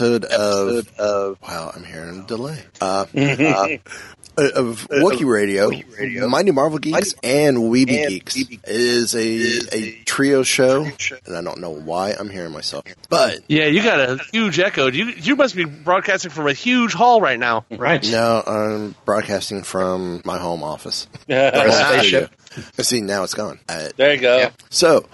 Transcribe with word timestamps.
another 0.00 0.26
episode, 0.26 0.88
of, 0.88 0.98
of 0.98 1.42
wow, 1.42 1.72
I'm 1.74 1.84
hearing 1.84 2.20
a 2.20 2.26
delay. 2.26 2.62
Uh, 2.80 3.04
uh, 3.14 3.76
of 4.54 4.88
Wookiee 4.88 5.30
Radio, 5.30 5.70
Mighty 6.28 6.50
Marvel 6.50 6.78
Geeks 6.78 7.14
and 7.22 7.58
Weeby 7.58 8.08
Geeks. 8.08 8.36
is 8.64 9.14
a 9.14 9.76
a 9.76 9.92
trio 10.04 10.42
show, 10.42 10.84
and 11.26 11.36
I 11.36 11.42
don't 11.42 11.60
know 11.60 11.70
why 11.70 12.12
I'm 12.12 12.30
hearing 12.30 12.52
myself, 12.52 12.84
but 13.08 13.40
Yeah, 13.48 13.66
you 13.66 13.82
got 13.82 14.00
a 14.00 14.18
huge 14.32 14.58
echo. 14.58 14.90
You 14.90 15.06
you 15.06 15.36
must 15.36 15.54
be 15.54 15.64
broadcasting 15.64 16.30
from 16.30 16.46
a 16.46 16.52
huge 16.52 16.92
hall 16.92 17.20
right 17.20 17.38
now. 17.38 17.66
Right. 17.70 18.08
no, 18.10 18.42
I'm 18.46 18.94
broadcasting 19.04 19.62
from 19.62 20.22
my 20.24 20.38
home 20.38 20.62
office. 20.62 21.06
spaceship. 21.22 22.32
I 22.78 22.82
see, 22.82 23.00
now 23.00 23.22
it's 23.22 23.34
gone. 23.34 23.60
Uh, 23.68 23.88
There 23.96 24.14
you 24.14 24.20
go. 24.20 24.38
Yeah. 24.38 24.50
So, 24.70 25.06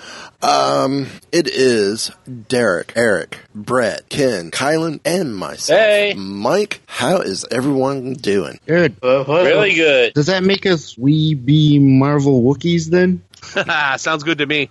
um, 0.43 1.07
it 1.33 1.49
is 1.49 2.11
Derek, 2.49 2.93
Eric, 2.97 3.39
Brett, 3.55 4.09
Ken, 4.09 4.51
Kylan, 4.51 5.01
and 5.05 5.37
myself. 5.37 5.79
Hey. 5.79 6.15
Mike, 6.17 6.81
how 6.87 7.19
is 7.19 7.45
everyone 7.51 8.15
doing? 8.15 8.59
Good. 8.67 8.97
Really 9.03 9.75
good. 9.75 10.15
Does 10.15 10.27
that 10.27 10.45
make 10.45 10.65
us 10.67 10.97
we 10.97 11.35
be 11.35 11.79
Marvel 11.79 12.43
Wookiees 12.43 12.87
then? 12.91 13.23
Sounds 13.99 14.23
good 14.23 14.39
to 14.39 14.47
me. 14.47 14.69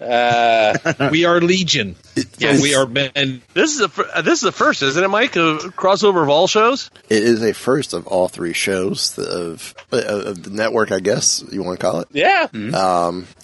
we 1.12 1.26
are 1.26 1.42
Legion. 1.42 1.96
Yes. 2.38 2.58
So 2.58 2.64
we 2.64 2.76
are 2.76 2.86
men. 2.86 3.42
This 3.54 3.76
is 3.76 3.82
a 3.82 4.18
uh, 4.18 4.22
this 4.22 4.40
is 4.40 4.42
the 4.42 4.52
first, 4.52 4.82
isn't 4.84 5.04
it, 5.04 5.08
Mike? 5.08 5.36
A 5.36 5.58
crossover 5.76 6.24
of 6.24 6.30
all 6.30 6.48
shows. 6.48 6.90
It 7.10 7.24
is 7.24 7.42
a 7.44 7.54
first 7.54 7.94
of 7.94 8.08
all 8.08 8.28
three 8.28 8.54
shows 8.54 9.18
of, 9.18 9.74
of 9.92 10.44
the 10.44 10.50
network, 10.50 10.92
I 10.92 11.00
guess 11.00 11.44
you 11.52 11.64
want 11.64 11.80
to 11.80 11.86
call 11.86 12.00
it. 12.02 12.08
Yeah. 12.12 12.48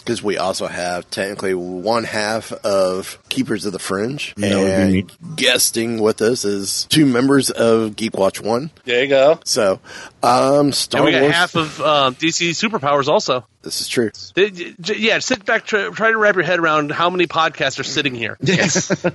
Because 0.03 0.21
we 0.23 0.37
also 0.37 0.67
have 0.67 1.09
technically 1.09 1.53
one 1.53 2.03
half 2.03 2.51
of 2.51 3.17
Keepers 3.29 3.65
of 3.65 3.73
the 3.73 3.79
Fringe. 3.79 4.33
That 4.35 4.57
would 4.57 4.67
and 4.67 5.35
guesting 5.37 6.01
with 6.01 6.21
us 6.21 6.43
is 6.43 6.85
two 6.89 7.05
members 7.05 7.49
of 7.51 7.95
Geek 7.95 8.15
Watch 8.17 8.41
One. 8.41 8.71
There 8.85 9.03
you 9.03 9.09
go. 9.09 9.39
So, 9.45 9.79
um, 10.23 10.71
Star 10.71 10.99
And 11.01 11.05
we 11.05 11.11
got 11.11 11.21
Wars. 11.21 11.33
half 11.33 11.55
of 11.55 11.79
um, 11.81 12.15
DC 12.15 12.49
superpowers 12.51 13.07
also. 13.07 13.45
this 13.61 13.81
is 13.81 13.87
true. 13.87 14.09
Th- 14.35 14.53
j- 14.53 14.75
j- 14.81 14.95
Yeah, 14.97 15.19
sit 15.19 15.45
back. 15.45 15.65
Try, 15.65 15.89
try 15.89 16.11
to 16.11 16.17
wrap 16.17 16.35
your 16.35 16.43
head 16.43 16.59
around 16.59 16.91
how 16.91 17.09
many 17.09 17.27
podcasts 17.27 17.79
are 17.79 17.83
sitting 17.83 18.15
here. 18.15 18.37
Yes. 18.51 18.89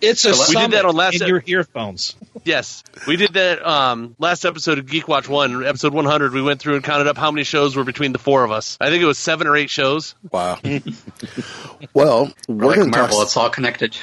it's 0.00 0.24
a 0.24 0.30
We 0.48 0.54
did 0.60 0.70
that 0.72 0.84
on 0.84 0.94
last 0.94 1.16
in 1.16 1.22
ep- 1.22 1.28
your 1.28 1.42
earphones. 1.46 2.14
Yes, 2.44 2.82
we 3.06 3.16
did 3.16 3.34
that 3.34 3.64
um, 3.66 4.14
last 4.18 4.44
episode 4.44 4.78
of 4.78 4.86
Geek 4.86 5.06
Watch 5.08 5.28
One, 5.28 5.64
episode 5.66 5.92
100. 5.92 6.32
We 6.32 6.40
went 6.42 6.60
through 6.60 6.76
and 6.76 6.84
counted 6.84 7.06
up 7.08 7.16
how 7.18 7.30
many 7.30 7.44
shows 7.44 7.76
were 7.76 7.84
between 7.84 8.12
the 8.12 8.18
four 8.18 8.44
of 8.44 8.50
us. 8.52 8.78
I 8.80 8.90
think 8.90 9.02
it 9.02 9.06
was 9.06 9.18
seven 9.18 9.46
or 9.46 9.56
eight 9.56 9.70
shows. 9.70 9.87
Wow. 10.30 10.58
well, 11.94 12.32
we're 12.48 12.66
Like 12.66 12.76
going 12.76 12.90
to 12.90 12.98
talk. 12.98 13.10
Marvel, 13.10 13.22
it's 13.22 13.36
all 13.36 13.50
connected. 13.50 13.96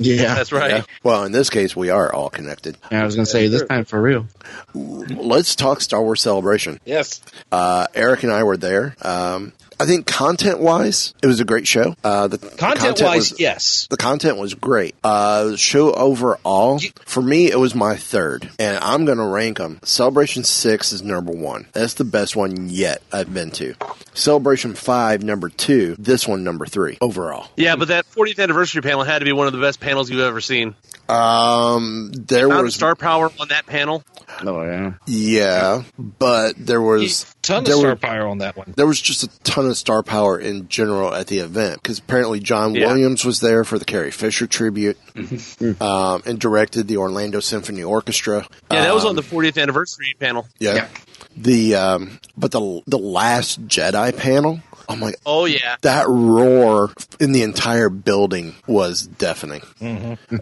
Yeah. 0.00 0.34
That's 0.34 0.52
right. 0.52 0.70
Yeah. 0.70 0.82
Well, 1.02 1.24
in 1.24 1.32
this 1.32 1.50
case, 1.50 1.76
we 1.76 1.90
are 1.90 2.12
all 2.12 2.30
connected. 2.30 2.76
I 2.90 3.04
was 3.04 3.16
gonna 3.16 3.26
say 3.26 3.48
this 3.48 3.62
time 3.64 3.84
for 3.84 4.00
real. 4.00 4.26
Let's 4.74 5.54
talk 5.54 5.80
Star 5.82 6.02
Wars 6.02 6.22
Celebration. 6.22 6.80
Yes. 6.84 7.20
Uh, 7.52 7.86
Eric 7.94 8.22
and 8.22 8.32
I 8.32 8.42
were 8.44 8.56
there. 8.56 8.96
Um, 9.02 9.52
I 9.80 9.86
think 9.86 10.06
content 10.06 10.60
wise, 10.60 11.14
it 11.22 11.26
was 11.26 11.40
a 11.40 11.44
great 11.46 11.66
show. 11.66 11.94
Uh, 12.04 12.28
the 12.28 12.36
Content 12.36 13.00
wise, 13.00 13.30
was, 13.30 13.40
yes. 13.40 13.86
the 13.88 13.96
content 13.96 14.36
was 14.36 14.52
great. 14.52 14.94
Uh, 15.02 15.56
show 15.56 15.94
overall, 15.94 16.78
for 17.06 17.22
me, 17.22 17.50
it 17.50 17.58
was 17.58 17.74
my 17.74 17.96
third, 17.96 18.50
and 18.58 18.76
I'm 18.76 19.06
going 19.06 19.16
to 19.16 19.24
rank 19.24 19.56
them. 19.56 19.80
Celebration 19.82 20.44
six 20.44 20.92
is 20.92 21.02
number 21.02 21.32
one. 21.32 21.66
That's 21.72 21.94
the 21.94 22.04
best 22.04 22.36
one 22.36 22.68
yet 22.68 23.00
I've 23.10 23.32
been 23.32 23.52
to. 23.52 23.74
Celebration 24.12 24.74
five, 24.74 25.22
number 25.22 25.48
two. 25.48 25.96
This 25.98 26.28
one, 26.28 26.44
number 26.44 26.66
three 26.66 26.98
overall. 27.00 27.48
Yeah, 27.56 27.76
but 27.76 27.88
that 27.88 28.04
40th 28.10 28.38
anniversary 28.38 28.82
panel 28.82 29.02
had 29.02 29.20
to 29.20 29.24
be 29.24 29.32
one 29.32 29.46
of 29.46 29.54
the 29.54 29.60
best 29.60 29.80
panels 29.80 30.10
you've 30.10 30.20
ever 30.20 30.42
seen. 30.42 30.74
Um, 31.10 32.12
there 32.14 32.46
Amount 32.46 32.60
of 32.60 32.64
was 32.66 32.74
star 32.74 32.94
power 32.94 33.30
on 33.40 33.48
that 33.48 33.66
panel. 33.66 34.02
Oh 34.42 34.62
yeah. 34.62 34.92
yeah, 35.06 35.82
but 35.98 36.54
there 36.56 36.80
was 36.80 37.26
Ton 37.42 37.58
of 37.58 37.64
there 37.64 37.74
star 37.74 37.90
were- 37.90 37.96
power 37.96 38.26
on 38.28 38.38
that 38.38 38.56
one. 38.56 38.72
there 38.76 38.86
was 38.86 39.00
just 39.00 39.24
a 39.24 39.28
ton 39.40 39.66
of 39.66 39.76
star 39.76 40.02
power 40.02 40.38
in 40.38 40.68
general 40.68 41.12
at 41.14 41.26
the 41.26 41.38
event 41.40 41.82
because 41.82 41.98
apparently 41.98 42.38
John 42.40 42.74
Yeah. 42.74 42.86
Williams 42.86 43.24
was 43.24 43.40
there 43.40 43.64
for 43.64 43.78
the 43.78 43.84
Carrie 43.84 44.10
Fisher 44.12 44.46
tribute 44.46 44.96
um, 45.80 46.22
and 46.24 46.38
directed 46.38 46.86
the 46.88 46.96
Orlando 46.98 47.40
Symphony 47.40 47.82
Orchestra. 47.82 48.46
Yeah, 48.70 48.82
that 48.84 48.94
was 48.94 49.04
Um, 49.04 49.10
on 49.10 49.16
the 49.16 49.22
40th 49.22 49.60
anniversary 49.60 50.14
panel. 50.18 50.46
yeah. 50.58 50.74
Yeah. 50.74 50.88
The 51.36 51.74
um, 51.76 52.18
but 52.36 52.50
the 52.50 52.82
the 52.86 52.98
last 52.98 53.66
Jedi 53.68 54.16
panel. 54.16 54.60
Oh 54.90 55.04
like, 55.04 55.16
Oh 55.26 55.44
yeah. 55.44 55.76
That 55.82 56.06
roar 56.08 56.92
in 57.18 57.32
the 57.32 57.42
entire 57.42 57.88
building 57.88 58.54
was 58.66 59.06
deafening. 59.06 59.62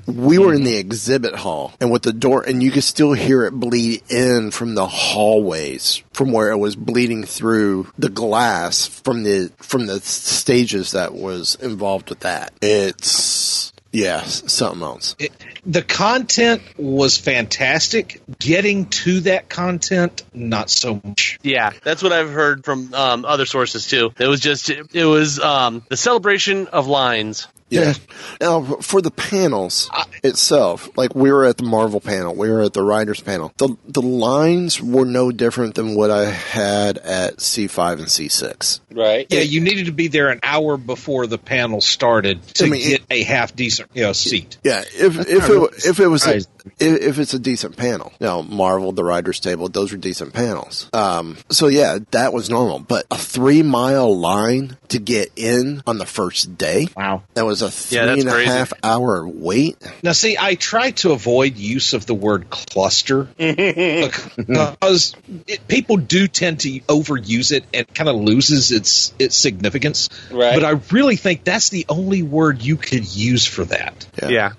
We 0.06 0.38
were 0.38 0.54
in 0.54 0.64
the 0.64 0.76
exhibit 0.76 1.34
hall, 1.34 1.72
and 1.80 1.90
with 1.90 2.02
the 2.02 2.12
door, 2.12 2.42
and 2.42 2.62
you 2.62 2.70
could 2.70 2.84
still 2.84 3.12
hear 3.12 3.44
it 3.44 3.52
bleed 3.52 4.02
in 4.10 4.50
from 4.50 4.74
the 4.74 4.86
hallways, 4.86 6.02
from 6.12 6.32
where 6.32 6.50
it 6.50 6.58
was 6.58 6.76
bleeding 6.76 7.24
through 7.24 7.88
the 7.98 8.08
glass 8.08 8.86
from 8.86 9.22
the 9.22 9.50
from 9.58 9.86
the 9.86 10.00
stages 10.00 10.92
that 10.92 11.14
was 11.14 11.56
involved 11.56 12.10
with 12.10 12.20
that. 12.20 12.52
It's 12.60 13.72
yeah, 13.92 14.22
something 14.22 14.82
else. 14.82 15.16
It, 15.18 15.32
the 15.64 15.82
content 15.82 16.62
was 16.76 17.16
fantastic. 17.16 18.20
Getting 18.38 18.86
to 18.86 19.20
that 19.20 19.48
content, 19.48 20.22
not 20.34 20.70
so 20.70 21.00
much. 21.02 21.38
Yeah, 21.42 21.72
that's 21.82 22.02
what 22.02 22.12
I've 22.12 22.30
heard 22.30 22.64
from 22.64 22.92
um, 22.92 23.24
other 23.24 23.46
sources 23.46 23.86
too. 23.86 24.12
It 24.18 24.26
was 24.26 24.40
just 24.40 24.70
it 24.70 25.04
was 25.04 25.40
um, 25.40 25.82
the 25.88 25.96
celebration 25.96 26.66
of 26.68 26.86
lines. 26.86 27.48
Yeah. 27.70 27.94
Now, 28.40 28.62
for 28.62 29.02
the 29.02 29.10
panels 29.10 29.90
itself, 30.22 30.88
like 30.96 31.14
we 31.14 31.30
were 31.30 31.44
at 31.44 31.56
the 31.56 31.64
Marvel 31.64 32.00
panel, 32.00 32.34
we 32.34 32.50
were 32.50 32.62
at 32.62 32.72
the 32.72 32.82
writers 32.82 33.20
panel. 33.20 33.52
The 33.58 33.76
the 33.86 34.02
lines 34.02 34.80
were 34.82 35.04
no 35.04 35.30
different 35.32 35.74
than 35.74 35.94
what 35.94 36.10
I 36.10 36.26
had 36.26 36.98
at 36.98 37.40
C 37.40 37.66
five 37.66 37.98
and 37.98 38.10
C 38.10 38.28
six. 38.28 38.80
Right. 38.90 39.26
Yeah, 39.30 39.40
you 39.40 39.60
needed 39.60 39.86
to 39.86 39.92
be 39.92 40.08
there 40.08 40.28
an 40.28 40.40
hour 40.42 40.76
before 40.76 41.26
the 41.26 41.38
panel 41.38 41.80
started 41.80 42.42
to 42.54 42.66
I 42.66 42.68
mean, 42.68 42.88
get 42.88 43.02
a 43.10 43.22
half 43.22 43.54
decent 43.54 43.90
you 43.94 44.02
know, 44.02 44.12
seat. 44.12 44.58
Yeah, 44.64 44.82
if 44.94 45.18
if 45.18 45.48
it 45.50 45.86
if 45.86 46.00
it 46.00 46.08
was 46.08 46.26
a, 46.26 46.36
if, 46.36 46.46
if 46.80 47.18
it's 47.18 47.34
a 47.34 47.38
decent 47.38 47.76
panel, 47.76 48.12
now 48.20 48.42
Marvel, 48.42 48.92
the 48.92 49.04
writers 49.04 49.40
table, 49.40 49.68
those 49.68 49.92
were 49.92 49.98
decent 49.98 50.32
panels. 50.32 50.88
Um, 50.92 51.36
so 51.50 51.68
yeah, 51.68 51.98
that 52.12 52.32
was 52.32 52.50
normal. 52.50 52.78
But 52.78 53.06
a 53.10 53.16
three 53.16 53.62
mile 53.62 54.16
line 54.16 54.76
to 54.88 54.98
get 54.98 55.32
in 55.36 55.82
on 55.86 55.98
the 55.98 56.06
first 56.06 56.56
day, 56.56 56.88
Wow. 56.96 57.22
that 57.34 57.44
was 57.44 57.57
a 57.62 57.70
three 57.70 57.96
Yeah, 57.98 58.06
that's 58.06 58.20
and 58.22 58.28
a 58.30 58.32
crazy. 58.32 58.50
half 58.50 58.72
hour 58.82 59.26
wait. 59.26 59.76
Now, 60.02 60.12
see, 60.12 60.36
I 60.38 60.54
try 60.54 60.90
to 60.92 61.12
avoid 61.12 61.56
use 61.56 61.92
of 61.94 62.06
the 62.06 62.14
word 62.14 62.50
cluster 62.50 63.24
because 63.38 65.14
it, 65.46 65.66
people 65.68 65.96
do 65.96 66.28
tend 66.28 66.60
to 66.60 66.80
overuse 66.80 67.52
it 67.52 67.64
and 67.74 67.92
kind 67.94 68.08
of 68.08 68.16
loses 68.16 68.72
its 68.72 69.12
its 69.18 69.36
significance. 69.36 70.08
Right. 70.30 70.54
But 70.54 70.64
I 70.64 70.80
really 70.92 71.16
think 71.16 71.44
that's 71.44 71.68
the 71.70 71.86
only 71.88 72.22
word 72.22 72.62
you 72.62 72.76
could 72.76 73.04
use 73.14 73.44
for 73.44 73.64
that. 73.64 74.06
Yeah. 74.28 74.52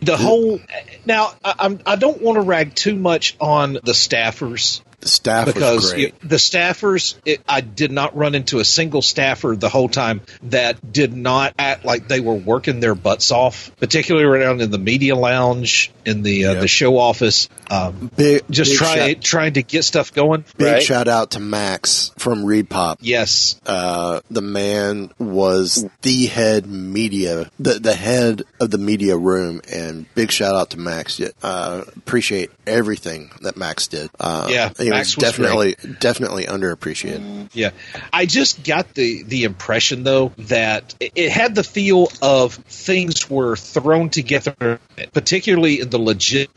The 0.00 0.16
whole 0.16 0.60
now, 1.06 1.32
I, 1.44 1.54
I'm 1.60 1.80
I 1.86 1.96
don't 1.96 2.20
want 2.20 2.36
to 2.36 2.42
rag 2.42 2.74
too 2.74 2.94
much 2.96 3.36
on 3.40 3.74
the 3.74 3.92
staffers 3.92 4.82
The 5.04 5.08
staff 5.10 5.46
was 5.46 5.54
because 5.54 5.92
great. 5.92 6.18
the 6.20 6.36
staffers, 6.36 7.14
it, 7.26 7.42
I 7.46 7.60
did 7.60 7.92
not 7.92 8.16
run 8.16 8.34
into 8.34 8.58
a 8.58 8.64
single 8.64 9.02
staffer 9.02 9.54
the 9.54 9.68
whole 9.68 9.90
time 9.90 10.22
that 10.44 10.92
did 10.92 11.14
not 11.14 11.52
act 11.58 11.84
like 11.84 12.08
they 12.08 12.20
were 12.20 12.34
working 12.34 12.80
their 12.80 12.94
butts 12.94 13.30
off, 13.30 13.70
particularly 13.78 14.24
around 14.26 14.62
in 14.62 14.70
the 14.70 14.78
media 14.78 15.14
lounge, 15.14 15.92
in 16.06 16.22
the 16.22 16.46
uh, 16.46 16.52
Yeah. 16.54 16.60
the 16.60 16.68
show 16.68 16.96
office, 16.98 17.50
um, 17.70 18.10
Big, 18.16 18.44
just 18.48 18.70
big 18.72 18.78
try, 18.78 18.94
shout- 19.12 19.22
trying 19.22 19.52
to 19.54 19.62
get 19.62 19.84
stuff 19.84 20.12
going. 20.14 20.44
Big 20.56 20.66
Right. 20.72 20.82
shout 20.82 21.06
out 21.08 21.32
to 21.32 21.40
Max 21.40 22.10
from 22.16 22.44
ReedPop. 22.44 22.96
Yes, 23.00 23.56
Uh, 23.66 24.20
the 24.30 24.40
man 24.42 25.10
was 25.18 25.84
the 26.02 26.26
head 26.26 26.66
media, 26.66 27.50
the 27.60 27.74
the 27.78 27.94
head 27.94 28.42
of 28.60 28.70
the 28.70 28.78
media 28.78 29.16
room, 29.18 29.60
and 29.70 30.06
big 30.14 30.30
shout 30.30 30.54
out 30.54 30.70
to 30.70 30.78
Max. 30.78 31.20
Uh, 31.42 31.82
appreciate 31.96 32.50
everything 32.66 33.30
that 33.42 33.56
Max 33.56 33.88
did. 33.88 34.10
Uh, 34.18 34.48
Yeah, 34.50 34.70
he 34.76 34.90
Max 34.90 35.16
was 35.16 35.24
was 35.24 35.32
definitely 35.32 35.76
definitely 36.00 36.44
underappreciated. 36.44 37.50
yeah. 37.52 37.70
I 38.12 38.26
just 38.26 38.64
got 38.64 38.94
the 38.94 39.22
the 39.22 39.44
impression 39.44 40.02
though 40.04 40.32
that 40.38 40.94
it, 41.00 41.12
it 41.14 41.30
had 41.30 41.54
the 41.54 41.64
feel 41.64 42.08
of 42.22 42.54
things 42.54 43.28
were 43.30 43.56
thrown 43.56 44.10
together, 44.10 44.80
particularly 45.12 45.80
in 45.80 45.90
the 45.90 45.98
legit 45.98 46.50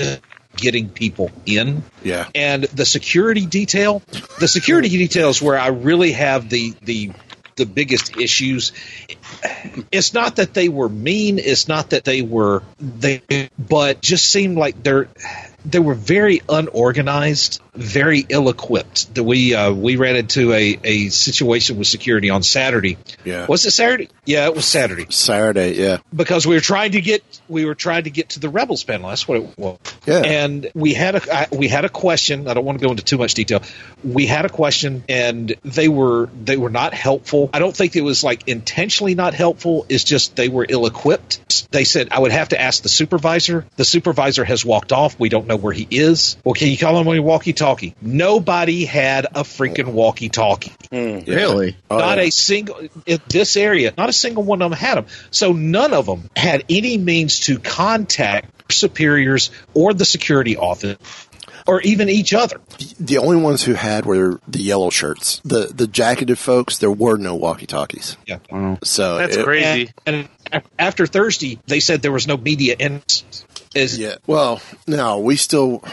getting 0.55 0.89
people 0.89 1.29
in. 1.45 1.83
Yeah, 2.03 2.27
and 2.33 2.63
the 2.63 2.85
security 2.85 3.45
detail 3.45 4.01
the 4.39 4.47
security 4.47 4.89
details 4.89 5.41
where 5.41 5.57
i 5.59 5.67
really 5.67 6.13
have 6.13 6.49
the 6.49 6.73
the 6.81 7.11
the 7.57 7.65
biggest 7.65 8.17
issues 8.17 8.71
it's 9.91 10.13
not 10.13 10.35
that 10.37 10.53
they 10.53 10.69
were 10.69 10.89
mean 10.89 11.39
it's 11.39 11.67
not 11.67 11.89
that 11.91 12.03
they 12.05 12.21
were 12.21 12.61
they 12.79 13.49
but 13.57 14.01
just 14.01 14.31
seemed 14.31 14.57
like 14.57 14.81
they're 14.83 15.07
they 15.67 15.79
were 15.79 15.93
very 15.93 16.41
unorganized 16.47 17.61
very 17.77 18.25
ill 18.27 18.49
equipped. 18.49 19.13
That 19.15 19.23
we 19.23 19.53
uh, 19.53 19.71
we 19.71 19.95
ran 19.95 20.15
into 20.15 20.53
a, 20.53 20.79
a 20.83 21.09
situation 21.09 21.77
with 21.77 21.87
security 21.87 22.29
on 22.29 22.43
Saturday. 22.43 22.97
Yeah. 23.23 23.45
Was 23.47 23.65
it 23.65 23.71
Saturday? 23.71 24.09
Yeah, 24.25 24.47
it 24.47 24.55
was 24.55 24.65
Saturday 24.65 25.05
Saturday, 25.09 25.73
yeah. 25.75 25.97
because 26.13 26.45
we 26.45 26.55
were 26.55 26.61
trying 26.61 26.91
to 26.93 27.01
get 27.01 27.23
we 27.47 27.65
were 27.65 27.75
trying 27.75 28.03
to 28.03 28.09
get 28.09 28.29
to 28.29 28.39
the 28.39 28.49
rebels 28.49 28.83
panel. 28.83 29.09
That's 29.09 29.27
what 29.27 29.37
it 29.37 29.57
was. 29.57 29.79
Yeah. 30.05 30.21
And 30.25 30.69
we 30.73 30.93
had 30.93 31.15
a 31.15 31.33
I, 31.33 31.47
we 31.51 31.67
had 31.67 31.85
a 31.85 31.89
question. 31.89 32.47
I 32.47 32.53
don't 32.53 32.65
want 32.65 32.79
to 32.79 32.85
go 32.85 32.91
into 32.91 33.03
too 33.03 33.17
much 33.17 33.33
detail. 33.33 33.61
We 34.03 34.25
had 34.25 34.45
a 34.45 34.49
question, 34.49 35.03
and 35.07 35.53
they 35.63 35.87
were 35.87 36.29
they 36.33 36.57
were 36.57 36.69
not 36.69 36.93
helpful. 36.93 37.49
I 37.53 37.59
don't 37.59 37.75
think 37.75 37.95
it 37.95 38.01
was 38.01 38.23
like 38.23 38.47
intentionally 38.47 39.15
not 39.15 39.33
helpful. 39.33 39.85
It's 39.89 40.03
just 40.03 40.35
they 40.35 40.49
were 40.49 40.65
ill 40.67 40.85
equipped. 40.85 41.71
They 41.71 41.83
said 41.83 42.09
I 42.11 42.19
would 42.19 42.31
have 42.31 42.49
to 42.49 42.61
ask 42.61 42.83
the 42.83 42.89
supervisor. 42.89 43.65
The 43.75 43.85
supervisor 43.85 44.43
has 44.43 44.65
walked 44.65 44.91
off. 44.91 45.19
We 45.19 45.29
don't 45.29 45.47
know 45.47 45.57
where 45.57 45.73
he 45.73 45.87
is. 45.89 46.37
Well, 46.43 46.53
can 46.53 46.69
you 46.69 46.77
call 46.77 46.99
him 46.99 47.07
on 47.07 47.15
your 47.15 47.23
walkie 47.23 47.53
talkie? 47.67 47.95
Nobody 48.01 48.85
had 48.85 49.25
a 49.25 49.43
freaking 49.43 49.87
walkie 49.93 50.29
talkie. 50.29 50.71
Mm. 50.91 51.27
Really? 51.27 51.75
Oh, 51.89 51.97
not 51.97 52.17
yeah. 52.17 52.25
a 52.25 52.31
single 52.31 52.79
in 53.05 53.19
this 53.27 53.57
area. 53.57 53.93
Not 53.97 54.09
a 54.09 54.13
single 54.13 54.43
one 54.43 54.61
of 54.61 54.71
them 54.71 54.77
had 54.79 54.95
them. 54.95 55.05
So 55.31 55.51
none 55.53 55.93
of 55.93 56.05
them 56.05 56.29
had 56.35 56.63
any 56.69 56.97
means 56.97 57.41
to 57.41 57.59
contact 57.59 58.71
superiors 58.71 59.51
or 59.73 59.93
the 59.93 60.05
security 60.05 60.57
office 60.57 60.97
or 61.65 61.81
even 61.81 62.07
each 62.07 62.33
other. 62.33 62.61
The 62.99 63.17
only 63.17 63.37
ones 63.37 63.63
who 63.63 63.73
had 63.73 64.05
were 64.05 64.39
the 64.47 64.59
yellow 64.59 64.89
shirts. 64.89 65.41
The 65.43 65.67
the 65.73 65.87
jacketed 65.87 66.39
folks, 66.39 66.77
there 66.77 66.91
were 66.91 67.17
no 67.17 67.35
walkie 67.35 67.65
talkies. 67.65 68.15
Yeah. 68.25 68.39
So 68.83 69.17
That's 69.17 69.35
it- 69.35 69.43
crazy. 69.43 69.91
And, 70.05 70.29
and 70.51 70.63
after 70.79 71.05
Thursday, 71.05 71.59
they 71.67 71.81
said 71.81 72.01
there 72.01 72.13
was 72.13 72.27
no 72.27 72.37
media 72.37 72.75
in. 72.79 73.01
Is 73.75 73.99
Yeah. 73.99 74.15
Well, 74.25 74.61
no, 74.87 75.19
we 75.19 75.35
still. 75.35 75.83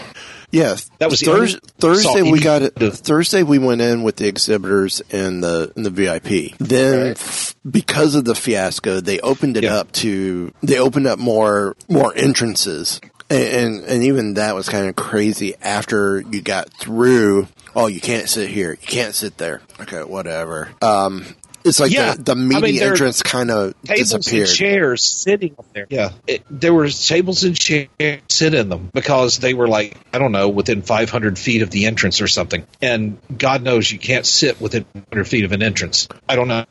Yeah, 0.55 0.77
That 0.99 1.11
was 1.11 1.21
Thurs- 1.21 1.59
Thursday. 1.79 2.23
We 2.23 2.41
got 2.41 2.63
it. 2.63 2.75
Thursday 2.77 3.43
we 3.43 3.59
went 3.59 3.81
in 3.81 4.03
with 4.03 4.17
the 4.17 4.27
exhibitors 4.29 5.03
and 5.11 5.43
the 5.43 5.73
and 5.77 5.85
the 5.85 5.91
VIP. 5.91 6.55
Then, 6.59 7.09
f- 7.13 7.55
because 7.69 8.15
of 8.15 8.25
the 8.25 8.35
fiasco, 8.35 9.01
they 9.01 9.19
opened 9.21 9.57
it 9.57 9.65
Yeah. 9.65 9.77
up 9.77 9.91
to 9.93 10.53
they 10.63 10.79
opened 10.79 11.07
up 11.07 11.19
more 11.19 11.77
more 11.89 12.13
entrances, 12.17 13.01
and 13.29 13.43
and, 13.43 13.85
and 13.85 14.03
even 14.05 14.35
that 14.35 14.55
was 14.55 14.69
kind 14.69 14.89
of 14.89 14.97
crazy. 14.97 15.55
After 15.63 16.21
you 16.31 16.41
got 16.43 16.71
through, 16.71 17.49
oh, 17.75 17.87
you 17.89 18.01
can't 18.01 18.29
sit 18.29 18.49
here, 18.51 18.71
you 18.71 18.87
can't 18.87 19.15
sit 19.15 19.39
there. 19.39 19.61
Okay, 19.81 20.03
whatever. 20.05 20.69
Um, 20.81 21.25
it's 21.65 21.81
like 21.81 21.91
Yeah. 21.93 22.15
the, 22.15 22.23
the 22.23 22.33
I 22.33 22.35
mean, 22.35 22.61
media 22.61 22.91
entrance 22.91 23.23
kind 23.23 23.51
of 23.51 23.75
tables 23.85 24.11
disappeared. 24.13 24.49
and 24.49 24.57
chairs 24.57 25.05
sitting 25.05 25.55
up 25.59 25.67
there. 25.73 25.87
Yeah, 25.91 26.11
it, 26.27 26.43
there 26.51 26.75
were 26.75 26.89
tables 26.89 27.45
and 27.45 27.57
chairs 27.59 27.89
sit 28.29 28.55
in 28.55 28.69
them 28.69 28.91
because 28.93 29.39
they 29.39 29.55
were 29.55 29.69
like 29.69 29.97
I 30.13 30.19
don't 30.19 30.33
know 30.33 30.49
within 30.49 30.83
500 30.83 31.39
feet 31.39 31.63
of 31.63 31.71
the 31.71 31.87
entrance 31.87 32.21
or 32.21 32.29
something. 32.29 32.67
And 32.83 33.19
God 33.37 33.63
knows 33.63 33.91
you 33.91 33.99
can't 33.99 34.27
sit 34.27 34.61
within 34.61 34.85
100 34.93 35.25
feet 35.25 35.45
of 35.45 35.53
an 35.53 35.63
entrance. 35.63 36.09
I 36.29 36.37
don't 36.37 36.49
know. 36.49 36.65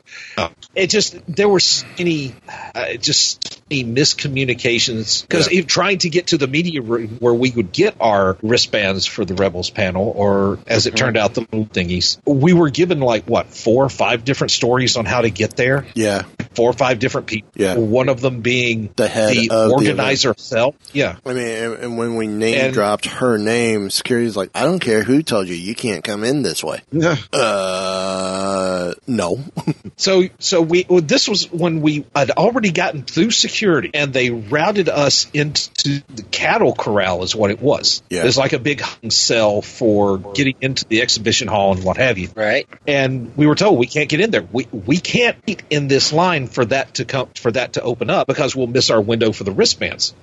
It 0.74 0.88
just 0.90 1.16
there 1.28 1.48
were 1.48 1.60
any 1.98 2.34
uh, 2.74 2.94
just 2.94 3.62
any 3.70 3.84
miscommunications 3.84 5.22
because 5.22 5.50
Yeah. 5.50 5.62
trying 5.62 5.98
to 5.98 6.10
get 6.10 6.28
to 6.28 6.38
the 6.38 6.46
media 6.46 6.82
room 6.82 7.16
where 7.20 7.34
we 7.34 7.50
would 7.50 7.72
get 7.72 7.94
our 8.00 8.36
wristbands 8.42 9.06
for 9.06 9.24
the 9.24 9.34
Rebels 9.34 9.70
panel, 9.70 10.12
or 10.14 10.58
as 10.66 10.86
it 10.86 10.96
turned 10.96 11.16
out, 11.16 11.34
the 11.34 11.40
little 11.40 11.66
thingies, 11.66 12.18
we 12.26 12.52
were 12.52 12.70
given 12.70 13.00
like 13.00 13.24
what 13.24 13.46
four 13.46 13.84
or 13.84 13.88
five 13.88 14.24
different 14.24 14.50
stories 14.50 14.83
on 14.96 15.04
how 15.04 15.20
to 15.22 15.30
get 15.30 15.56
there 15.56 15.86
yeah, 15.94 16.22
four 16.54 16.70
or 16.70 16.72
five 16.72 16.98
different 16.98 17.26
people. 17.26 17.50
Yeah. 17.54 17.76
One 17.76 18.08
of 18.08 18.20
them 18.20 18.40
being 18.40 18.90
The 18.96 19.08
head 19.08 19.32
the 19.34 19.50
of 19.50 19.68
the 19.68 19.74
organizer 19.74 20.28
herself. 20.30 20.76
Yeah. 20.92 21.16
I 21.24 21.32
mean, 21.32 21.46
and, 21.46 21.74
and 21.74 21.98
when 21.98 22.16
we 22.16 22.26
name 22.26 22.58
And- 22.58 22.74
dropped 22.74 23.06
her 23.06 23.38
name, 23.38 23.90
security's 23.90 24.36
like, 24.36 24.50
I 24.54 24.62
don't 24.62 24.78
care 24.80 25.02
who 25.02 25.22
told 25.22 25.48
you, 25.48 25.54
you 25.54 25.74
can't 25.74 26.04
come 26.04 26.24
in 26.24 26.42
this 26.42 26.62
way. 26.62 26.80
Yeah. 26.92 27.16
Uh, 27.32 28.94
no. 29.06 29.38
So, 29.96 30.24
so 30.40 30.60
we, 30.60 30.84
well, 30.88 31.00
this 31.02 31.28
was 31.28 31.50
when 31.52 31.80
we 31.80 32.04
had 32.16 32.32
already 32.32 32.72
gotten 32.72 33.04
through 33.04 33.30
security 33.30 33.92
and 33.94 34.12
they 34.12 34.30
routed 34.30 34.88
us 34.88 35.30
into 35.32 36.02
the 36.12 36.24
cattle 36.24 36.74
corral 36.74 37.22
is 37.22 37.34
what 37.36 37.52
it 37.52 37.60
was. 37.60 38.02
Yeah. 38.10 38.22
There's 38.22 38.36
like 38.36 38.54
a 38.54 38.58
big 38.58 38.80
hung 38.80 39.12
cell 39.12 39.62
for 39.62 40.18
getting 40.18 40.56
into 40.60 40.84
the 40.86 41.00
exhibition 41.00 41.46
hall 41.46 41.74
and 41.76 41.84
what 41.84 41.96
have 41.98 42.18
you. 42.18 42.28
Right. 42.34 42.66
And 42.88 43.36
we 43.36 43.46
were 43.46 43.54
told 43.54 43.78
we 43.78 43.86
can't 43.86 44.08
get 44.08 44.18
in 44.20 44.32
there. 44.32 44.42
We, 44.50 44.66
we 44.74 44.98
can't 44.98 45.36
eat 45.46 45.62
in 45.70 45.88
this 45.88 46.12
line 46.12 46.46
for 46.46 46.64
that 46.64 46.94
to 46.94 47.04
come, 47.04 47.28
for 47.34 47.50
that 47.52 47.74
to 47.74 47.82
open 47.82 48.10
up 48.10 48.26
because 48.26 48.54
we'll 48.54 48.66
miss 48.66 48.90
our 48.90 49.00
window 49.00 49.32
for 49.32 49.44
the 49.44 49.52
wristbands. 49.52 50.14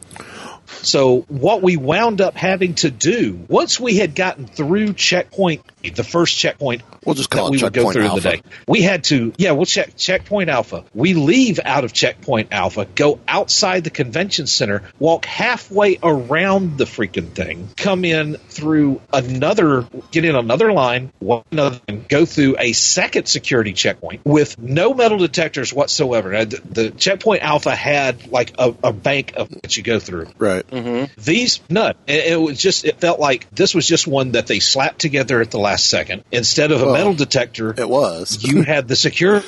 So 0.68 1.22
what 1.28 1.62
we 1.62 1.78
wound 1.78 2.22
up 2.22 2.36
having 2.36 2.76
to 2.76 2.92
do 2.92 3.46
once 3.48 3.80
we 3.80 3.98
had 3.98 4.16
gotten 4.16 4.48
through 4.48 4.94
checkpoint, 4.94 5.64
the 5.90 6.04
first 6.04 6.38
checkpoint 6.38 6.82
We'll 7.06 7.16
just 7.16 7.30
call 7.30 7.46
that 7.46 7.56
it 7.56 7.58
we 7.58 7.64
would 7.64 7.74
go 7.74 7.92
through 7.92 8.06
alpha. 8.06 8.22
the 8.22 8.30
day, 8.38 8.44
we 8.68 8.82
had 8.82 9.04
to 9.06 9.34
yeah, 9.38 9.52
we'll 9.52 9.66
check 9.66 9.98
checkpoint 9.98 10.50
alpha. 10.50 10.84
We 10.94 11.14
leave 11.14 11.60
out 11.64 11.84
of 11.84 11.94
checkpoint 11.94 12.50
alpha, 12.52 12.86
go 12.86 13.20
outside 13.28 13.84
the 13.84 13.90
convention 13.90 14.48
center, 14.48 14.84
walk 15.00 15.26
halfway 15.26 15.98
around 16.04 16.78
the 16.78 16.86
freaking 16.86 17.30
thing, 17.30 17.70
come 17.78 18.06
in 18.06 18.36
through 18.36 19.02
another, 19.12 19.88
get 20.12 20.26
in 20.26 20.36
another 20.36 20.72
line, 20.74 21.12
walk 21.20 21.46
another, 21.52 21.80
and 21.88 22.08
go 22.08 22.26
through 22.26 22.58
a 22.60 22.74
second 22.74 23.26
security 23.26 23.74
checkpoint 23.74 24.22
with 24.26 24.60
no 24.60 24.94
metal 24.94 25.18
detectors 25.18 25.74
whatsoever. 25.74 26.32
Now, 26.32 26.46
the, 26.46 26.62
the 26.70 26.92
checkpoint 26.92 27.42
alpha 27.42 27.74
had 27.76 28.28
like 28.28 28.54
a, 28.60 28.76
a 28.84 28.94
bank 28.94 29.34
of 29.36 29.50
that 29.50 29.76
you 29.76 29.84
go 29.84 30.00
through. 30.00 30.28
Right. 30.38 30.68
Mm-hmm. 30.68 31.20
These 31.20 31.62
none. 31.70 31.96
It, 32.06 32.34
it 32.34 32.36
was 32.36 32.60
just. 32.60 32.86
It 32.86 33.00
felt 33.00 33.20
like 33.20 33.50
this 33.52 33.74
was 33.74 33.88
just 33.88 34.06
one 34.06 34.34
that 34.34 34.48
they 34.48 34.60
slapped 34.60 35.00
together 35.00 35.42
at 35.42 35.52
the 35.52 35.60
last 35.60 35.71
second. 35.78 36.24
Instead 36.32 36.72
of 36.72 36.82
a 36.82 36.86
Well, 36.86 36.94
metal 36.94 37.14
detector, 37.14 37.74
It 37.78 37.90
was. 37.90 38.44
you 38.48 38.64
had 38.64 38.88
the 38.88 38.96
secure 38.96 39.42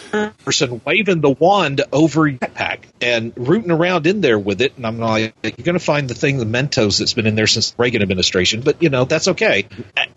person 0.46 0.82
waving 0.86 1.22
the 1.22 1.30
wand 1.30 1.82
over 1.92 2.28
your 2.28 2.38
pack 2.40 2.88
and 3.02 3.34
rooting 3.36 3.72
around 3.72 4.08
in 4.08 4.22
there 4.22 4.38
with 4.40 4.62
it. 4.62 4.76
And 4.78 4.86
I'm 4.88 5.00
like, 5.00 5.34
you're 5.44 5.52
going 5.66 5.78
to 5.78 5.84
find 5.84 6.10
the 6.10 6.14
thing, 6.16 6.38
the 6.38 6.46
Mentos 6.46 7.00
that's 7.00 7.14
been 7.14 7.28
in 7.28 7.36
there 7.36 7.48
since 7.48 7.72
the 7.72 7.82
Reagan 7.82 8.02
administration, 8.02 8.62
but 8.62 8.82
you 8.82 8.90
know 8.90 9.06
that's 9.06 9.28
okay. 9.30 9.68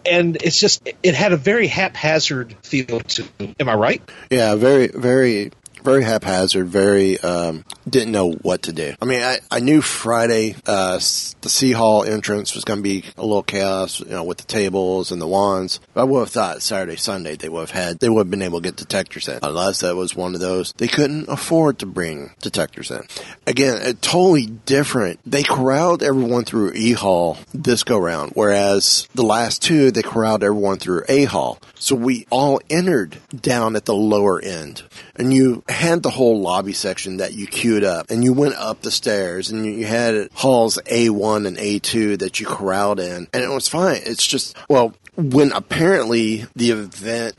And 0.05 0.37
it's 0.37 0.59
just, 0.61 0.89
it 1.03 1.15
had 1.15 1.33
a 1.33 1.37
very 1.37 1.67
haphazard 1.67 2.55
feel 2.63 3.01
to. 3.01 3.25
it. 3.39 3.57
Am 3.61 3.69
I 3.69 3.75
right? 3.75 4.03
Yeah, 4.31 4.55
very, 4.55 4.89
very, 4.89 5.51
very 5.87 6.03
haphazard. 6.03 6.67
Very 6.67 7.19
um, 7.21 7.65
didn't 7.89 8.13
know 8.13 8.33
what 8.33 8.63
to 8.63 8.73
do. 8.73 8.95
I 9.01 9.05
mean, 9.05 9.23
I, 9.23 9.39
I 9.51 9.61
knew 9.61 9.81
Friday 9.81 10.57
uh, 10.67 10.95
the 10.97 11.49
C 11.49 11.71
Hall 11.71 12.03
entrance 12.05 12.55
was 12.55 12.65
going 12.65 12.81
to 12.81 12.83
be 12.83 13.05
a 13.17 13.23
little 13.23 13.45
chaos, 13.45 14.01
you 14.01 14.07
know, 14.07 14.25
with 14.25 14.39
the 14.39 14.45
tables 14.45 15.13
and 15.13 15.23
the 15.23 15.27
wands. 15.29 15.79
But 15.95 16.01
I 16.01 16.05
would 16.05 16.21
have 16.21 16.31
thought 16.31 16.61
Saturday, 16.61 16.97
Sunday 16.97 17.37
they 17.37 17.49
would 17.49 17.61
have 17.61 17.71
had 17.71 18.01
they 18.01 18.09
would 18.09 18.27
have 18.27 18.31
been 18.31 18.43
able 18.43 18.61
to 18.61 18.69
get 18.69 18.77
detectors 18.77 19.29
in. 19.29 19.39
Unless 19.43 19.81
that 19.81 19.95
was 19.95 20.17
one 20.17 20.35
of 20.35 20.41
those 20.41 20.73
they 20.73 20.89
couldn't 20.89 21.29
afford 21.29 21.79
to 21.79 21.87
bring 21.87 22.33
detectors 22.43 22.91
in. 22.91 23.03
Again, 23.47 23.81
it 23.81 24.03
totally 24.03 24.47
different. 24.47 25.21
They 25.25 25.45
corralled 25.45 26.03
everyone 26.03 26.45
through 26.45 26.73
E 26.75 26.93
Hall 26.93 27.39
this 27.55 27.85
go 27.85 27.97
round, 27.97 28.33
whereas 28.35 29.09
the 29.15 29.23
last 29.23 29.63
two 29.63 29.93
they 29.93 30.03
corralled 30.03 30.43
everyone 30.43 30.79
through 30.79 31.05
A 31.09 31.25
Hall. 31.25 31.61
So 31.79 31.95
we 31.95 32.27
all 32.31 32.61
entered 32.69 33.19
down 33.41 33.77
at 33.77 33.85
the 33.85 33.95
lower 33.95 34.41
end, 34.41 34.83
and 35.15 35.33
you 35.33 35.63
had 35.77 36.03
the 36.03 36.11
whole 36.11 36.41
lobby 36.41 36.73
section 36.73 37.19
that 37.19 37.35
you 37.35 37.47
queued 37.47 37.85
up, 37.85 38.11
and 38.11 38.25
you 38.25 38.33
went 38.33 38.55
up 38.55 38.81
the 38.81 38.91
stairs, 38.91 39.51
and 39.51 39.67
you, 39.67 39.87
had 39.87 40.31
halls 40.33 40.79
A1 40.87 41.47
and 41.47 41.57
A2 41.57 42.19
that 42.21 42.41
you 42.41 42.47
corralled 42.47 42.99
in, 42.99 43.29
and 43.33 43.43
it 43.43 43.51
was 43.51 43.69
fine. 43.69 44.01
It's 44.05 44.27
just 44.27 44.57
well. 44.69 44.95
When 45.19 45.51
apparently 45.53 46.45
the 46.55 46.73
event 46.73 47.37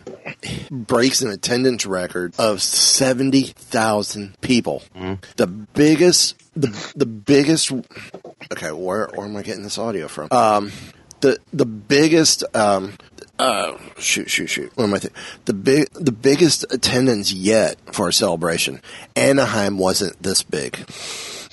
breaks 0.72 1.22
an 1.22 1.30
attendance 1.30 1.86
record 1.86 2.34
of 2.40 2.60
70,000 2.60 4.42
people. 4.42 4.82
The 5.36 5.46
biggest, 5.46 6.36
the, 6.56 6.76
the 6.96 7.06
biggest, 7.06 7.72
okay, 8.52 8.72
where, 8.72 9.10
where 9.14 9.28
am 9.28 9.36
I 9.38 9.44
getting 9.44 9.62
this 9.62 9.78
audio 9.78 10.08
from? 10.08 10.30
Um, 10.32 10.72
the, 11.22 11.38
the 11.54 11.68
biggest, 11.68 12.44
um, 12.56 12.94
uh, 13.40 13.78
shoot, 13.98 14.30
shoot, 14.30 14.48
shoot. 14.48 14.72
What 14.76 14.86
am 14.86 14.94
I 14.94 15.00
thinking? 15.00 15.22
The 15.46 15.54
big, 15.54 15.90
the 15.94 16.12
biggest 16.12 16.66
attendance 16.72 17.32
yet 17.32 17.78
for 17.94 18.08
a 18.08 18.14
celebration. 18.14 18.82
Anaheim 19.16 19.78
wasn't 19.78 20.22
this 20.22 20.44
big. 20.44 20.78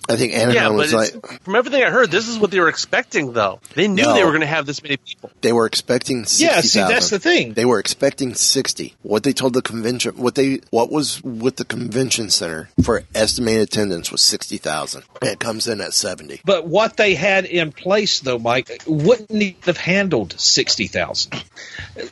I 0.09 0.17
think 0.17 0.35
Anaheim 0.35 0.55
Yeah, 0.55 0.69
was 0.69 0.93
like, 0.93 1.41
from 1.43 1.57
everything 1.57 1.83
I 1.83 1.91
heard, 1.91 2.11
this 2.11 2.29
is 2.29 2.39
what 2.39 2.51
they 2.51 2.61
were 2.61 2.69
expecting, 2.69 3.33
though. 3.33 3.61
They 3.75 3.89
knew 3.89 4.03
No. 4.03 4.15
they 4.15 4.23
were 4.23 4.31
going 4.31 4.43
to 4.43 4.47
have 4.47 4.67
this 4.67 4.83
many 4.83 4.99
people. 4.99 5.31
they 5.41 5.53
were 5.53 5.67
expecting 5.67 6.25
60,000. 6.27 6.55
Yeah, 6.55 6.61
see, 6.61 6.93
that's 6.93 7.11
the 7.11 7.19
thing. 7.19 7.55
They 7.55 7.65
were 7.65 7.79
expecting 7.79 8.35
60. 8.35 8.95
What 9.03 9.23
they 9.23 9.33
told 9.33 9.55
the 9.55 9.63
convention, 9.63 10.17
what 10.17 10.35
they, 10.35 10.61
what 10.71 10.91
was 10.91 11.23
with 11.23 11.57
the 11.57 11.65
convention 11.65 12.29
center 12.31 12.69
for 12.83 13.03
estimated 13.15 13.63
attendance 13.63 14.13
was 14.13 14.21
60,000. 14.23 15.03
And 15.23 15.31
it 15.31 15.41
comes 15.41 15.67
in 15.69 15.81
at 15.81 15.95
70. 15.95 16.43
But 16.45 16.67
what 16.67 16.97
they 16.99 17.15
had 17.15 17.47
in 17.47 17.73
place, 17.73 18.21
though, 18.21 18.39
Mike, 18.39 18.83
wouldn't 18.87 19.65
have 19.65 19.77
handled 19.79 20.39
sixty 20.39 20.87
thousand. 20.87 21.43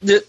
No. 0.03 0.21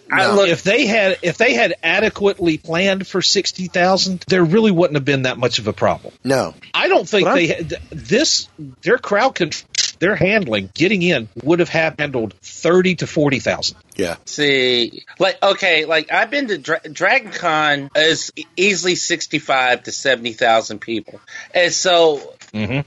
If 0.43 0.63
they 0.63 0.85
had, 0.85 1.17
if 1.21 1.37
they 1.37 1.53
had 1.53 1.75
adequately 1.83 2.57
planned 2.57 3.07
for 3.07 3.21
sixty 3.21 3.67
thousand, 3.67 4.23
there 4.27 4.43
really 4.43 4.71
wouldn't 4.71 4.95
have 4.95 5.05
been 5.05 5.23
that 5.23 5.37
much 5.37 5.59
of 5.59 5.67
a 5.67 5.73
problem. 5.73 6.13
No. 6.23 6.53
I 6.73 6.87
don't 6.87 7.07
think 7.07 7.25
But 7.25 7.29
I'm- 7.31 7.37
they 7.61 7.77
this. 7.89 8.47
Their 8.81 8.97
crowd 8.97 9.35
control 9.35 9.69
they're 10.03 10.15
handling 10.17 10.69
getting 10.73 11.01
in 11.01 11.29
would 11.43 11.59
have 11.59 11.69
handled 11.69 12.33
thirty 12.41 12.95
to 12.95 13.07
forty 13.07 13.39
thousand. 13.39 13.77
Yeah. 13.95 14.17
See, 14.25 15.05
like 15.17 15.41
okay, 15.41 15.85
like 15.85 16.11
I've 16.11 16.29
been 16.29 16.49
to 16.49 16.57
Dra- 16.57 16.89
Dragon 16.91 17.31
Con 17.31 17.89
is 17.95 18.33
easily 18.57 18.95
sixty 18.95 19.39
five 19.39 19.83
to 19.83 19.93
seventy 19.93 20.33
thousand 20.33 20.79
people, 20.79 21.21
and 21.53 21.71
so. 21.71 22.33
And, 22.53 22.85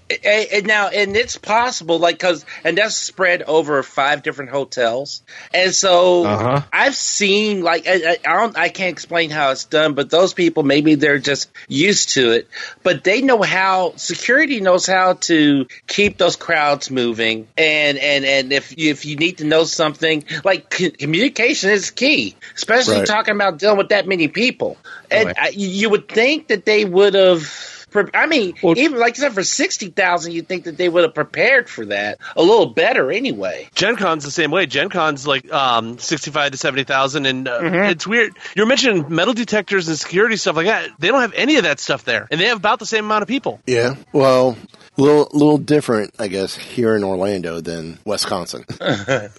and 0.53 0.67
now, 0.67 0.89
and 0.89 1.17
it's 1.17 1.37
possible, 1.39 1.99
like, 1.99 2.21
cause, 2.21 2.45
and 2.63 2.79
that's 2.79 2.95
spread 2.95 3.43
over 3.43 3.83
five 3.83 4.23
different 4.23 4.53
hotels, 4.53 5.23
and 5.53 5.75
so 5.75 6.25
Uh-huh. 6.25 6.63
I've 6.73 6.95
seen, 6.95 7.63
like, 7.63 7.89
I, 7.89 7.95
I, 7.95 8.17
I 8.25 8.37
don't, 8.37 8.57
I 8.57 8.69
can't 8.69 8.93
explain 8.93 9.31
how 9.31 9.51
it's 9.51 9.65
done, 9.65 9.95
but 9.95 10.09
those 10.09 10.35
people 10.35 10.63
maybe 10.63 10.95
they're 10.95 11.19
just 11.19 11.51
used 11.69 12.11
to 12.11 12.31
it, 12.31 12.49
but 12.85 13.03
they 13.03 13.23
know 13.23 13.43
how 13.43 13.95
security 13.97 14.61
knows 14.61 14.87
how 14.87 15.15
to 15.15 15.67
keep 15.89 16.17
those 16.17 16.37
crowds 16.37 16.89
moving, 16.91 17.49
and 17.59 17.99
and 17.99 18.25
and 18.25 18.53
if 18.53 18.79
you, 18.79 18.91
if 18.91 19.05
you 19.05 19.17
need 19.17 19.39
to 19.39 19.45
know 19.45 19.65
something, 19.65 20.23
like 20.45 20.73
c- 20.73 20.91
communication 20.91 21.71
is 21.71 21.91
key, 21.91 22.37
especially 22.55 22.99
Right. 22.99 23.07
talking 23.07 23.35
about 23.35 23.59
dealing 23.59 23.79
with 23.79 23.89
that 23.89 24.07
many 24.07 24.29
people, 24.29 24.77
and 25.11 25.27
Right. 25.27 25.37
I, 25.37 25.49
you 25.49 25.91
would 25.91 26.09
think 26.09 26.47
that 26.49 26.65
they 26.65 26.85
would 26.85 27.15
have. 27.15 27.75
Pre- 28.05 28.11
I 28.21 28.27
mean, 28.27 28.55
Well- 28.63 28.77
even 28.79 28.99
like 28.99 29.15
I 29.19 29.23
said, 29.23 29.33
for 29.35 29.43
sixty 29.45 29.89
thousand, 29.89 30.33
you'd 30.33 30.49
think 30.49 30.65
that 30.65 30.77
they 30.77 30.89
would 30.89 31.03
have 31.05 31.15
prepared 31.15 31.69
for 31.69 31.87
that 31.87 32.19
a 32.37 32.43
little 32.43 32.67
better 32.67 33.11
anyway. 33.11 33.69
Gen 33.75 33.97
Con's 33.97 34.25
the 34.25 34.31
same 34.31 34.51
way. 34.51 34.67
Gen 34.67 34.89
Con's 34.89 35.27
like 35.27 35.51
um, 35.53 35.99
65 35.99 36.53
to 36.53 36.59
70,000. 36.59 37.27
And 37.27 37.49
uh, 37.49 37.61
Mhm. 37.61 37.91
it's 37.91 38.07
weird. 38.07 38.33
You're 38.55 38.67
mentioning 38.67 39.07
metal 39.15 39.35
detectors 39.35 39.89
and 39.89 39.99
security 39.99 40.37
stuff 40.37 40.57
like 40.57 40.67
that. 40.67 40.91
They 40.99 41.09
don't 41.09 41.21
have 41.21 41.33
any 41.35 41.57
of 41.57 41.65
that 41.65 41.81
stuff 41.81 42.05
there. 42.05 42.27
And 42.31 42.41
they 42.41 42.47
have 42.47 42.59
about 42.59 42.79
the 42.79 42.87
same 42.87 43.05
amount 43.05 43.23
of 43.23 43.29
people. 43.29 43.61
Yeah. 43.67 43.95
Well, 44.13 44.57
a 44.99 45.01
little 45.03 45.29
little 45.33 45.59
different, 45.59 46.15
I 46.19 46.29
guess, 46.29 46.57
here 46.57 46.97
in 46.97 47.05
Orlando 47.05 47.61
than 47.61 47.99
Wisconsin. 48.07 48.65
well, 48.81 49.31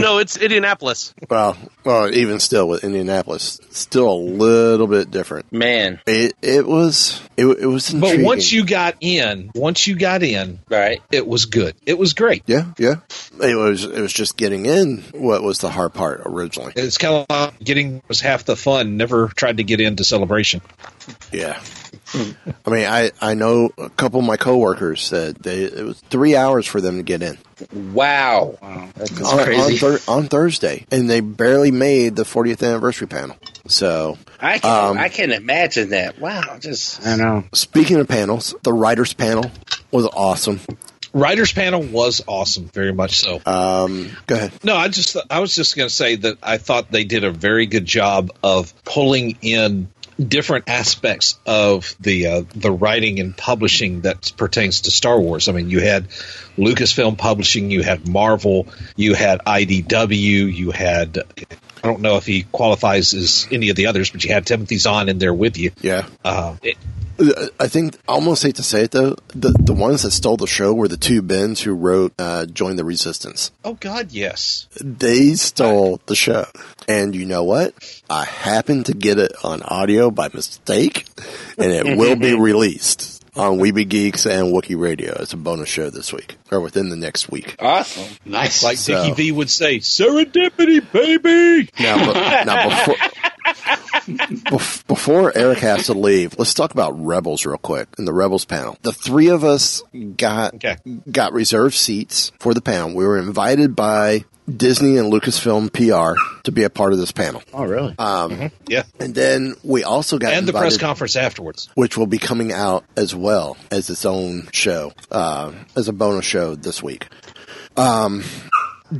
no, 0.00 0.18
it's 0.18 0.36
Indianapolis. 0.36 1.14
well, 1.30 1.56
well, 1.84 2.12
even 2.14 2.38
still 2.40 2.68
with 2.68 2.84
Indianapolis, 2.84 3.58
still 3.70 4.10
a 4.10 4.14
little 4.14 4.86
bit 4.86 5.10
different. 5.10 5.50
Man, 5.52 6.00
It 6.06 6.34
it 6.42 6.66
was 6.66 7.20
it, 7.36 7.46
it 7.46 7.66
was 7.66 7.90
But 7.92 8.05
intriguing. 8.06 8.26
once 8.26 8.52
you 8.52 8.64
got 8.64 8.96
in, 9.00 9.50
once 9.54 9.86
you 9.86 9.96
got 9.96 10.22
in, 10.22 10.58
right? 10.68 11.02
it 11.10 11.26
was 11.26 11.46
good. 11.46 11.74
It 11.84 11.98
was 11.98 12.14
great. 12.14 12.42
yeah 12.46 12.72
yeah 12.78 12.96
it 13.42 13.54
was 13.54 13.84
it 13.84 14.00
was 14.00 14.12
just 14.12 14.36
getting 14.36 14.66
in 14.66 14.98
what 15.12 15.42
was 15.42 15.58
the 15.58 15.70
hard 15.70 15.92
part 15.94 16.22
originally. 16.24 16.72
It's 16.76 16.98
kind 16.98 17.14
of 17.14 17.26
like 17.28 17.58
getting 17.60 18.02
was 18.08 18.20
half 18.20 18.44
the 18.44 18.56
fun. 18.56 18.96
Never 18.96 19.28
tried 19.28 19.58
to 19.58 19.64
get 19.64 19.80
into 19.80 20.04
celebration. 20.04 20.60
Yeah. 21.32 21.60
I 22.14 22.70
mean, 22.70 22.86
I, 22.86 23.10
I 23.20 23.34
know 23.34 23.70
a 23.78 23.90
couple 23.90 24.20
of 24.20 24.26
my 24.26 24.36
coworkers 24.36 25.02
said 25.02 25.36
they 25.36 25.64
it 25.64 25.84
was 25.84 26.00
three 26.08 26.36
hours 26.36 26.66
for 26.66 26.80
them 26.80 26.96
to 26.96 27.02
get 27.02 27.22
in 27.22 27.36
Wow, 27.92 28.56
That's 28.96 29.20
on, 29.22 29.38
on, 29.40 29.44
crazy. 29.44 29.78
thir- 29.78 29.98
on 30.08 30.26
Thursday, 30.28 30.86
and 30.90 31.08
they 31.08 31.20
barely 31.20 31.70
made 31.70 32.14
the 32.16 32.24
40th 32.24 32.62
anniversary 32.66 33.06
panel. 33.06 33.36
So, 33.66 34.18
I 34.40 34.58
can 34.58 34.90
Um, 34.90 34.98
I 34.98 35.08
can 35.08 35.32
imagine 35.32 35.90
that. 35.90 36.18
Wow, 36.20 36.58
just 36.60 37.04
I 37.06 37.16
know. 37.16 37.44
speaking 37.52 37.96
of 37.96 38.08
panels, 38.08 38.54
the 38.62 38.72
writers 38.72 39.14
panel 39.14 39.50
was 39.90 40.06
awesome. 40.06 40.60
Writers 41.14 41.50
panel 41.52 41.80
was 41.82 42.22
awesome, 42.26 42.66
very 42.74 42.92
much 42.92 43.20
so. 43.20 43.40
Um, 43.46 44.10
go 44.26 44.34
ahead. 44.34 44.52
No, 44.62 44.76
I 44.76 44.88
just 44.88 45.16
I 45.30 45.40
was 45.40 45.54
just 45.54 45.74
going 45.76 45.88
to 45.88 45.94
say 45.94 46.16
that 46.16 46.36
I 46.42 46.58
thought 46.58 46.90
they 46.92 47.04
did 47.04 47.24
a 47.24 47.30
very 47.30 47.64
good 47.64 47.86
job 47.86 48.30
of 48.42 48.74
pulling 48.84 49.38
in 49.40 49.88
different 50.18 50.68
aspects 50.68 51.38
of 51.46 51.94
the 52.00 52.26
uh, 52.26 52.42
the 52.54 52.70
writing 52.70 53.20
and 53.20 53.36
publishing 53.36 54.02
that 54.02 54.32
pertains 54.36 54.82
to 54.82 54.90
Star 54.90 55.20
Wars. 55.20 55.48
I 55.48 55.52
mean, 55.52 55.70
you 55.70 55.80
had 55.80 56.08
Lucasfilm 56.56 57.18
Publishing, 57.18 57.70
you 57.70 57.82
had 57.82 58.08
Marvel, 58.08 58.66
you 58.96 59.14
had 59.14 59.40
IDW, 59.40 60.54
you 60.54 60.70
had 60.70 61.18
I 61.82 61.86
don't 61.86 62.00
know 62.00 62.16
if 62.16 62.26
he 62.26 62.42
qualifies 62.42 63.14
as 63.14 63.46
any 63.50 63.68
of 63.68 63.76
the 63.76 63.86
others, 63.86 64.10
but 64.10 64.24
you 64.24 64.32
had 64.32 64.46
Timothy 64.46 64.78
Zahn 64.78 65.08
in 65.08 65.18
there 65.18 65.34
with 65.34 65.58
you. 65.58 65.70
Yeah. 65.80 66.06
Uh, 66.24 66.56
it- 66.62 66.78
I 67.58 67.68
think 67.68 67.96
I 68.08 68.12
almost 68.12 68.42
hate 68.42 68.56
to 68.56 68.62
say 68.62 68.82
it 68.82 68.90
though. 68.90 69.16
The 69.28 69.50
the 69.58 69.72
ones 69.72 70.02
that 70.02 70.10
stole 70.10 70.36
the 70.36 70.46
show 70.46 70.74
were 70.74 70.88
the 70.88 70.96
two 70.96 71.22
Bens 71.22 71.60
who 71.62 71.72
wrote 71.72 72.12
uh, 72.18 72.46
"Join 72.46 72.76
the 72.76 72.84
Resistance." 72.84 73.50
oh 73.64 73.74
God, 73.74 74.12
yes. 74.12 74.66
They 74.80 75.34
stole 75.34 76.00
the 76.06 76.14
show, 76.16 76.46
and 76.88 77.14
you 77.14 77.24
know 77.26 77.44
what? 77.44 77.74
I 78.10 78.24
happened 78.24 78.86
to 78.86 78.92
get 78.94 79.18
it 79.18 79.32
on 79.44 79.62
audio 79.62 80.10
by 80.10 80.28
mistake, 80.32 81.06
and 81.58 81.72
it 81.72 81.96
will 81.96 82.16
be 82.16 82.34
released 82.38 83.14
on 83.34 83.58
Weeby 83.58 83.86
Geeks 83.88 84.24
and 84.26 84.46
Wookiee 84.54 84.78
Radio. 84.80 85.14
It's 85.20 85.34
a 85.34 85.36
bonus 85.36 85.68
show 85.68 85.90
this 85.90 86.10
week 86.12 86.36
or 86.50 86.60
within 86.60 86.88
the 86.88 86.96
next 86.96 87.30
week. 87.30 87.54
awesome. 87.58 88.16
Nice. 88.24 88.62
Like 88.64 88.78
So- 88.78 89.02
Dickie 89.08 89.14
V 89.24 89.32
would 89.32 89.50
say, 89.50 89.78
serendipity, 89.78 90.80
baby. 90.90 91.68
Now, 91.78 91.96
now 92.44 92.68
before. 92.70 92.94
Bef- 94.06 94.86
Before 94.86 95.36
Eric 95.36 95.58
has 95.58 95.86
to 95.86 95.94
leave, 95.94 96.38
let's 96.38 96.54
talk 96.54 96.72
about 96.72 96.92
Rebels 97.04 97.44
real 97.44 97.58
quick 97.58 97.88
in 97.98 98.04
the 98.04 98.12
Rebels 98.12 98.44
panel. 98.44 98.78
The 98.82 98.92
three 98.92 99.28
of 99.28 99.44
us 99.44 99.82
got 100.16 100.54
Okay. 100.54 100.76
got 101.10 101.32
reserved 101.32 101.74
seats 101.74 102.32
for 102.38 102.54
the 102.54 102.60
panel. 102.60 102.94
We 102.94 103.04
were 103.06 103.18
invited 103.18 103.74
by 103.76 104.24
Disney 104.48 104.96
and 104.96 105.12
Lucasfilm 105.12 105.72
PR 105.72 106.16
to 106.44 106.52
be 106.52 106.62
a 106.62 106.70
part 106.70 106.92
of 106.92 106.98
this 107.00 107.10
panel. 107.10 107.42
Oh, 107.52 107.64
really? 107.64 107.94
Um, 107.98 108.52
Yeah. 108.68 108.84
And 109.00 109.12
then 109.14 109.54
we 109.64 109.82
also 109.82 110.18
got 110.18 110.32
And 110.34 110.46
the 110.46 110.50
invited, 110.50 110.62
press 110.68 110.76
conference 110.78 111.16
afterwards. 111.16 111.68
which 111.74 111.96
will 111.96 112.06
be 112.06 112.18
coming 112.18 112.52
out 112.52 112.84
as 112.96 113.12
well 113.12 113.56
as 113.72 113.90
its 113.90 114.04
own 114.04 114.48
show, 114.52 114.92
uh, 115.10 115.50
as 115.74 115.88
a 115.88 115.92
bonus 115.92 116.24
show 116.24 116.54
this 116.54 116.80
week. 116.80 117.06
Um, 117.76 118.22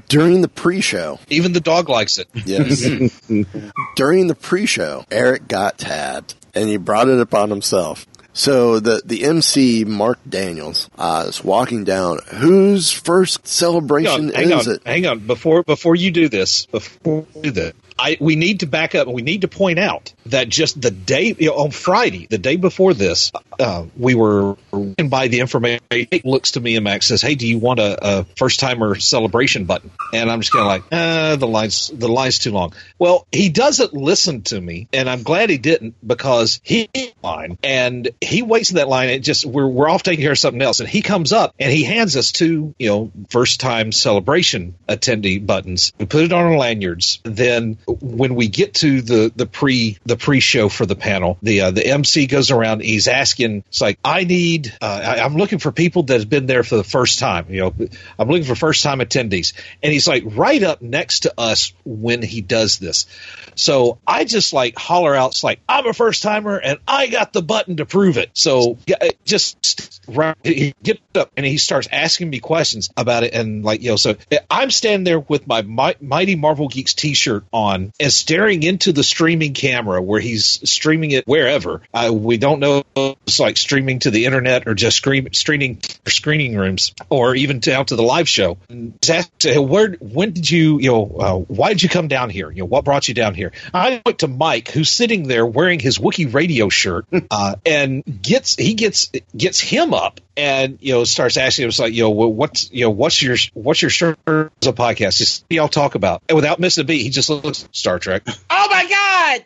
during 0.08 0.40
the 0.42 0.48
pre-show, 0.48 1.18
Even 1.28 1.52
the 1.52 1.60
dog 1.60 1.88
likes 1.88 2.18
it. 2.18 2.28
yes, 2.44 2.82
during 3.96 4.26
the 4.26 4.34
pre-show, 4.34 5.04
Eric 5.10 5.48
got 5.48 5.78
tabbed, 5.78 6.34
and 6.54 6.68
he 6.68 6.76
brought 6.76 7.08
it 7.08 7.20
upon 7.20 7.50
himself. 7.50 8.06
So 8.32 8.80
the 8.80 9.00
the 9.04 9.24
MC 9.24 9.84
Mark 9.86 10.18
Daniels 10.28 10.90
uh, 10.98 11.24
is 11.28 11.42
walking 11.42 11.84
down. 11.84 12.18
Whose 12.34 12.92
first 12.92 13.46
celebration 13.46 14.28
hang 14.30 14.52
on, 14.52 14.58
is 14.60 14.66
it? 14.66 14.82
hang 14.84 15.06
on. 15.06 15.20
Before 15.20 15.62
before 15.62 15.94
you 15.94 16.10
do 16.10 16.28
this, 16.28 16.66
before 16.66 17.24
you 17.34 17.42
do 17.44 17.50
that, 17.52 17.74
I 17.98 18.16
we 18.20 18.36
need 18.36 18.60
to 18.60 18.66
back 18.66 18.94
up 18.94 19.06
and 19.06 19.14
we 19.14 19.22
need 19.22 19.42
to 19.42 19.48
point 19.48 19.78
out 19.78 20.12
that 20.26 20.48
just 20.48 20.80
the 20.80 20.90
day 20.90 21.34
you 21.38 21.48
know, 21.48 21.56
on 21.56 21.70
Friday, 21.70 22.26
the 22.28 22.38
day 22.38 22.56
before 22.56 22.94
this, 22.94 23.32
uh, 23.58 23.86
we 23.96 24.14
were 24.14 24.56
walking 24.70 25.08
by 25.08 25.28
the 25.28 25.40
information. 25.40 25.80
Looks 26.24 26.52
to 26.52 26.60
me 26.60 26.76
and 26.76 26.84
Max 26.84 27.06
says, 27.06 27.22
"Hey, 27.22 27.34
do 27.34 27.46
you 27.46 27.58
want 27.58 27.80
a, 27.80 28.18
a 28.20 28.24
first 28.36 28.60
timer 28.60 28.96
celebration 28.96 29.64
button?" 29.64 29.90
And 30.12 30.30
I'm 30.30 30.40
just 30.40 30.52
kind 30.52 30.62
of 30.62 30.68
like, 30.68 30.82
uh, 30.92 31.36
the 31.36 31.46
line's 31.46 31.90
the 31.92 32.08
line's 32.08 32.38
too 32.38 32.52
long. 32.52 32.72
Well, 32.98 33.26
he 33.32 33.48
doesn't 33.48 33.94
listen 33.94 34.42
to 34.42 34.60
me, 34.60 34.88
and 34.92 35.08
I'm 35.08 35.22
glad 35.22 35.50
he 35.50 35.58
didn't 35.58 35.94
because 36.06 36.60
he 36.62 36.88
line 37.22 37.58
and 37.62 38.08
he 38.20 38.42
waits 38.42 38.70
in 38.70 38.76
that 38.76 38.88
line. 38.88 39.08
And 39.08 39.24
just 39.24 39.44
we're 39.44 39.66
we're 39.66 39.88
off 39.88 40.02
taking 40.02 40.22
care 40.22 40.32
of 40.32 40.38
something 40.38 40.62
else, 40.62 40.80
and 40.80 40.88
he 40.88 41.02
comes 41.02 41.32
up 41.32 41.54
and 41.58 41.72
he 41.72 41.84
hands 41.84 42.16
us 42.16 42.32
two, 42.32 42.74
you 42.78 42.88
know, 42.88 43.12
first 43.30 43.60
time 43.60 43.92
celebration 43.92 44.74
attendee 44.88 45.44
buttons. 45.44 45.92
We 45.98 46.06
put 46.06 46.24
it 46.24 46.32
on 46.32 46.44
our 46.44 46.56
lanyards. 46.56 47.20
Then 47.24 47.78
when 47.86 48.34
we 48.34 48.48
get 48.48 48.74
to 48.74 49.00
the 49.00 49.32
the 49.34 49.46
pre 49.46 49.98
the 50.04 50.16
pre 50.16 50.40
show 50.40 50.68
for 50.68 50.86
the 50.86 50.96
panel, 50.96 51.38
the 51.42 51.62
uh, 51.62 51.70
the 51.70 51.86
MC 51.86 52.26
goes 52.26 52.50
around. 52.50 52.82
He's 52.82 53.08
asking, 53.08 53.64
it's 53.68 53.80
like 53.80 53.98
I 54.04 54.24
need, 54.24 54.72
uh, 54.80 54.84
I, 54.84 55.24
I'm 55.24 55.36
looking 55.36 55.58
for 55.58 55.72
people 55.72 56.04
that 56.04 56.20
have 56.20 56.28
been 56.28 56.46
there 56.46 56.62
for 56.62 56.76
the 56.76 56.84
first 56.84 57.18
time. 57.18 57.46
You 57.48 57.60
know, 57.60 57.88
I'm 58.18 58.28
looking 58.28 58.44
for 58.44 58.56
first 58.56 58.82
time 58.82 58.98
attendees, 58.98 59.52
and 59.82 59.92
he's 59.92 60.08
like 60.08 60.24
right 60.26 60.62
up 60.62 60.82
next 60.82 61.20
to 61.20 61.34
us 61.38 61.72
when 61.84 62.22
he 62.22 62.40
does 62.40 62.78
this. 62.78 63.06
So 63.54 63.98
I 64.06 64.24
just 64.24 64.52
like 64.52 64.76
holler 64.76 65.14
out, 65.14 65.30
it's 65.30 65.44
like 65.44 65.60
I'm 65.68 65.86
a 65.86 65.92
first 65.92 66.22
timer 66.22 66.58
and 66.58 66.78
I 66.86 67.06
got 67.06 67.32
the 67.32 67.42
button 67.42 67.76
to 67.78 67.86
prove 67.86 68.18
it. 68.18 68.30
So 68.34 68.78
just 69.24 70.02
right, 70.08 70.36
he 70.42 70.74
gets 70.82 71.00
up 71.14 71.30
and 71.36 71.46
he 71.46 71.58
starts 71.58 71.88
asking 71.90 72.30
me 72.30 72.40
questions 72.40 72.90
about 72.96 73.22
it, 73.22 73.34
and 73.34 73.64
like 73.64 73.82
you 73.82 73.90
know, 73.90 73.96
so 73.96 74.16
I'm 74.50 74.70
standing 74.70 75.04
there 75.04 75.20
with 75.20 75.46
my 75.46 75.62
Mi- 75.62 75.96
Mighty 76.00 76.36
Marvel 76.36 76.68
Geeks 76.68 76.94
T-shirt 76.94 77.44
on 77.52 77.75
and 78.00 78.12
staring 78.12 78.62
into 78.62 78.92
the 78.92 79.02
streaming 79.02 79.54
camera 79.54 80.00
where 80.02 80.20
he's 80.20 80.68
streaming 80.68 81.10
it 81.10 81.26
wherever. 81.26 81.82
Uh, 81.92 82.10
we 82.12 82.36
don't 82.36 82.60
know 82.60 82.84
if 82.96 83.16
it's 83.26 83.40
like 83.40 83.56
streaming 83.56 83.98
to 84.00 84.10
the 84.10 84.26
internet 84.26 84.66
or 84.66 84.74
just 84.74 84.96
screen, 84.96 85.32
streaming 85.32 85.80
screening 86.06 86.56
rooms 86.56 86.94
or 87.10 87.34
even 87.34 87.60
out 87.70 87.88
to 87.88 87.96
the 87.96 88.02
live 88.02 88.28
show. 88.28 88.58
And 88.68 89.00
just 89.02 89.30
ask, 89.44 89.56
uh, 89.56 89.62
where 89.62 89.92
when 90.00 90.32
did 90.32 90.50
you 90.50 90.78
you 90.78 90.90
know 90.90 91.16
uh, 91.18 91.34
why 91.36 91.68
did 91.70 91.82
you 91.82 91.88
come 91.88 92.08
down 92.08 92.30
here? 92.30 92.50
You 92.50 92.62
know 92.62 92.66
what 92.66 92.84
brought 92.84 93.08
you 93.08 93.14
down 93.14 93.34
here? 93.34 93.52
I 93.72 94.02
went 94.04 94.20
to 94.20 94.28
Mike 94.28 94.68
who's 94.68 94.90
sitting 94.90 95.28
there 95.28 95.46
wearing 95.46 95.80
his 95.80 95.98
Wookiee 95.98 96.32
radio 96.32 96.68
shirt 96.68 97.06
uh, 97.30 97.56
and 97.64 98.02
gets 98.22 98.56
he 98.56 98.74
gets 98.74 99.10
gets 99.36 99.60
him 99.60 99.94
up 99.94 100.20
and 100.36 100.78
you 100.80 100.92
know 100.92 101.04
starts 101.04 101.36
asking 101.36 101.64
him 101.64 101.68
it's 101.68 101.78
like 101.78 101.92
you 101.92 102.02
know 102.02 102.10
well, 102.10 102.32
what's 102.32 102.70
you 102.70 102.84
know 102.84 102.90
what's 102.90 103.20
your 103.22 103.36
what's 103.54 103.80
your 103.80 103.90
shirt 103.90 104.18
as 104.26 104.68
a 104.68 104.72
podcast 104.72 105.18
just 105.18 105.44
y'all 105.48 105.68
talk 105.68 105.94
about 105.94 106.22
and 106.28 106.36
without 106.36 106.60
missing 106.60 106.82
a 106.82 106.84
beat 106.84 107.02
he 107.02 107.10
just 107.10 107.30
looks 107.30 107.65
Star 107.72 107.98
Trek 107.98 108.22
Oh 108.50 108.68
my 108.70 108.86
God! 108.88 109.44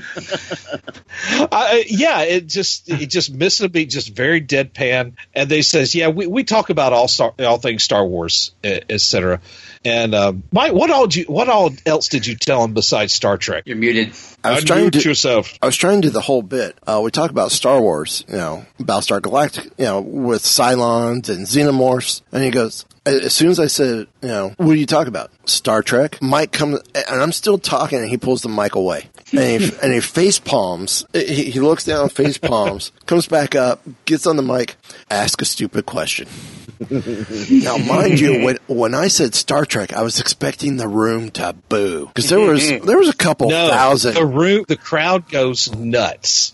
Uh, 1.50 1.78
yeah, 1.86 2.22
it 2.22 2.46
just 2.46 2.88
it 2.88 3.06
just 3.06 3.32
missing 3.32 3.66
a 3.66 3.68
beat, 3.68 3.90
just 3.90 4.14
very 4.14 4.40
deadpan. 4.40 5.14
And 5.34 5.50
they 5.50 5.62
says, 5.62 5.94
yeah, 5.94 6.08
we, 6.08 6.26
we 6.26 6.44
talk 6.44 6.70
about 6.70 6.92
all 6.92 7.08
star, 7.08 7.34
all 7.40 7.58
things 7.58 7.82
Star 7.82 8.06
Wars, 8.06 8.52
etc. 8.62 9.40
And 9.84 10.14
um, 10.14 10.42
Mike, 10.52 10.72
what 10.72 10.90
all 10.90 11.08
you 11.08 11.24
what 11.24 11.48
all 11.48 11.70
else 11.86 12.08
did 12.08 12.26
you 12.26 12.36
tell 12.36 12.64
him 12.64 12.74
besides 12.74 13.12
Star 13.12 13.36
Trek? 13.36 13.64
You're 13.66 13.76
muted. 13.76 14.12
I 14.44 14.54
was 14.54 14.64
trying 14.64 14.90
to 14.90 15.00
yourself. 15.00 15.58
I 15.60 15.66
was 15.66 15.76
trying 15.76 16.02
to 16.02 16.08
do 16.08 16.12
the 16.12 16.20
whole 16.20 16.42
bit. 16.42 16.78
Uh, 16.86 17.00
we 17.02 17.10
talk 17.10 17.30
about 17.30 17.50
Star 17.52 17.80
Wars, 17.80 18.24
you 18.28 18.36
know, 18.36 18.64
Battlestar 18.78 19.20
Galactic, 19.20 19.64
you 19.76 19.84
know, 19.84 20.00
with 20.00 20.42
Cylons 20.42 21.28
and 21.28 21.46
Xenomorphs, 21.46 22.22
and 22.32 22.44
he 22.44 22.50
goes. 22.50 22.84
As 23.08 23.32
soon 23.34 23.48
as 23.50 23.58
I 23.58 23.66
said, 23.66 24.06
you 24.22 24.28
know, 24.28 24.54
what 24.56 24.74
do 24.74 24.78
you 24.78 24.86
talk 24.86 25.06
about? 25.06 25.30
Star 25.48 25.82
Trek. 25.82 26.18
Mike 26.20 26.52
comes, 26.52 26.80
and 26.94 27.20
I'm 27.22 27.32
still 27.32 27.58
talking, 27.58 27.98
and 28.00 28.08
he 28.08 28.16
pulls 28.16 28.42
the 28.42 28.48
mic 28.48 28.74
away, 28.74 29.08
and 29.32 29.62
he, 29.62 29.72
and 29.82 29.92
he 29.92 30.00
face 30.00 30.38
palms. 30.38 31.04
He, 31.12 31.50
he 31.50 31.60
looks 31.60 31.84
down, 31.84 32.08
face 32.10 32.38
palms, 32.38 32.92
comes 33.06 33.26
back 33.26 33.54
up, 33.54 33.82
gets 34.04 34.26
on 34.26 34.36
the 34.36 34.42
mic, 34.42 34.76
ask 35.10 35.40
a 35.42 35.44
stupid 35.44 35.86
question. 35.86 36.28
now, 36.90 37.76
mind 37.78 38.20
you, 38.20 38.44
when 38.44 38.56
when 38.68 38.94
I 38.94 39.08
said 39.08 39.34
Star 39.34 39.64
Trek, 39.64 39.92
I 39.92 40.02
was 40.02 40.20
expecting 40.20 40.76
the 40.76 40.86
room 40.86 41.30
to 41.32 41.52
boo 41.68 42.06
because 42.06 42.28
there 42.28 42.38
was 42.38 42.68
there 42.68 42.98
was 42.98 43.08
a 43.08 43.16
couple 43.16 43.50
No, 43.50 43.68
thousand. 43.68 44.14
the 44.14 44.24
room, 44.24 44.64
the 44.68 44.76
crowd 44.76 45.28
goes 45.28 45.74
nuts, 45.74 46.52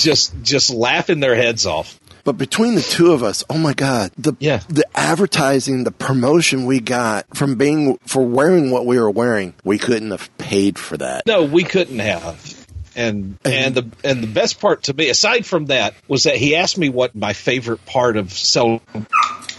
just 0.00 0.34
just 0.42 0.70
laughing 0.70 1.20
their 1.20 1.36
heads 1.36 1.64
off. 1.64 2.00
But 2.24 2.38
between 2.38 2.74
the 2.74 2.80
two 2.80 3.12
of 3.12 3.22
us, 3.22 3.44
oh 3.50 3.58
my 3.58 3.74
god, 3.74 4.10
the 4.16 4.32
Yeah. 4.40 4.60
the 4.68 4.84
advertising, 4.94 5.84
the 5.84 5.90
promotion 5.92 6.64
we 6.64 6.80
got 6.80 7.26
from 7.36 7.56
being 7.56 7.98
for 8.06 8.24
wearing 8.24 8.70
what 8.70 8.86
we 8.86 8.98
were 8.98 9.10
wearing, 9.10 9.54
we 9.62 9.78
couldn't 9.78 10.10
have 10.10 10.36
paid 10.38 10.78
for 10.78 10.96
that. 10.96 11.26
No, 11.26 11.44
we 11.44 11.64
couldn't 11.64 11.98
have. 11.98 12.66
And 12.96 13.36
and 13.44 13.74
the 13.74 13.90
and 14.04 14.22
the 14.22 14.26
best 14.28 14.60
part 14.60 14.84
to 14.84 14.94
me, 14.94 15.08
aside 15.08 15.44
from 15.44 15.66
that, 15.66 15.94
was 16.08 16.24
that 16.24 16.36
he 16.36 16.56
asked 16.56 16.78
me 16.78 16.88
what 16.88 17.14
my 17.14 17.32
favorite 17.32 17.84
part 17.84 18.16
of 18.16 18.32
Cell 18.32 18.80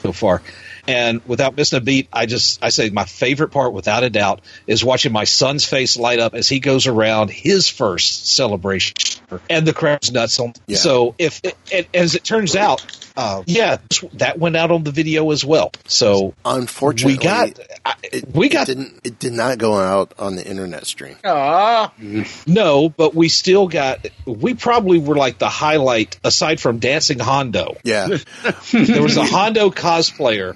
so 0.01 0.12
far. 0.12 0.41
And 0.88 1.22
without 1.25 1.57
missing 1.57 1.77
a 1.77 1.81
beat, 1.81 2.07
I 2.13 2.27
just 2.27 2.63
I 2.63 2.69
say 2.69 2.89
my 2.91 3.05
favorite 3.05 3.50
part, 3.50 3.74
without 3.74 4.03
a 4.03 4.10
doubt, 4.10 4.41
is 4.67 4.84
watching 4.86 5.12
my 5.12 5.24
son's 5.25 5.65
face 5.65 5.98
light 5.98 6.19
up 6.19 6.34
as 6.34 6.48
he 6.48 6.60
goes 6.60 6.88
around 6.88 7.29
his 7.29 7.67
first 7.67 8.27
celebration, 8.27 8.95
and 9.50 9.65
the 9.67 9.74
crowd's 9.74 10.12
nuts. 10.12 10.39
On 10.39 10.53
Yeah. 10.67 10.77
so 10.77 11.15
if 11.17 11.41
and 11.72 11.86
as 11.94 12.15
it 12.15 12.24
turns 12.24 12.55
out, 12.55 12.86
uh, 13.17 13.44
yeah, 13.46 13.77
that 14.13 14.38
went 14.39 14.55
out 14.58 14.72
on 14.72 14.84
the 14.84 14.91
video 14.91 15.32
as 15.32 15.44
well. 15.46 15.72
So 15.88 16.34
Unfortunately, 16.44 17.13
we 17.17 17.24
got 17.24 17.60
I, 17.86 17.94
it, 18.03 18.27
we 18.36 18.48
it 18.48 18.51
got 18.53 18.67
didn't 18.67 19.00
it 19.03 19.20
did 19.20 19.34
not 19.34 19.58
go 19.58 19.75
out 19.79 20.13
on 20.20 20.36
the 20.36 20.46
internet 20.46 20.86
stream. 20.86 21.15
Aw. 21.24 21.94
No, 22.48 22.89
but 22.89 23.15
we 23.15 23.29
still 23.29 23.67
got. 23.67 24.05
We 24.25 24.53
probably 24.53 25.00
were 25.00 25.15
like 25.15 25.38
the 25.38 25.50
highlight 25.50 26.20
aside 26.24 26.60
from 26.60 26.79
Dancing 26.79 27.20
Hondo. 27.20 27.77
Yeah, 27.83 28.07
There 28.72 29.01
was 29.03 29.18
a 29.18 29.25
Hondo 29.25 29.70
cosplayer. 29.70 30.53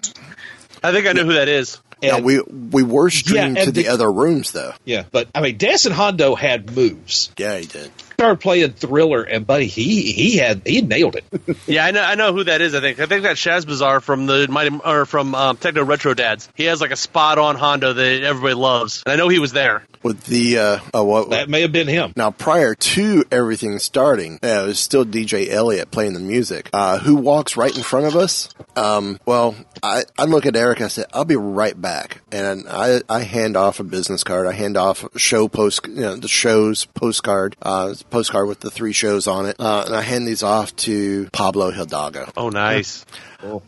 I 0.84 0.92
think 0.92 1.08
I 1.08 1.14
know 1.14 1.26
who 1.26 1.34
that 1.34 1.50
is. 1.50 1.78
yeah, 2.02 2.16
And, 2.18 2.26
we 2.26 2.42
we 2.42 2.84
were 2.84 3.10
streamed 3.10 3.58
and 3.58 3.68
to 3.68 3.72
the, 3.72 3.84
the- 3.84 3.88
other 3.90 4.12
rooms 4.12 4.52
though. 4.52 4.74
yeah, 4.86 5.04
but 5.12 5.28
I 5.36 5.42
mean, 5.42 5.58
Dancing 5.58 5.92
Hondo 5.92 6.36
had 6.36 6.74
moves. 6.76 7.32
Yeah, 7.38 7.58
he 7.58 7.66
did. 7.66 7.92
Started 8.20 8.42
playing 8.42 8.74
Thriller, 8.74 9.24
and 9.24 9.48
buddy, 9.48 9.68
he 9.68 10.12
he 10.12 10.36
had 10.36 10.64
he 10.68 10.82
nailed 10.82 11.16
it. 11.16 11.24
Yeah, 11.68 11.86
I 11.86 11.92
know. 11.92 12.02
I 12.02 12.16
know 12.16 12.34
who 12.34 12.44
that 12.44 12.60
is. 12.62 12.76
I 12.76 12.82
think. 12.82 13.00
I 13.00 13.06
think 13.06 13.24
that's 13.24 13.40
Shaz 13.40 13.66
Bazaar 13.66 14.02
from 14.02 14.26
the 14.26 14.48
Mighty 14.50 14.78
or 14.84 15.06
from 15.06 15.34
um, 15.36 15.56
Techno 15.56 15.86
Retro 15.86 16.14
Dads. 16.14 16.50
He 16.56 16.66
has 16.66 16.82
like 16.82 16.92
a 16.92 16.96
spot 16.98 17.38
on 17.38 17.56
Hondo 17.56 17.94
that 17.94 18.24
everybody 18.24 18.56
loves, 18.56 19.04
and 19.06 19.14
I 19.14 19.16
know 19.16 19.30
he 19.30 19.40
was 19.40 19.54
there. 19.54 19.86
With 20.02 20.24
the 20.24 20.58
uh, 20.58 20.80
uh 20.94 21.04
what 21.04 21.30
That 21.32 21.50
may 21.50 21.62
have 21.62 21.72
been 21.72 21.88
him. 21.88 22.14
Now, 22.16 22.32
prior 22.32 22.74
to 22.74 23.26
everything 23.32 23.80
starting, 23.80 24.40
uh, 24.42 24.48
it 24.64 24.68
was 24.68 24.80
still 24.80 25.06
DJ 25.06 25.50
Elliott 25.50 25.92
playing 25.92 26.14
the 26.14 26.20
music. 26.20 26.70
Uh, 26.72 27.00
who 27.00 27.16
walks 27.16 27.58
right 27.58 27.76
in 27.76 27.84
front 27.84 28.06
of 28.06 28.16
us? 28.16 28.50
Um, 28.76 29.20
well, 29.26 29.56
I, 29.84 30.04
I 30.18 30.26
look 30.26 30.46
at 30.46 30.56
Eric. 30.56 30.82
I 30.82 30.88
said, 30.88 31.06
"I'll 31.14 31.26
be 31.26 31.36
right 31.36 31.80
back," 31.80 32.22
and 32.32 32.66
I, 32.70 33.02
I 33.10 33.22
hand 33.22 33.58
off 33.58 33.80
a 33.80 33.84
business 33.84 34.24
card. 34.24 34.48
I 34.48 34.54
hand 34.54 34.78
off 34.78 35.04
a 35.04 35.20
show 35.20 35.48
post, 35.48 35.86
you 35.88 36.02
know, 36.02 36.16
the 36.16 36.28
show's 36.28 36.86
postcard, 36.86 37.56
uh, 37.62 37.94
postcard 38.10 38.48
with 38.48 38.62
the 38.62 38.72
three 38.72 38.94
shows 38.94 39.28
on 39.28 39.46
it, 39.46 39.58
uh, 39.60 39.84
and 39.86 39.96
I 39.96 40.02
hand 40.02 40.28
these 40.28 40.44
off 40.44 40.76
to 40.78 41.30
Pablo 41.32 41.72
Hidalgo. 41.72 42.32
Oh, 42.38 42.50
nice. 42.50 43.06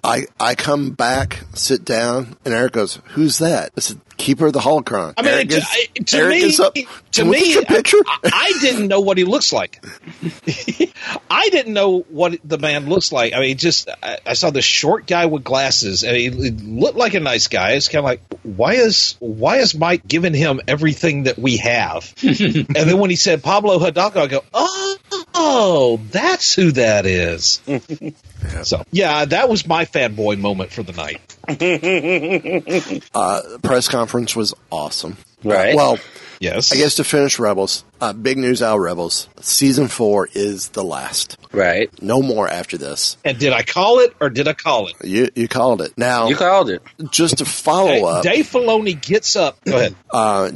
I 0.04 0.26
I 0.39 0.56
come 0.56 0.91
back, 0.91 1.44
sit 1.54 1.86
down, 1.86 2.36
and 2.44 2.54
Eric 2.54 2.74
goes, 2.74 3.00
"Who's 3.10 3.38
that?" 3.39 3.72
I 3.78 3.80
said, 3.80 4.02
"Keeper 4.22 4.48
of 4.48 4.54
the 4.54 4.60
Holocron." 4.60 5.14
I 5.18 5.22
mean, 5.22 5.34
Eric 5.34 5.50
to, 5.50 6.04
to 6.06 6.18
Eric 6.18 6.44
me, 6.44 6.58
up, 6.60 6.76
to 7.12 7.26
me, 7.26 7.66
picture. 7.66 7.98
I, 8.08 8.20
I 8.24 8.54
didn't 8.62 8.88
know 8.88 9.02
what 9.02 9.18
he 9.18 9.24
looks 9.24 9.52
like. 9.52 9.84
I 11.30 11.50
didn't 11.50 11.74
know 11.74 12.00
what 12.02 12.40
the 12.44 12.58
man 12.58 12.88
looks 12.88 13.12
like. 13.12 13.34
I 13.34 13.40
mean, 13.40 13.58
just 13.58 13.90
I, 14.04 14.20
I 14.26 14.34
saw 14.34 14.52
this 14.52 14.66
short 14.66 15.08
guy 15.08 15.26
with 15.26 15.44
glasses, 15.44 16.04
and 16.04 16.16
he, 16.16 16.30
he 16.30 16.52
looked 16.52 16.98
like 16.98 17.14
a 17.14 17.20
nice 17.20 17.48
guy. 17.48 17.72
It's 17.72 17.88
kind 17.88 18.00
of 18.00 18.06
like, 18.06 18.22
why 18.44 18.74
is 18.74 19.16
why 19.20 19.58
is 19.58 19.76
Mike 19.76 20.08
giving 20.08 20.34
him 20.34 20.62
everything 20.68 21.24
that 21.24 21.38
we 21.38 21.58
have? 21.58 22.14
and 22.22 22.68
then 22.68 23.00
when 23.00 23.10
he 23.10 23.16
said 23.16 23.44
Pablo 23.44 23.80
Hidalgo, 23.80 24.22
I 24.22 24.28
go, 24.28 24.44
oh, 24.54 26.00
that's 26.12 26.54
who 26.54 26.72
that 26.74 27.06
is. 27.06 27.62
So 28.63 28.84
yeah, 28.91 29.25
that 29.25 29.49
was 29.49 29.67
my 29.67 29.86
fanboy 29.86 30.39
moment 30.39 30.71
for 30.71 30.84
the 30.84 30.93
night. 30.93 31.19
Uh, 33.13 33.41
press 33.62 33.88
conference 33.88 34.36
was 34.36 34.54
awesome. 34.71 35.17
Right. 35.43 35.75
Well, 35.75 35.97
Yes, 36.39 36.71
I 36.71 36.75
guess 36.77 36.95
to 36.95 37.04
finish 37.04 37.38
Rebels, 37.38 37.84
uh, 38.02 38.12
big 38.14 38.38
news 38.38 38.62
out 38.62 38.76
of 38.76 38.82
Rebels. 38.82 39.30
Season 39.40 39.88
four 39.88 40.28
is 40.34 40.70
the 40.70 40.84
last. 40.84 41.38
Right. 41.54 41.90
No 42.02 42.22
more 42.22 42.48
after 42.48 42.78
this. 42.78 43.18
And 43.26 43.38
did 43.38 43.54
I 43.54 43.62
call 43.64 44.00
it 44.00 44.14
or 44.20 44.30
did 44.30 44.48
I 44.48 44.54
call 44.54 44.88
it? 44.88 44.96
You 45.04 45.30
you 45.36 45.48
called 45.48 45.82
it. 45.82 45.98
Now, 45.98 46.28
You 46.30 46.36
called 46.36 46.70
it. 46.70 46.82
just 47.12 47.38
to 47.40 47.46
follow 47.46 48.06
up, 48.06 48.24
Dave 48.24 48.48
Filoni 48.48 49.00
gets 49.02 49.36
up. 49.36 49.64
Go 49.66 49.78
ahead. 49.78 49.96
uh, 50.10 50.50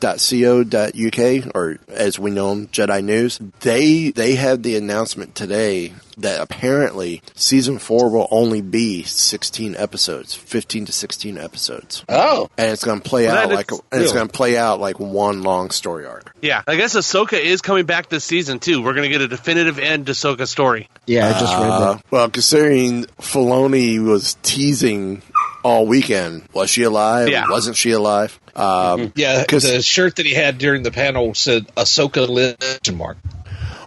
JediNews.co.uk, 0.00 1.54
or 1.54 1.78
as 1.88 2.18
we 2.18 2.30
know 2.30 2.50
them, 2.50 2.66
Jedi 2.68 3.02
News, 3.04 3.38
they 3.60 4.10
they 4.10 4.34
had 4.34 4.62
the 4.62 4.76
announcement 4.76 5.34
today 5.34 5.92
that 6.18 6.40
apparently 6.40 7.22
season 7.34 7.78
four 7.78 8.10
will 8.10 8.28
only 8.30 8.60
be 8.60 9.02
16 9.04 9.74
episodes, 9.76 10.34
15 10.34 10.84
to 10.86 10.92
16 10.92 11.38
episodes. 11.38 12.04
Oh. 12.10 12.48
And 12.58 12.70
it's 12.70 12.84
going 12.84 13.00
to 13.00 13.08
play 13.08 13.24
Well, 13.26 13.38
out 13.38 13.48
like, 13.50 13.70
and 13.72 14.02
it's 14.02 14.12
going 14.12 14.26
to 14.26 14.32
play 14.32 14.58
out 14.58 14.80
like 14.80 15.00
one 15.00 15.42
long 15.42 15.70
story 15.70 16.04
arc. 16.04 16.29
Yeah, 16.42 16.62
I 16.66 16.76
guess 16.76 16.94
Ahsoka 16.96 17.34
is 17.40 17.60
coming 17.62 17.86
back 17.86 18.08
this 18.08 18.24
season 18.24 18.58
too. 18.58 18.82
We're 18.82 18.94
gonna 18.94 19.08
get 19.08 19.20
a 19.20 19.28
definitive 19.28 19.78
end 19.78 20.06
to 20.06 20.12
Ahsoka 20.12 20.46
story. 20.48 20.88
Yeah, 21.06 21.28
I 21.28 21.32
just 21.40 21.52
read 21.54 21.62
Uh, 21.70 21.92
that. 21.94 22.04
well, 22.10 22.30
considering 22.30 23.04
Filoni 23.20 24.02
was 24.04 24.36
teasing 24.42 25.22
all 25.62 25.86
weekend, 25.86 26.42
was 26.52 26.70
she 26.70 26.82
alive? 26.84 27.28
Yeah. 27.28 27.44
Wasn't 27.48 27.76
she 27.76 27.90
alive? 27.92 28.38
Um, 28.56 29.12
Yeah, 29.14 29.44
'Cause- 29.44 29.62
the 29.64 29.82
shirt 29.82 30.16
that 30.16 30.26
he 30.26 30.34
had 30.34 30.58
during 30.58 30.82
the 30.82 30.90
panel 30.90 31.34
said 31.34 31.66
Ahsoka 31.76 32.28
lives 32.28 32.90
mark. 32.92 33.18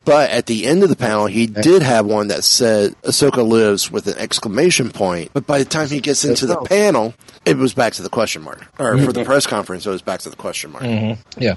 But 0.05 0.29
at 0.29 0.45
the 0.47 0.65
end 0.65 0.83
of 0.83 0.89
the 0.89 0.95
panel, 0.95 1.27
he 1.27 1.47
did 1.47 1.81
have 1.81 2.05
one 2.05 2.27
that 2.27 2.43
said 2.43 2.93
Ahsoka 3.03 3.47
lives 3.47 3.89
with 3.89 4.07
an 4.07 4.17
exclamation 4.17 4.89
point. 4.89 5.31
But 5.33 5.47
by 5.47 5.59
the 5.59 5.65
time 5.65 5.87
he 5.87 6.01
gets 6.01 6.25
into 6.25 6.45
the 6.45 6.57
panel, 6.61 7.13
it 7.45 7.57
was 7.57 7.73
back 7.73 7.93
to 7.93 8.01
the 8.01 8.09
question 8.09 8.41
mark. 8.41 8.65
Or 8.79 8.93
mm-hmm. 8.93 9.05
for 9.05 9.13
the 9.13 9.23
press 9.23 9.47
conference, 9.47 9.85
it 9.85 9.89
was 9.89 10.01
back 10.01 10.21
to 10.21 10.29
the 10.29 10.35
question 10.35 10.71
mark. 10.71 10.83
Mm-hmm. 10.83 11.41
Yeah, 11.41 11.55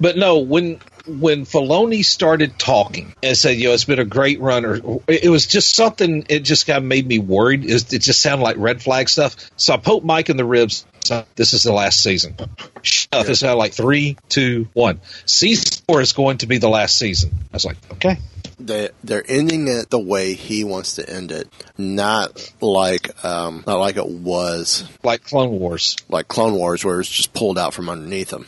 but 0.00 0.16
no, 0.16 0.38
when 0.38 0.80
when 1.06 1.44
Filoni 1.44 2.04
started 2.04 2.58
talking 2.58 3.14
and 3.22 3.36
said, 3.36 3.56
"You 3.56 3.68
know, 3.68 3.74
it's 3.74 3.84
been 3.84 3.98
a 3.98 4.04
great 4.04 4.40
run," 4.40 4.64
or 4.64 5.00
it 5.06 5.30
was 5.30 5.46
just 5.46 5.74
something. 5.74 6.26
It 6.28 6.40
just 6.40 6.66
kind 6.66 6.78
of 6.78 6.84
made 6.84 7.06
me 7.06 7.18
worried. 7.18 7.64
It, 7.64 7.92
it 7.92 7.98
just 8.00 8.20
sounded 8.20 8.42
like 8.42 8.56
red 8.58 8.82
flag 8.82 9.08
stuff. 9.08 9.36
So 9.56 9.74
I 9.74 9.76
poked 9.76 10.04
Mike 10.04 10.30
in 10.30 10.36
the 10.36 10.44
ribs. 10.44 10.86
So 11.04 11.24
this 11.36 11.52
is 11.52 11.62
the 11.62 11.72
last 11.72 12.02
season. 12.02 12.34
Stuff. 12.82 13.28
It 13.28 13.36
sounded 13.36 13.56
like 13.56 13.72
three, 13.72 14.16
two, 14.28 14.68
one. 14.72 15.00
Season 15.26 15.82
four 15.86 16.00
is 16.00 16.12
going 16.12 16.38
to 16.38 16.46
be 16.46 16.58
the 16.58 16.68
last 16.68 16.98
season. 16.98 17.30
I 17.32 17.54
was 17.56 17.64
like, 17.64 17.76
okay. 17.92 18.18
They, 18.58 18.90
they're 19.02 19.24
ending 19.28 19.66
it 19.68 19.90
the 19.90 19.98
way 19.98 20.34
he 20.34 20.62
wants 20.64 20.94
to 20.94 21.08
end 21.08 21.32
it, 21.32 21.48
not 21.76 22.52
like 22.60 23.24
um, 23.24 23.64
not 23.66 23.78
like 23.80 23.96
it 23.96 24.06
was 24.08 24.88
Like 25.02 25.24
Clone 25.24 25.58
Wars. 25.58 25.96
like 26.08 26.28
Clone 26.28 26.54
Wars, 26.54 26.84
where 26.84 27.00
it's 27.00 27.08
just 27.10 27.34
pulled 27.34 27.58
out 27.58 27.74
from 27.74 27.88
underneath 27.88 28.32
him. 28.32 28.46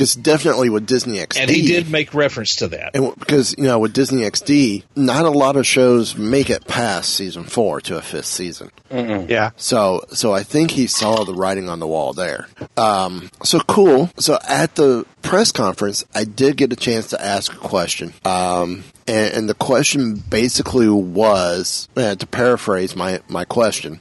Because 0.00 0.14
definitely 0.14 0.70
with 0.70 0.86
Disney 0.86 1.18
XD, 1.18 1.36
And 1.42 1.50
he 1.50 1.66
did 1.66 1.90
make 1.90 2.14
reference 2.14 2.56
to 2.56 2.68
that. 2.68 2.92
and 2.96 3.14
because 3.18 3.54
you 3.58 3.64
know 3.64 3.78
with 3.78 3.92
Disney 3.92 4.22
XD, 4.22 4.84
not 4.96 5.26
a 5.26 5.30
lot 5.30 5.56
of 5.56 5.66
shows 5.66 6.16
make 6.16 6.48
it 6.48 6.66
past 6.66 7.12
season 7.14 7.44
four 7.44 7.82
to 7.82 7.98
a 7.98 8.00
fifth 8.00 8.24
season. 8.24 8.70
Yeah, 8.90 9.50
So, 9.56 10.06
so 10.12 10.32
I 10.32 10.42
think 10.42 10.70
he 10.70 10.86
saw 10.86 11.24
the 11.24 11.34
writing 11.34 11.68
on 11.68 11.80
the 11.80 11.86
wall 11.86 12.14
there. 12.14 12.48
Um, 12.78 13.28
so 13.44 13.60
cool. 13.60 14.10
So 14.16 14.38
at 14.48 14.74
the 14.74 15.04
press 15.20 15.52
conference, 15.52 16.02
I 16.14 16.24
did 16.24 16.56
get 16.56 16.72
a 16.72 16.76
chance 16.76 17.08
to 17.08 17.22
ask 17.22 17.52
a 17.52 17.56
question. 17.56 18.14
Um, 18.24 18.84
and, 19.06 19.34
and 19.34 19.48
the 19.50 19.54
question 19.54 20.14
basically 20.14 20.88
was, 20.88 21.88
uh, 21.94 22.14
to 22.14 22.26
paraphrase 22.26 22.96
my, 22.96 23.20
my 23.28 23.44
question, 23.44 24.00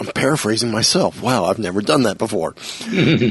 I'm 0.00 0.06
paraphrasing 0.06 0.70
myself. 0.70 1.20
Wow, 1.20 1.46
I've 1.46 1.58
never 1.58 1.80
done 1.80 2.04
that 2.04 2.18
before. 2.18 2.48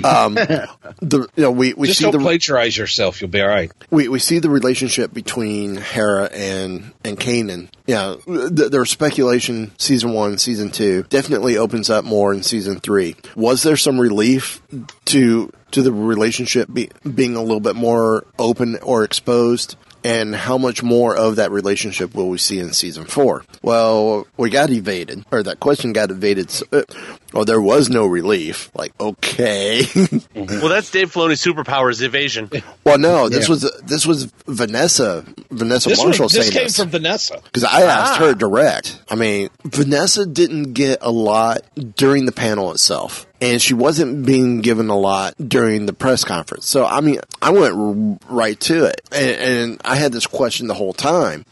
um, 0.03 0.36
the 0.36 1.27
you 1.36 1.43
know 1.43 1.51
we 1.51 1.73
we 1.73 1.88
Just 1.88 1.99
see 1.99 2.03
don't 2.03 2.12
the 2.12 2.19
plagiarize 2.19 2.77
yourself. 2.77 3.21
You'll 3.21 3.30
be 3.30 3.41
all 3.41 3.47
right. 3.47 3.71
we, 3.89 4.10
we 4.10 4.19
see 4.19 4.39
the 4.39 4.49
relationship 4.49 5.13
between 5.13 5.77
Hera 5.77 6.25
and 6.25 6.91
and 7.06 7.17
Kanan. 7.17 7.69
Yeah, 7.86 8.15
th- 8.25 8.71
there's 8.71 8.89
speculation. 8.89 9.71
Season 9.77 10.13
one, 10.13 10.38
season 10.38 10.69
two 10.69 11.03
definitely 11.03 11.58
opens 11.58 11.89
up 11.89 12.03
more 12.03 12.34
in 12.34 12.43
season 12.43 12.80
three. 12.80 13.15
Was 13.36 13.63
there 13.63 13.77
some 13.77 13.99
relief 13.99 14.62
to 15.06 15.51
to 15.71 15.82
the 15.82 15.91
relationship 15.91 16.69
be, 16.71 16.89
being 17.15 17.36
a 17.36 17.41
little 17.41 17.60
bit 17.62 17.75
more 17.75 18.25
open 18.38 18.77
or 18.84 19.03
exposed? 19.03 19.77
And 20.08 20.34
how 20.34 20.58
much 20.58 20.82
more 20.84 21.17
of 21.17 21.36
that 21.36 21.52
relationship 21.52 22.15
will 22.15 22.30
we 22.30 22.38
see 22.38 22.60
in 22.60 22.72
season 22.72 23.04
four? 23.04 23.43
Well, 23.62 24.26
we 24.38 24.50
got 24.50 24.70
evaded, 24.70 25.26
or 25.34 25.43
that 25.43 25.60
question 25.60 25.91
got 25.91 26.12
evaded. 26.12 26.50
So, 26.50 26.65
uh, 26.72 26.84
well, 27.38 27.45
there 27.45 27.62
was 27.62 27.89
no 27.89 28.06
relief. 28.06 28.69
Like, 28.76 28.91
okay. 29.00 29.84
Well, 30.36 30.69
that's 30.69 30.89
Dave 30.91 31.12
Filoni's 31.13 31.43
superpowers 31.43 32.02
evasion. 32.02 32.50
Well, 32.84 32.97
no, 32.97 33.28
this 33.30 33.47
Yeah. 33.47 33.54
was 33.54 33.71
this 33.84 34.06
was 34.06 34.26
Vanessa 34.47 35.26
Vanessa 35.52 35.89
This, 35.89 35.97
was, 36.00 36.06
Marshall 36.06 36.30
this 36.30 36.41
saying 36.43 36.52
came 36.54 36.63
this 36.63 36.78
from 36.78 36.89
Vanessa. 36.89 37.39
because 37.43 37.63
I 37.63 37.82
asked 37.84 38.13
Ah. 38.21 38.26
her 38.26 38.34
direct. 38.34 39.00
I 39.10 39.15
mean, 39.15 39.50
Vanessa 39.65 40.26
didn't 40.26 40.73
get 40.73 41.00
a 41.02 41.12
lot 41.12 41.62
during 41.95 42.26
the 42.26 42.32
panel 42.32 42.71
itself, 42.71 43.28
and 43.41 43.62
she 43.62 43.73
wasn't 43.73 44.26
being 44.26 44.62
given 44.62 44.89
a 44.89 44.97
lot 44.97 45.34
during 45.47 45.86
the 45.86 45.93
press 45.93 46.23
conference. 46.23 46.65
So, 46.67 46.86
I 46.86 47.02
mean, 47.02 47.19
I 47.41 47.52
went 47.52 47.76
r- 47.76 48.17
right 48.36 48.60
to 48.62 48.86
it, 48.86 49.02
and, 49.12 49.30
and 49.32 49.82
I 49.84 49.95
had 49.95 50.12
this 50.12 50.28
question 50.28 50.67
the 50.67 50.73
whole 50.76 50.93
time. 50.93 51.45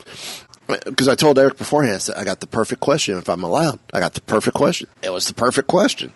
Because 0.68 1.08
I 1.08 1.16
told 1.16 1.38
Eric 1.38 1.58
beforehand, 1.58 1.96
I 1.96 2.00
said, 2.00 2.16
I 2.16 2.24
got 2.24 2.40
the 2.40 2.48
perfect 2.48 2.82
question 2.82 3.18
if 3.18 3.30
I'm 3.30 3.44
allowed. 3.44 3.80
I 3.94 4.00
got 4.00 4.14
the 4.14 4.22
perfect 4.22 4.56
question. 4.56 4.88
It 5.02 5.12
was 5.12 5.28
the 5.28 5.34
perfect 5.34 5.68
question. 5.68 6.12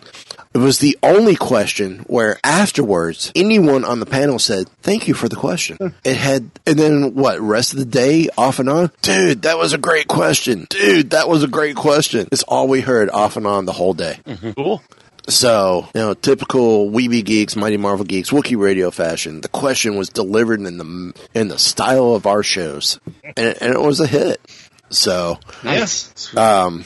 It 0.52 0.58
was 0.58 0.78
the 0.80 0.98
only 1.02 1.36
question 1.36 2.00
where 2.08 2.40
afterwards 2.42 3.30
anyone 3.36 3.84
on 3.84 4.00
the 4.00 4.06
panel 4.06 4.38
said, 4.38 4.68
Thank 4.82 5.06
you 5.06 5.14
for 5.14 5.28
the 5.28 5.36
question. 5.36 5.78
It 6.02 6.16
had, 6.16 6.50
and 6.66 6.78
then 6.78 7.14
what, 7.14 7.40
rest 7.40 7.72
of 7.72 7.78
the 7.78 7.84
day 7.84 8.28
off 8.38 8.58
and 8.58 8.68
on? 8.68 8.90
Dude, 9.02 9.42
that 9.42 9.58
was 9.58 9.72
a 9.72 9.78
great 9.78 10.08
question. 10.08 10.66
Dude, 10.70 11.10
that 11.10 11.28
was 11.28 11.42
a 11.42 11.48
great 11.48 11.76
question. 11.76 12.26
It's 12.32 12.42
all 12.44 12.66
we 12.68 12.80
heard 12.80 13.10
off 13.10 13.36
and 13.36 13.46
on 13.46 13.66
the 13.66 13.72
whole 13.72 13.92
day. 13.92 14.18
Mm-hmm. 14.24 14.52
Cool. 14.52 14.82
So, 15.30 15.88
you 15.94 16.00
know, 16.00 16.14
typical 16.14 16.90
Weeby 16.90 17.24
Geeks, 17.24 17.56
Mighty 17.56 17.76
Marvel 17.76 18.04
Geeks, 18.04 18.30
Wookiee 18.30 18.60
Radio 18.60 18.90
fashion. 18.90 19.40
The 19.40 19.48
question 19.48 19.96
was 19.96 20.08
delivered 20.08 20.60
in 20.60 20.76
the 20.76 21.12
in 21.34 21.48
the 21.48 21.58
style 21.58 22.14
of 22.14 22.26
our 22.26 22.42
shows, 22.42 23.00
and, 23.22 23.56
and 23.60 23.74
it 23.74 23.80
was 23.80 24.00
a 24.00 24.06
hit. 24.06 24.40
So, 24.90 25.38
yes. 25.62 26.36
um, 26.36 26.84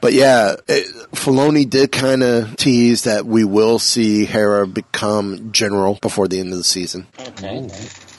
but 0.00 0.14
yeah, 0.14 0.56
it, 0.66 0.86
Filoni 1.12 1.68
did 1.68 1.92
kind 1.92 2.22
of 2.22 2.56
tease 2.56 3.04
that 3.04 3.26
we 3.26 3.44
will 3.44 3.78
see 3.78 4.24
Hera 4.24 4.66
become 4.66 5.52
general 5.52 5.98
before 6.00 6.28
the 6.28 6.40
end 6.40 6.52
of 6.52 6.58
the 6.58 6.64
season. 6.64 7.06
Okay. 7.18 7.68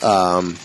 Um, 0.02 0.56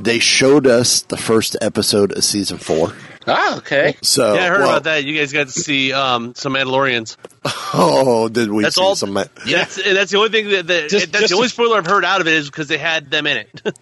They 0.00 0.20
showed 0.20 0.68
us 0.68 1.00
the 1.00 1.16
first 1.16 1.56
episode 1.60 2.16
of 2.16 2.22
season 2.22 2.58
four. 2.58 2.92
Ah, 3.28 3.58
okay. 3.58 3.96
So, 4.02 4.34
yeah, 4.34 4.44
I 4.44 4.48
heard 4.48 4.60
well, 4.60 4.70
about 4.70 4.84
that. 4.84 5.04
You 5.04 5.18
guys 5.18 5.32
got 5.32 5.48
to 5.48 5.52
see 5.52 5.92
um, 5.92 6.34
some 6.34 6.54
Mandalorians. 6.54 7.16
Oh, 7.70 8.30
did 8.30 8.50
we 8.50 8.62
That's 8.62 8.76
see 8.76 8.82
all- 8.82 8.96
some? 8.96 9.12
ma- 9.12 9.24
That's 9.46 9.76
that's 9.76 10.10
the 10.10 10.16
only 10.16 10.30
thing 10.30 10.48
that, 10.48 10.66
that 10.68 10.88
Just- 10.88 11.12
that's 11.12 11.20
just 11.24 11.30
the 11.32 11.36
only 11.36 11.48
spoiler 11.48 11.76
I've 11.76 11.86
heard 11.86 12.02
out 12.02 12.22
of 12.22 12.26
it 12.26 12.32
is 12.32 12.48
because 12.48 12.66
they 12.66 12.78
had 12.78 13.10
them 13.10 13.26
in 13.26 13.36
it. 13.36 13.78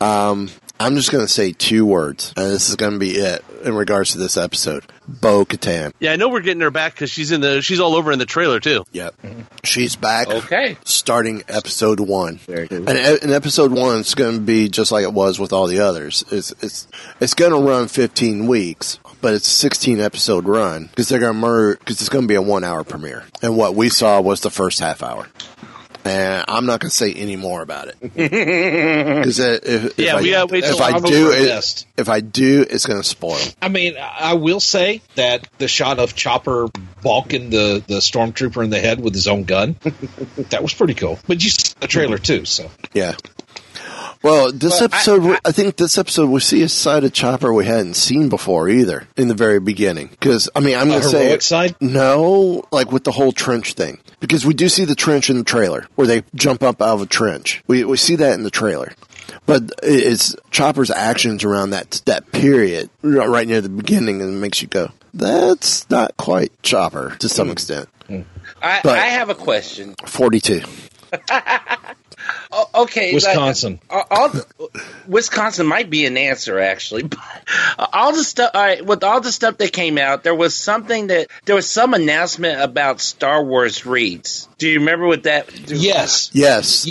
I'm 0.80 0.96
just 0.96 1.12
going 1.12 1.22
to 1.22 1.30
say 1.30 1.52
two 1.52 1.84
words, 1.84 2.32
and 2.38 2.46
this 2.50 2.70
is 2.70 2.76
going 2.76 2.94
to 2.94 2.98
be 2.98 3.10
it 3.10 3.44
in 3.62 3.74
regards 3.74 4.12
to 4.12 4.18
this 4.18 4.38
episode. 4.38 4.82
Bo 5.06 5.44
Katan. 5.44 5.92
yeah, 6.00 6.12
I 6.12 6.16
know 6.16 6.30
we're 6.30 6.40
getting 6.40 6.62
her 6.62 6.70
back 6.70 6.94
because 6.94 7.10
she's 7.10 7.32
in 7.32 7.42
the 7.42 7.60
she's 7.60 7.80
all 7.80 7.94
over 7.96 8.12
in 8.12 8.18
the 8.18 8.24
trailer 8.24 8.60
too. 8.60 8.84
Yep. 8.92 9.14
She's 9.62 9.94
back. 9.94 10.28
Okay. 10.28 10.78
Starting 10.86 11.42
episode 11.48 12.00
one. 12.00 12.36
Very 12.38 12.66
good. 12.66 12.88
And, 12.88 12.98
and 12.98 13.30
episode 13.30 13.72
one 13.72 13.98
is 13.98 14.14
going 14.14 14.36
to 14.36 14.40
be 14.40 14.70
just 14.70 14.90
like 14.90 15.02
it 15.02 15.12
was 15.12 15.38
with 15.38 15.52
all 15.52 15.66
the 15.66 15.80
others. 15.80 16.24
It's 16.30 16.52
it's 16.62 16.88
it's 17.20 17.34
going 17.34 17.52
to 17.52 17.58
run 17.58 17.88
15 17.88 18.46
weeks, 18.46 18.98
but 19.20 19.34
it's 19.34 19.48
a 19.48 19.50
16 19.50 20.00
episode 20.00 20.46
run 20.46 20.86
because 20.86 21.10
they're 21.10 21.18
going 21.20 21.34
to 21.34 21.38
merge 21.38 21.78
because 21.80 22.00
it's 22.00 22.08
going 22.08 22.24
to 22.24 22.28
be 22.28 22.36
a 22.36 22.42
one 22.42 22.64
hour 22.64 22.84
premiere. 22.84 23.24
And 23.42 23.54
what 23.54 23.74
we 23.74 23.90
saw 23.90 24.20
was 24.22 24.40
the 24.40 24.50
first 24.50 24.80
half 24.80 25.02
hour. 25.02 25.26
And 26.04 26.44
I'm 26.48 26.66
not 26.66 26.80
going 26.80 26.90
to 26.90 26.96
say 26.96 27.12
any 27.12 27.36
more 27.36 27.62
about 27.62 27.88
it 27.88 28.00
because 28.00 29.38
if, 29.38 29.64
if 29.64 29.98
Yeah, 29.98 30.16
I, 30.16 30.22
we 30.22 30.30
gotta 30.30 30.52
wait 30.52 30.64
if 30.64 30.80
I 30.80 30.98
do 30.98 31.32
it, 31.32 31.84
if 31.96 32.08
I 32.08 32.20
do, 32.20 32.64
it's 32.68 32.86
going 32.86 33.00
to 33.00 33.06
spoil. 33.06 33.38
I 33.60 33.68
mean, 33.68 33.96
I 33.98 34.34
will 34.34 34.60
say 34.60 35.02
that 35.16 35.46
the 35.58 35.68
shot 35.68 35.98
of 35.98 36.14
Chopper 36.14 36.68
balking 37.02 37.50
the, 37.50 37.82
the 37.86 37.96
stormtrooper 37.96 38.64
in 38.64 38.70
the 38.70 38.80
head 38.80 39.00
with 39.00 39.14
his 39.14 39.26
own 39.26 39.44
gun, 39.44 39.76
that 40.50 40.62
was 40.62 40.72
pretty 40.74 40.94
cool. 40.94 41.18
But 41.26 41.42
you 41.42 41.50
saw 41.50 41.78
the 41.80 41.86
trailer 41.86 42.18
too, 42.18 42.44
so 42.44 42.70
Yeah. 42.94 43.16
Well, 44.22 44.52
this 44.52 44.72
Well, 44.72 44.82
I- 44.82 44.84
episode, 44.84 45.38
I, 45.46 45.52
think 45.52 45.76
this 45.76 45.96
episode 45.96 46.28
we 46.28 46.40
see 46.40 46.62
a 46.62 46.68
side 46.68 47.04
of 47.04 47.12
Chopper 47.12 47.52
we 47.52 47.64
hadn't 47.64 47.94
seen 47.94 48.28
before 48.28 48.68
either 48.68 49.08
in 49.16 49.28
the 49.28 49.34
very 49.34 49.60
beginning. 49.60 50.08
Because 50.08 50.48
I 50.54 50.60
mean, 50.60 50.76
I'm 50.76 50.88
A 50.88 50.90
going 50.90 51.02
to 51.02 51.08
say 51.08 51.38
side? 51.38 51.76
no, 51.80 52.64
like 52.70 52.92
with 52.92 53.04
the 53.04 53.12
whole 53.12 53.32
trench 53.32 53.72
thing. 53.72 53.98
Because 54.20 54.44
we 54.44 54.52
do 54.52 54.68
see 54.68 54.84
the 54.84 54.94
trench 54.94 55.30
in 55.30 55.38
the 55.38 55.44
trailer 55.44 55.86
where 55.94 56.06
they 56.06 56.22
jump 56.34 56.62
up 56.62 56.82
out 56.82 56.94
of 56.94 57.02
a 57.02 57.06
trench. 57.06 57.62
We 57.66 57.84
we 57.84 57.96
see 57.96 58.16
that 58.16 58.34
in 58.34 58.42
the 58.42 58.50
trailer. 58.50 58.92
But 59.46 59.72
it's 59.82 60.36
Chopper's 60.50 60.90
actions 60.90 61.42
around 61.44 61.70
that 61.70 62.02
that 62.04 62.30
period, 62.30 62.90
right 63.02 63.48
near 63.48 63.60
the 63.62 63.68
beginning, 63.70 64.20
and 64.20 64.34
it 64.34 64.38
makes 64.38 64.60
you 64.60 64.68
go, 64.68 64.90
"That's 65.14 65.88
not 65.88 66.16
quite 66.18 66.52
Chopper" 66.62 67.16
to 67.20 67.28
some 67.28 67.46
hmm. 67.46 67.52
extent. 67.52 67.88
Hmm. 68.06 68.20
I, 68.60 68.80
I 68.84 68.96
have 69.06 69.30
a 69.30 69.34
question. 69.34 69.94
Forty-two. 70.04 70.62
O- 72.52 72.82
okay, 72.82 73.14
Wisconsin. 73.14 73.80
Like, 73.90 74.06
all 74.10 74.28
the, 74.28 74.46
Wisconsin 75.06 75.66
might 75.66 75.90
be 75.90 76.06
an 76.06 76.16
answer 76.16 76.58
actually. 76.58 77.04
But 77.04 77.18
all 77.92 78.12
the 78.12 78.24
stuff, 78.24 78.50
all 78.54 78.60
right, 78.60 78.84
with 78.84 79.04
all 79.04 79.20
the 79.20 79.32
stuff 79.32 79.58
that 79.58 79.72
came 79.72 79.98
out, 79.98 80.22
there 80.22 80.34
was 80.34 80.54
something 80.54 81.08
that 81.08 81.28
there 81.44 81.54
was 81.54 81.68
some 81.68 81.94
announcement 81.94 82.60
about 82.60 83.00
Star 83.00 83.42
Wars 83.44 83.86
reads. 83.86 84.48
Do 84.58 84.68
you 84.68 84.80
remember 84.80 85.06
what 85.06 85.22
that? 85.22 85.50
yes. 85.70 86.30
Yes. 86.34 86.88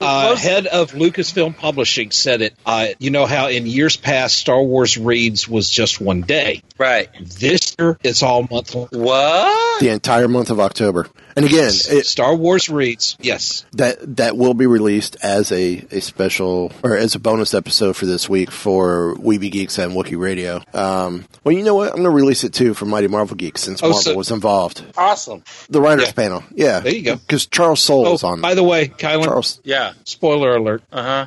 Uh, 0.00 0.36
head 0.36 0.66
of 0.66 0.92
Lucasfilm 0.92 1.56
Publishing 1.56 2.10
said 2.10 2.42
it. 2.42 2.54
Uh, 2.64 2.88
you 2.98 3.10
know 3.10 3.26
how 3.26 3.48
in 3.48 3.66
years 3.66 3.96
past 3.96 4.38
Star 4.38 4.62
Wars 4.62 4.96
reads 4.96 5.48
was 5.48 5.68
just 5.68 6.00
one 6.00 6.22
day. 6.22 6.62
Right. 6.78 7.10
This 7.20 7.76
year 7.78 7.98
it's 8.02 8.22
all 8.22 8.46
month 8.50 8.74
long. 8.74 8.88
What? 8.90 9.80
The 9.80 9.90
entire 9.90 10.28
month 10.28 10.50
of 10.50 10.60
October. 10.60 11.06
And 11.36 11.44
again, 11.46 11.68
it, 11.68 12.06
Star 12.06 12.34
Wars 12.34 12.68
reads. 12.68 13.16
Yes. 13.20 13.64
that 13.72 14.16
that 14.18 14.36
will 14.36 14.54
be 14.54 14.66
released 14.66 15.16
as 15.22 15.50
a, 15.50 15.84
a 15.90 16.00
special 16.00 16.72
or 16.82 16.96
as 16.96 17.14
a 17.14 17.18
bonus 17.18 17.54
episode 17.54 17.96
for 17.96 18.06
this 18.06 18.28
week 18.28 18.50
for 18.50 19.14
Weeby 19.16 19.50
Geeks 19.50 19.78
and 19.78 19.92
Wookiee 19.92 20.18
Radio. 20.18 20.62
Um, 20.72 21.24
well, 21.42 21.54
you 21.54 21.62
know 21.64 21.74
what? 21.74 21.88
I'm 21.88 21.94
going 21.96 22.04
to 22.04 22.10
release 22.10 22.44
it 22.44 22.52
too 22.54 22.72
for 22.74 22.84
Mighty 22.86 23.08
Marvel 23.08 23.36
Geeks 23.36 23.62
since 23.62 23.82
Oh, 23.82 23.86
Marvel 23.88 24.00
so- 24.02 24.16
was 24.16 24.30
involved. 24.30 24.84
Awesome. 24.96 25.42
The 25.68 25.80
writers 25.80 26.06
Yeah. 26.06 26.12
panel, 26.12 26.44
yeah, 26.54 26.80
There 26.80 26.94
you 26.94 27.02
go. 27.02 27.16
Because 27.16 27.46
Charles 27.46 27.82
Soule 27.82 28.06
Oh, 28.06 28.12
was 28.12 28.22
on. 28.24 28.40
by 28.40 28.54
the 28.54 28.62
way, 28.62 28.88
Kylan, 28.88 29.24
Charles, 29.24 29.60
Yeah. 29.64 29.92
spoiler 30.04 30.54
alert. 30.56 30.82
Uh 30.92 31.02
huh. 31.02 31.26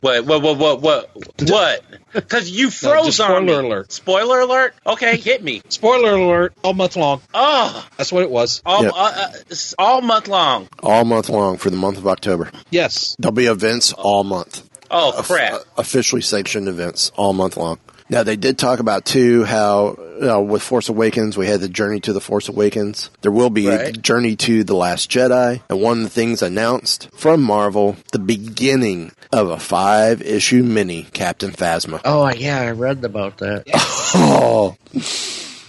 what? 0.00 0.24
What? 0.26 0.42
What? 0.42 0.58
What? 0.58 0.80
What? 0.82 1.10
What? 1.48 1.84
Because 2.10 2.50
you 2.50 2.64
No, 2.64 2.70
froze 2.70 3.04
just 3.06 3.20
on 3.20 3.44
me. 3.44 3.50
spoiler 3.52 3.60
alert. 3.66 3.92
Spoiler 3.92 4.40
alert. 4.40 4.74
Okay, 4.86 5.18
hit 5.18 5.44
me. 5.44 5.60
Spoiler 5.68 6.14
alert, 6.14 6.54
all 6.64 6.72
month 6.72 6.96
long. 6.96 7.20
Oh, 7.34 7.86
That's 7.98 8.10
what 8.10 8.22
it 8.22 8.30
was. 8.30 8.62
all 8.64 8.82
Yep. 8.82 8.94
Uh, 8.98 9.30
uh, 9.50 9.54
all 9.78 10.00
month 10.02 10.28
long. 10.28 10.68
all 10.82 11.04
month 11.04 11.28
long 11.28 11.56
for 11.56 11.70
the 11.70 11.76
month 11.76 11.98
of 11.98 12.06
October. 12.06 12.50
Yes. 12.70 13.16
There'll 13.18 13.32
be 13.34 13.46
events 13.46 13.92
all 13.92 14.24
month. 14.24 14.68
Oh 14.90 15.12
crap. 15.24 15.52
uh, 15.52 15.58
officially 15.76 16.22
sanctioned 16.22 16.66
events 16.68 17.12
all 17.16 17.32
month 17.32 17.56
long. 17.56 17.78
Now 18.10 18.22
they 18.22 18.36
did 18.36 18.56
talk 18.58 18.80
about 18.80 19.04
too 19.04 19.44
how 19.44 19.98
uh, 20.22 20.40
with 20.40 20.62
Force 20.62 20.88
Awakens 20.88 21.36
we 21.36 21.46
had 21.46 21.60
the 21.60 21.68
Journey 21.68 22.00
to 22.00 22.14
the 22.14 22.22
Force 22.22 22.48
Awakens. 22.48 23.10
There 23.20 23.30
will 23.30 23.50
be 23.50 23.68
Right. 23.68 24.00
Journey 24.00 24.34
to 24.36 24.64
the 24.64 24.74
Last 24.74 25.10
Jedi, 25.10 25.60
and 25.68 25.80
one 25.82 25.98
of 25.98 26.04
the 26.04 26.08
things 26.10 26.40
announced 26.40 27.10
from 27.12 27.42
Marvel 27.42 27.96
the 28.12 28.18
beginning 28.18 29.12
of 29.30 29.50
a 29.50 29.58
five 29.58 30.22
issue 30.22 30.62
mini 30.62 31.02
Captain 31.12 31.50
Phasma. 31.50 32.00
Oh 32.06 32.26
yeah, 32.30 32.62
I 32.62 32.70
read 32.70 33.04
about 33.04 33.38
that. 33.38 33.64
Oh, 34.14 34.74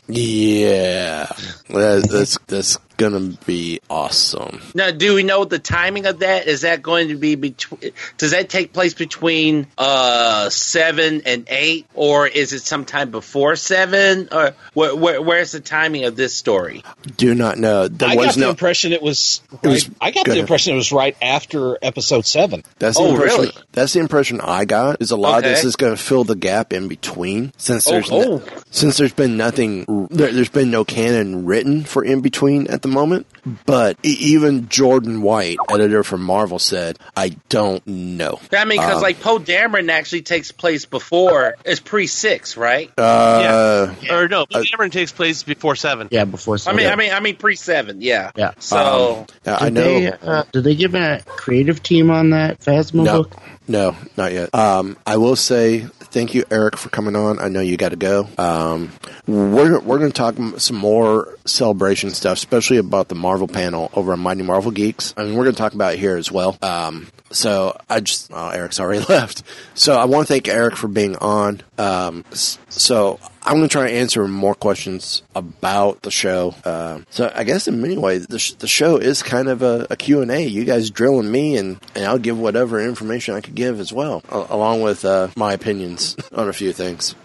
yeah, 0.07 1.27
that's 1.69 2.37
that's 2.47 2.77
gonna 2.99 3.33
be 3.45 3.79
awesome. 3.89 4.61
Now, 4.75 4.91
do 4.91 5.15
we 5.15 5.23
know 5.23 5.45
the 5.45 5.57
timing 5.59 6.05
of 6.05 6.19
that? 6.19 6.47
Is 6.47 6.61
that 6.61 6.81
going 6.83 7.07
to 7.07 7.15
be 7.15 7.35
between? 7.35 7.91
Does 8.17 8.31
that 8.31 8.49
take 8.49 8.73
place 8.73 8.93
between 8.93 9.67
uh 9.77 10.49
seven 10.49 11.21
and 11.25 11.45
eight, 11.49 11.87
or 11.95 12.27
is 12.27 12.53
it 12.53 12.61
sometime 12.61 13.09
before 13.11 13.55
seven? 13.55 14.27
Or 14.31 14.53
where, 14.73 14.95
where, 14.95 15.21
where's 15.21 15.51
the 15.51 15.59
timing 15.59 16.03
of 16.05 16.15
this 16.15 16.35
story? 16.35 16.83
Do 17.17 17.33
not 17.33 17.57
know. 17.57 17.87
There 17.87 18.09
I 18.09 18.15
was 18.15 18.25
got 18.27 18.35
the 18.35 18.41
no. 18.41 18.49
impression 18.51 18.91
it 18.93 19.01
was. 19.01 19.41
It 19.63 19.67
was- 19.67 19.89
I 20.01 20.11
got 20.11 20.25
the 20.25 20.31
ahead. 20.31 20.41
impression 20.41 20.73
it 20.73 20.77
was 20.77 20.91
right 20.91 21.15
after 21.21 21.77
episode 21.81 22.25
seven. 22.25 22.63
That's 22.79 22.97
the 22.97 23.03
Oh, 23.03 23.11
impression. 23.11 23.39
really? 23.41 23.53
That's 23.71 23.93
the 23.93 23.99
impression 24.01 24.41
I 24.41 24.65
got. 24.65 25.01
Is 25.01 25.11
a 25.11 25.15
lot 25.15 25.37
of 25.39 25.43
this 25.45 25.63
is 25.63 25.75
going 25.77 25.95
to 25.95 26.01
fill 26.01 26.23
the 26.25 26.35
gap 26.35 26.73
in 26.73 26.87
between 26.89 27.53
since 27.57 27.87
Oh, 27.87 27.91
there's 27.91 28.11
no- 28.11 28.41
oh. 28.45 28.61
since 28.71 28.97
there's 28.97 29.13
been 29.13 29.37
nothing. 29.37 29.85
There, 30.11 30.31
there's 30.31 30.49
been 30.49 30.69
no 30.71 30.83
canon 30.83 31.45
written 31.45 31.83
for 31.85 32.03
in 32.03 32.19
between 32.21 32.67
at 32.67 32.81
the 32.81 32.88
moment. 32.89 33.25
But 33.65 33.97
e- 34.03 34.15
even 34.19 34.67
Jordan 34.69 35.21
White, 35.21 35.57
editor 35.69 36.03
for 36.03 36.17
Marvel, 36.17 36.59
said, 36.59 36.99
"I 37.15 37.29
don't 37.49 37.85
know." 37.87 38.39
I 38.51 38.65
mean, 38.65 38.79
because 38.79 38.97
Um, 38.97 39.01
like 39.01 39.21
Poe 39.21 39.39
Dameron 39.39 39.89
actually 39.89 40.21
takes 40.23 40.51
place 40.51 40.85
before 40.85 41.55
it's 41.65 41.79
pre 41.79 42.05
six, 42.07 42.57
right? 42.57 42.91
Uh, 42.97 43.93
Or 44.09 44.27
no, 44.27 44.45
Blue 44.45 44.63
Dameron 44.63 44.91
takes 44.91 45.11
place 45.11 45.43
before 45.43 45.75
seven. 45.75 46.09
Yeah, 46.11 46.25
before. 46.25 46.57
seven. 46.57 46.75
I 46.75 46.77
mean, 46.77 46.87
yeah. 46.87 46.93
I 46.93 46.95
mean, 46.95 47.11
I 47.13 47.19
mean 47.21 47.35
pre 47.37 47.55
seven, 47.55 48.01
yeah. 48.01 48.31
Yeah. 48.35 48.51
So 48.59 49.25
uh, 49.45 49.57
I 49.59 49.65
Did 49.65 49.73
know. 49.73 49.83
They, 49.83 50.11
uh, 50.11 50.43
did 50.51 50.63
they 50.63 50.75
give 50.75 50.95
a 50.95 51.21
creative 51.25 51.81
team 51.81 52.09
on 52.11 52.31
that 52.31 52.59
Phasma 52.59 53.03
No, 53.05 53.23
book? 53.23 53.35
no, 53.67 53.95
not 54.17 54.33
yet. 54.33 54.53
Um, 54.53 54.97
I 55.07 55.17
will 55.17 55.35
say 55.35 55.87
thank 56.11 56.33
you, 56.33 56.43
Eric, 56.51 56.77
for 56.77 56.89
coming 56.89 57.15
on. 57.15 57.39
I 57.39 57.47
know 57.47 57.61
you 57.61 57.77
got 57.77 57.89
to 57.89 57.95
go. 57.95 58.27
Um, 58.37 58.91
we're 59.27 59.79
we're 59.79 59.99
going 59.99 60.11
to 60.11 60.17
talk 60.17 60.35
some 60.59 60.77
more 60.77 61.37
celebration 61.45 62.11
stuff, 62.11 62.37
especially 62.37 62.77
about 62.77 63.07
the 63.07 63.15
Marvel 63.15 63.47
panel 63.47 63.89
over 63.93 64.13
on 64.13 64.19
Mighty 64.19 64.43
Marvel 64.43 64.71
Geeks. 64.71 65.13
I 65.17 65.23
mean, 65.23 65.35
we're 65.35 65.43
going 65.43 65.55
to 65.55 65.61
talk 65.61 65.73
about 65.73 65.93
it 65.93 65.99
here 65.99 66.17
as 66.17 66.31
well. 66.31 66.57
Um, 66.61 67.07
so 67.31 67.77
I 67.89 67.99
just 67.99 68.31
oh, 68.33 68.49
Eric's 68.49 68.79
already 68.79 69.05
left. 69.09 69.43
So 69.75 69.95
I 69.95 70.05
want 70.05 70.27
to 70.27 70.33
thank 70.33 70.47
Eric 70.47 70.75
for 70.75 70.87
being 70.87 71.15
on. 71.17 71.61
Um, 71.77 72.25
so 72.31 73.19
I'm 73.43 73.55
going 73.57 73.69
to 73.69 73.71
try 73.71 73.89
to 73.89 73.95
answer 73.95 74.27
more 74.27 74.53
questions 74.53 75.21
about 75.33 76.01
the 76.01 76.11
show. 76.11 76.53
Uh, 76.65 76.99
so 77.09 77.31
I 77.33 77.43
guess 77.45 77.67
in 77.67 77.81
many 77.81 77.97
ways, 77.97 78.27
the, 78.27 78.37
sh- 78.37 78.53
the 78.53 78.67
show 78.67 78.97
is 78.97 79.23
kind 79.23 79.47
of 79.47 79.61
a, 79.61 79.87
a 79.89 79.95
Q&A. 79.95 80.45
You 80.45 80.65
guys 80.65 80.89
drilling 80.89 81.31
me, 81.31 81.55
and, 81.57 81.79
and 81.95 82.05
I'll 82.05 82.17
give 82.19 82.37
whatever 82.37 82.79
information 82.81 83.35
I 83.35 83.41
could 83.41 83.55
give 83.55 83.79
as 83.79 83.93
well, 83.93 84.21
a- 84.29 84.47
along 84.49 84.81
with 84.81 85.05
uh, 85.05 85.29
my 85.37 85.53
opinions 85.53 86.17
on 86.33 86.49
a 86.49 86.53
few 86.53 86.73
things. 86.73 87.15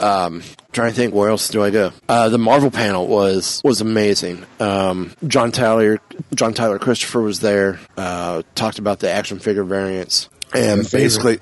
Um, 0.00 0.42
trying 0.78 0.92
to 0.92 0.96
think 0.96 1.12
where 1.12 1.28
else 1.28 1.48
do 1.48 1.60
I 1.60 1.70
go? 1.70 1.90
Uh, 2.08 2.28
the 2.28 2.38
Marvel 2.38 2.70
panel 2.70 3.08
was 3.08 3.60
was 3.64 3.80
amazing. 3.80 4.46
Um, 4.60 5.12
John 5.26 5.50
Tyler, 5.50 5.98
John 6.36 6.54
Tyler 6.54 6.78
Christopher 6.78 7.20
was 7.20 7.40
there. 7.40 7.80
Uh, 7.96 8.42
talked 8.54 8.78
about 8.78 9.00
the 9.00 9.10
action 9.10 9.40
figure 9.40 9.64
variants, 9.64 10.28
and 10.54 10.88
basically, 10.88 11.40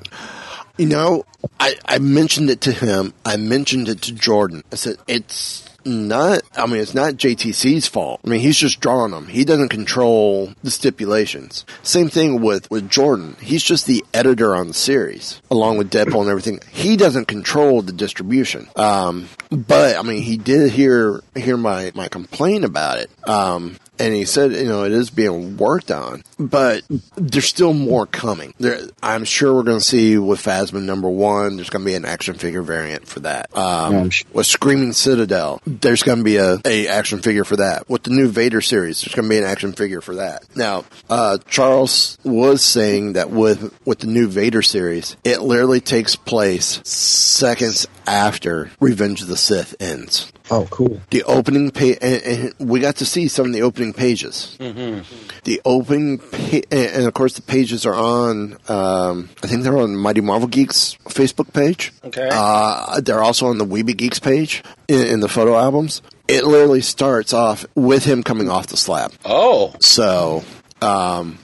you 0.79 0.87
know, 0.87 1.27
I, 1.61 1.75
I 1.85 1.99
mentioned 1.99 2.49
it 2.49 2.63
to 2.63 2.73
him. 2.73 3.13
I 3.27 3.37
mentioned 3.37 3.89
it 3.89 4.01
to 4.03 4.15
Jordan. 4.15 4.65
I 4.73 4.77
said, 4.77 4.97
it's 5.07 5.66
not, 5.87 6.43
I 6.57 6.67
mean, 6.67 6.81
it's 6.81 6.95
not 6.95 7.15
JTC's 7.15 7.87
fault. 7.87 8.21
I 8.25 8.29
mean, 8.29 8.41
he's 8.41 8.57
just 8.57 8.81
drawing 8.81 9.13
them. 9.13 9.29
He 9.29 9.45
doesn't 9.45 9.69
control 9.69 10.53
the 10.63 10.71
stipulations. 10.71 11.65
Same 11.83 12.09
thing 12.09 12.43
with, 12.43 12.71
with 12.71 12.91
Jordan. 12.91 13.37
He's 13.41 13.63
just 13.63 13.87
the 13.87 14.05
editor 14.13 14.55
on 14.55 14.69
the 14.69 14.75
series, 14.75 15.41
along 15.51 15.79
with 15.79 15.91
Deadpool 15.91 16.23
and 16.23 16.31
everything. 16.31 16.61
He 16.73 16.97
doesn't 16.97 17.27
control 17.27 17.83
the 17.83 17.93
distribution. 17.93 18.69
Um, 18.77 19.29
but, 19.51 19.97
I 19.97 20.03
mean, 20.03 20.23
he 20.23 20.37
did 20.37 20.73
hear, 20.73 21.23
hear 21.35 21.57
my, 21.57 21.93
my 21.95 22.09
complaint 22.09 22.65
about 22.65 22.99
it. 22.99 23.11
Um, 23.29 23.77
and 23.99 24.15
he 24.15 24.25
said, 24.25 24.53
you 24.53 24.65
know, 24.65 24.85
it 24.85 24.93
is 24.93 25.11
being 25.11 25.57
worked 25.57 25.91
on, 25.91 26.23
but 26.39 26.83
there's 27.17 27.47
still 27.47 27.73
more 27.73 28.07
coming. 28.07 28.55
There, 28.59 28.81
I'm 29.03 29.25
sure 29.25 29.55
we're 29.55 29.63
going 29.63 29.79
to 29.79 29.85
see 29.85 30.19
with 30.19 30.41
Phasma 30.41 30.83
number 30.83 31.09
one. 31.09 31.57
There's 31.57 31.71
going 31.71 31.85
to 31.85 31.91
be 31.91 31.95
an 31.95 32.05
action 32.05 32.35
figure 32.35 32.63
variant 32.63 33.07
for 33.07 33.21
that. 33.21 33.57
Um, 33.57 34.11
sure. 34.11 34.29
with 34.33 34.47
Screaming 34.47 34.93
Citadel, 34.93 35.61
there's 35.67 36.03
going 36.03 36.19
to 36.19 36.25
be 36.25 36.37
a, 36.37 36.59
a 36.65 36.89
action 36.89 37.21
figure 37.21 37.45
for 37.45 37.57
that. 37.57 37.89
With 37.89 38.05
the 38.05 38.11
new 38.11 38.29
Vader 38.29 38.61
series, 38.61 39.01
there's 39.01 39.15
going 39.15 39.29
to 39.29 39.31
be 39.31 39.39
an 39.39 39.45
action 39.45 39.73
figure 39.73 40.01
for 40.01 40.17
that. 40.17 40.45
Now, 40.57 40.85
uh, 41.09 41.39
Charles 41.49 42.19
was 42.25 42.63
saying 42.63 43.15
that 43.15 43.31
with 43.31 43.75
with 43.87 44.01
the 44.01 44.07
new 44.07 44.29
Vader 44.29 44.63
series, 44.63 45.17
it 45.25 45.41
literally 45.41 45.81
takes 45.81 46.17
place 46.17 46.81
seconds 46.85 47.87
after 48.07 48.71
Revenge 48.81 49.23
of 49.23 49.29
the 49.29 49.37
Sith 49.37 49.75
ends 49.81 50.33
Oh, 50.51 50.67
cool. 50.71 51.01
the 51.11 51.23
opening 51.25 51.71
page, 51.71 51.99
and, 52.01 52.23
and 52.23 52.55
we 52.59 52.81
got 52.81 52.97
to 52.97 53.05
see 53.05 53.27
some 53.29 53.47
of 53.47 53.53
the 53.53 53.63
opening 53.63 53.93
pages. 53.93 54.57
The 54.59 55.61
opening, 55.65 56.19
pa- 56.19 56.61
and, 56.71 56.91
and 56.95 57.07
of 57.07 57.15
course, 57.15 57.35
the 57.35 57.43
pages 57.43 57.85
are 57.87 57.95
on. 57.95 58.57
Um, 58.69 59.29
I 59.43 59.47
think 59.47 59.63
they're 59.63 59.77
on 59.79 59.97
Mighty 59.97 60.21
Marvel 60.21 60.49
Geeks 60.49 60.97
Facebook 61.07 61.53
page. 61.53 61.93
Okay. 62.05 62.29
Uh, 62.33 63.01
they're 63.01 63.23
also 63.23 63.47
on 63.47 63.59
the 63.59 63.65
Weeby 63.67 63.97
Geeks 63.97 64.19
page 64.19 64.63
in, 64.89 65.07
in 65.07 65.21
the 65.21 65.29
photo 65.29 65.57
albums. 65.57 66.03
It 66.29 66.45
literally 66.45 66.81
starts 66.81 67.33
off 67.33 67.65
with 67.75 68.05
him 68.05 68.23
coming 68.23 68.49
off 68.51 68.67
the 68.69 68.77
slab. 68.77 69.13
oh, 69.25 69.75
So, 69.81 70.45
um, 70.83 71.39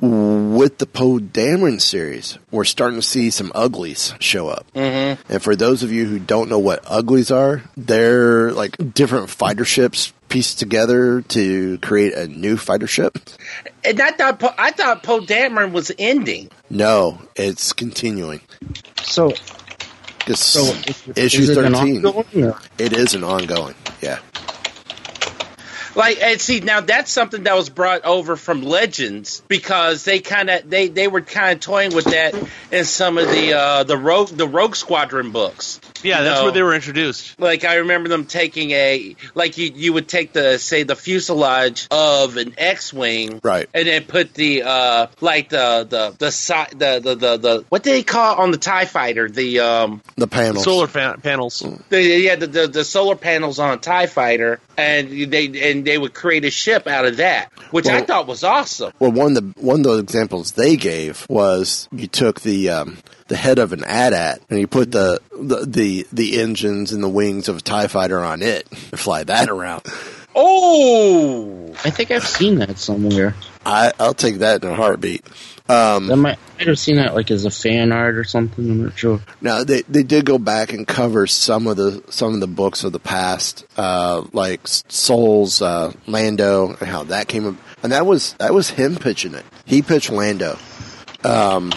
with 0.00 0.78
the 0.78 0.86
Poe 0.86 1.18
Dameron 1.18 1.80
series, 1.80 2.38
we're 2.50 2.64
starting 2.64 3.00
to 3.00 3.06
see 3.06 3.30
some 3.30 3.50
uglies 3.54 4.14
show 4.20 4.48
up. 4.48 4.66
Mm-hmm. 4.74 5.32
And 5.32 5.42
for 5.42 5.56
those 5.56 5.82
of 5.82 5.90
you 5.92 6.06
who 6.06 6.18
don't 6.18 6.48
know 6.48 6.58
what 6.58 6.84
uglies 6.86 7.30
are, 7.30 7.62
they're 7.76 8.52
like 8.52 8.76
different 8.94 9.30
fighter 9.30 9.64
ships 9.64 10.12
pieced 10.28 10.58
together 10.58 11.22
to 11.22 11.78
create 11.78 12.12
a 12.14 12.26
new 12.28 12.56
fighter 12.56 12.86
ship. 12.86 13.18
and 13.84 14.00
I 14.00 14.10
thought 14.12 14.38
Po- 14.38 14.54
I 14.58 14.70
thought 14.72 15.02
Poe 15.02 15.20
Dameron 15.20 15.72
was 15.72 15.90
ending. 15.98 16.50
No, 16.70 17.18
it's 17.34 17.72
continuing. 17.72 18.40
So, 19.02 19.32
It's 20.26 20.44
so 20.44 20.60
is, 20.60 21.08
issue 21.16 21.42
is 21.42 21.48
it 21.50 21.54
13. 21.54 22.04
ongoing, 22.04 22.54
It 22.78 22.92
is 22.92 23.14
an 23.14 23.24
ongoing. 23.24 23.74
Yeah. 24.02 24.18
Like, 25.98 26.22
and 26.22 26.40
see, 26.40 26.60
now 26.60 26.80
that's 26.80 27.10
something 27.10 27.42
that 27.42 27.56
was 27.56 27.70
brought 27.70 28.04
over 28.04 28.36
from 28.36 28.62
Legends 28.62 29.42
because 29.48 30.04
they 30.04 30.20
kind 30.20 30.48
of 30.48 30.70
they 30.70 30.86
they 30.86 31.08
were 31.08 31.22
kind 31.22 31.54
of 31.54 31.60
toying 31.60 31.92
with 31.92 32.04
that 32.04 32.36
in 32.70 32.84
some 32.84 33.18
of 33.18 33.26
the 33.28 33.54
uh, 33.54 33.82
the 33.82 33.98
rogue 33.98 34.28
the 34.28 34.46
Rogue 34.46 34.76
Squadron 34.76 35.32
books. 35.32 35.80
Yeah, 36.02 36.22
that's 36.22 36.38
No. 36.40 36.44
where 36.44 36.52
they 36.52 36.62
were 36.62 36.74
introduced. 36.74 37.38
Like 37.40 37.64
I 37.64 37.76
remember 37.76 38.08
them 38.08 38.24
taking 38.24 38.70
a 38.72 39.16
like 39.34 39.58
you 39.58 39.72
you 39.74 39.92
would 39.92 40.08
take 40.08 40.32
the 40.32 40.58
say 40.58 40.82
the 40.82 40.96
fuselage 40.96 41.86
of 41.90 42.36
an 42.36 42.54
X-wing, 42.56 43.40
Right. 43.42 43.68
and 43.74 43.86
then 43.88 44.04
put 44.04 44.34
the 44.34 44.62
uh 44.62 45.06
like 45.20 45.48
the 45.48 45.86
the 45.88 46.14
the 46.18 46.30
side 46.30 46.70
the, 46.70 47.00
the 47.00 47.14
the 47.14 47.36
the 47.36 47.64
what 47.68 47.82
did 47.82 47.92
they 47.94 48.02
call 48.02 48.36
on 48.36 48.50
the 48.50 48.58
Tie 48.58 48.84
Fighter 48.84 49.28
the 49.28 49.60
um 49.60 50.00
The 50.16 50.26
panels. 50.26 50.64
Solar 50.64 50.86
fa- 50.86 51.18
panels. 51.22 51.64
the, 51.88 52.02
yeah 52.02 52.36
the, 52.36 52.46
the 52.46 52.66
the 52.68 52.84
solar 52.84 53.16
panels 53.16 53.58
on 53.58 53.72
a 53.72 53.76
Tie 53.76 54.06
Fighter, 54.06 54.60
and 54.76 55.08
they 55.30 55.70
and 55.70 55.84
they 55.84 55.98
would 55.98 56.14
create 56.14 56.44
a 56.44 56.50
ship 56.50 56.86
out 56.86 57.04
of 57.04 57.16
that, 57.18 57.50
which 57.70 57.86
I 57.86 58.02
thought 58.02 58.26
was 58.26 58.44
awesome. 58.44 58.92
Well, 58.98 59.12
one 59.12 59.36
of 59.36 59.54
the 59.54 59.60
one 59.60 59.80
of 59.80 59.84
those 59.84 60.00
examples 60.02 60.52
they 60.52 60.76
gave 60.76 61.26
was 61.28 61.88
you 61.92 62.06
took 62.06 62.40
the 62.40 62.70
um, 62.70 62.98
the 63.28 63.36
head 63.36 63.58
of 63.58 63.72
an 63.72 63.84
AT-AT 63.84 64.42
and 64.50 64.58
you 64.58 64.66
put 64.66 64.90
the, 64.92 65.20
the 65.32 65.64
the 65.66 66.06
the 66.12 66.40
engines 66.40 66.92
and 66.92 67.02
the 67.02 67.08
wings 67.08 67.48
of 67.48 67.58
a 67.58 67.60
Tie 67.60 67.86
Fighter 67.86 68.18
on 68.18 68.42
it 68.42 68.66
and 68.70 68.98
fly 68.98 69.24
that 69.24 69.48
around. 69.48 69.82
Oh, 70.34 71.74
I 71.84 71.90
think 71.90 72.10
I've 72.10 72.26
seen 72.26 72.56
that 72.56 72.78
somewhere. 72.78 73.34
I 73.64 73.92
I'll 73.98 74.14
take 74.14 74.38
that 74.38 74.62
in 74.62 74.70
a 74.70 74.74
heartbeat. 74.74 75.24
I 76.10 76.14
might, 76.14 76.38
might 76.58 76.66
have 76.66 76.78
seen 76.78 76.96
that 76.96 77.14
like 77.14 77.30
as 77.30 77.44
a 77.44 77.50
fan 77.50 77.92
art 77.92 78.16
or 78.16 78.24
something. 78.24 78.70
I'm 78.70 78.84
not 78.84 78.98
sure. 78.98 79.20
Now 79.40 79.64
they 79.64 79.82
they 79.82 80.02
did 80.02 80.24
go 80.24 80.38
back 80.38 80.72
and 80.72 80.86
cover 80.86 81.26
some 81.26 81.66
of 81.66 81.76
the 81.76 82.02
some 82.08 82.34
of 82.34 82.40
the 82.40 82.46
books 82.46 82.84
of 82.84 82.92
the 82.92 82.98
past, 82.98 83.66
uh, 83.76 84.24
like 84.32 84.60
Soule's, 84.64 85.60
uh, 85.60 85.92
Lando, 86.06 86.68
and 86.68 86.88
how 86.88 87.04
that 87.04 87.28
came 87.28 87.46
up, 87.46 87.56
and 87.82 87.92
that 87.92 88.06
was 88.06 88.32
that 88.34 88.54
was 88.54 88.70
him 88.70 88.96
pitching 88.96 89.34
it. 89.34 89.44
He 89.66 89.82
pitched 89.82 90.10
Lando. 90.10 90.56
Um, 91.24 91.72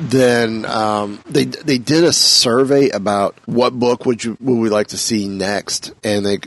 then 0.00 0.64
um, 0.66 1.20
they 1.26 1.44
they 1.44 1.78
did 1.78 2.04
a 2.04 2.12
survey 2.12 2.88
about 2.90 3.36
what 3.46 3.78
book 3.78 4.06
would 4.06 4.22
you 4.24 4.36
would 4.40 4.58
we 4.58 4.68
like 4.68 4.88
to 4.88 4.98
see 4.98 5.28
next, 5.28 5.92
and 6.04 6.24
they 6.24 6.38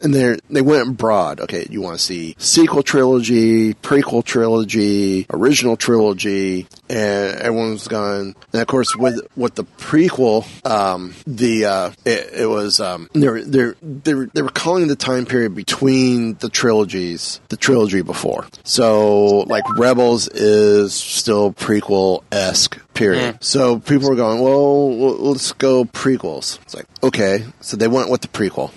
and 0.00 0.14
they 0.14 0.38
they 0.50 0.62
went 0.62 0.96
broad. 0.96 1.40
Okay, 1.40 1.66
you 1.70 1.82
want 1.82 1.98
to 1.98 2.04
see 2.04 2.34
sequel 2.38 2.82
trilogy, 2.82 3.74
prequel 3.74 4.24
trilogy, 4.24 5.26
original 5.30 5.76
trilogy, 5.76 6.66
and 6.88 7.36
everyone's 7.38 7.88
gone. 7.88 8.34
And 8.52 8.62
of 8.62 8.66
course, 8.66 8.94
with 8.96 9.20
with 9.36 9.54
the 9.54 9.64
prequel, 9.64 10.46
um, 10.66 11.14
the 11.26 11.64
uh, 11.64 11.90
it, 12.04 12.30
it 12.32 12.46
was 12.46 12.80
um, 12.80 13.08
they 13.12 13.26
they 13.42 13.72
they 13.82 14.12
they 14.34 14.42
were 14.42 14.48
calling 14.48 14.88
the 14.88 14.96
time 14.96 15.26
period 15.26 15.54
between 15.54 16.34
the 16.34 16.48
trilogies 16.48 17.40
the 17.48 17.56
trilogy 17.56 18.02
before. 18.02 18.46
So 18.64 19.40
like 19.40 19.64
Rebels 19.76 20.28
is 20.28 20.94
still 20.94 21.52
prequel 21.52 22.22
esque 22.32 22.78
period. 22.96 23.38
So 23.42 23.78
people 23.78 24.08
were 24.08 24.16
going, 24.16 24.40
well, 24.40 24.88
well, 24.88 25.14
let's 25.18 25.52
go 25.52 25.84
prequels. 25.84 26.60
It's 26.62 26.74
like 26.74 26.86
okay, 27.02 27.44
so 27.60 27.76
they 27.76 27.88
went 27.88 28.10
with 28.10 28.22
the 28.22 28.28
prequel. 28.28 28.72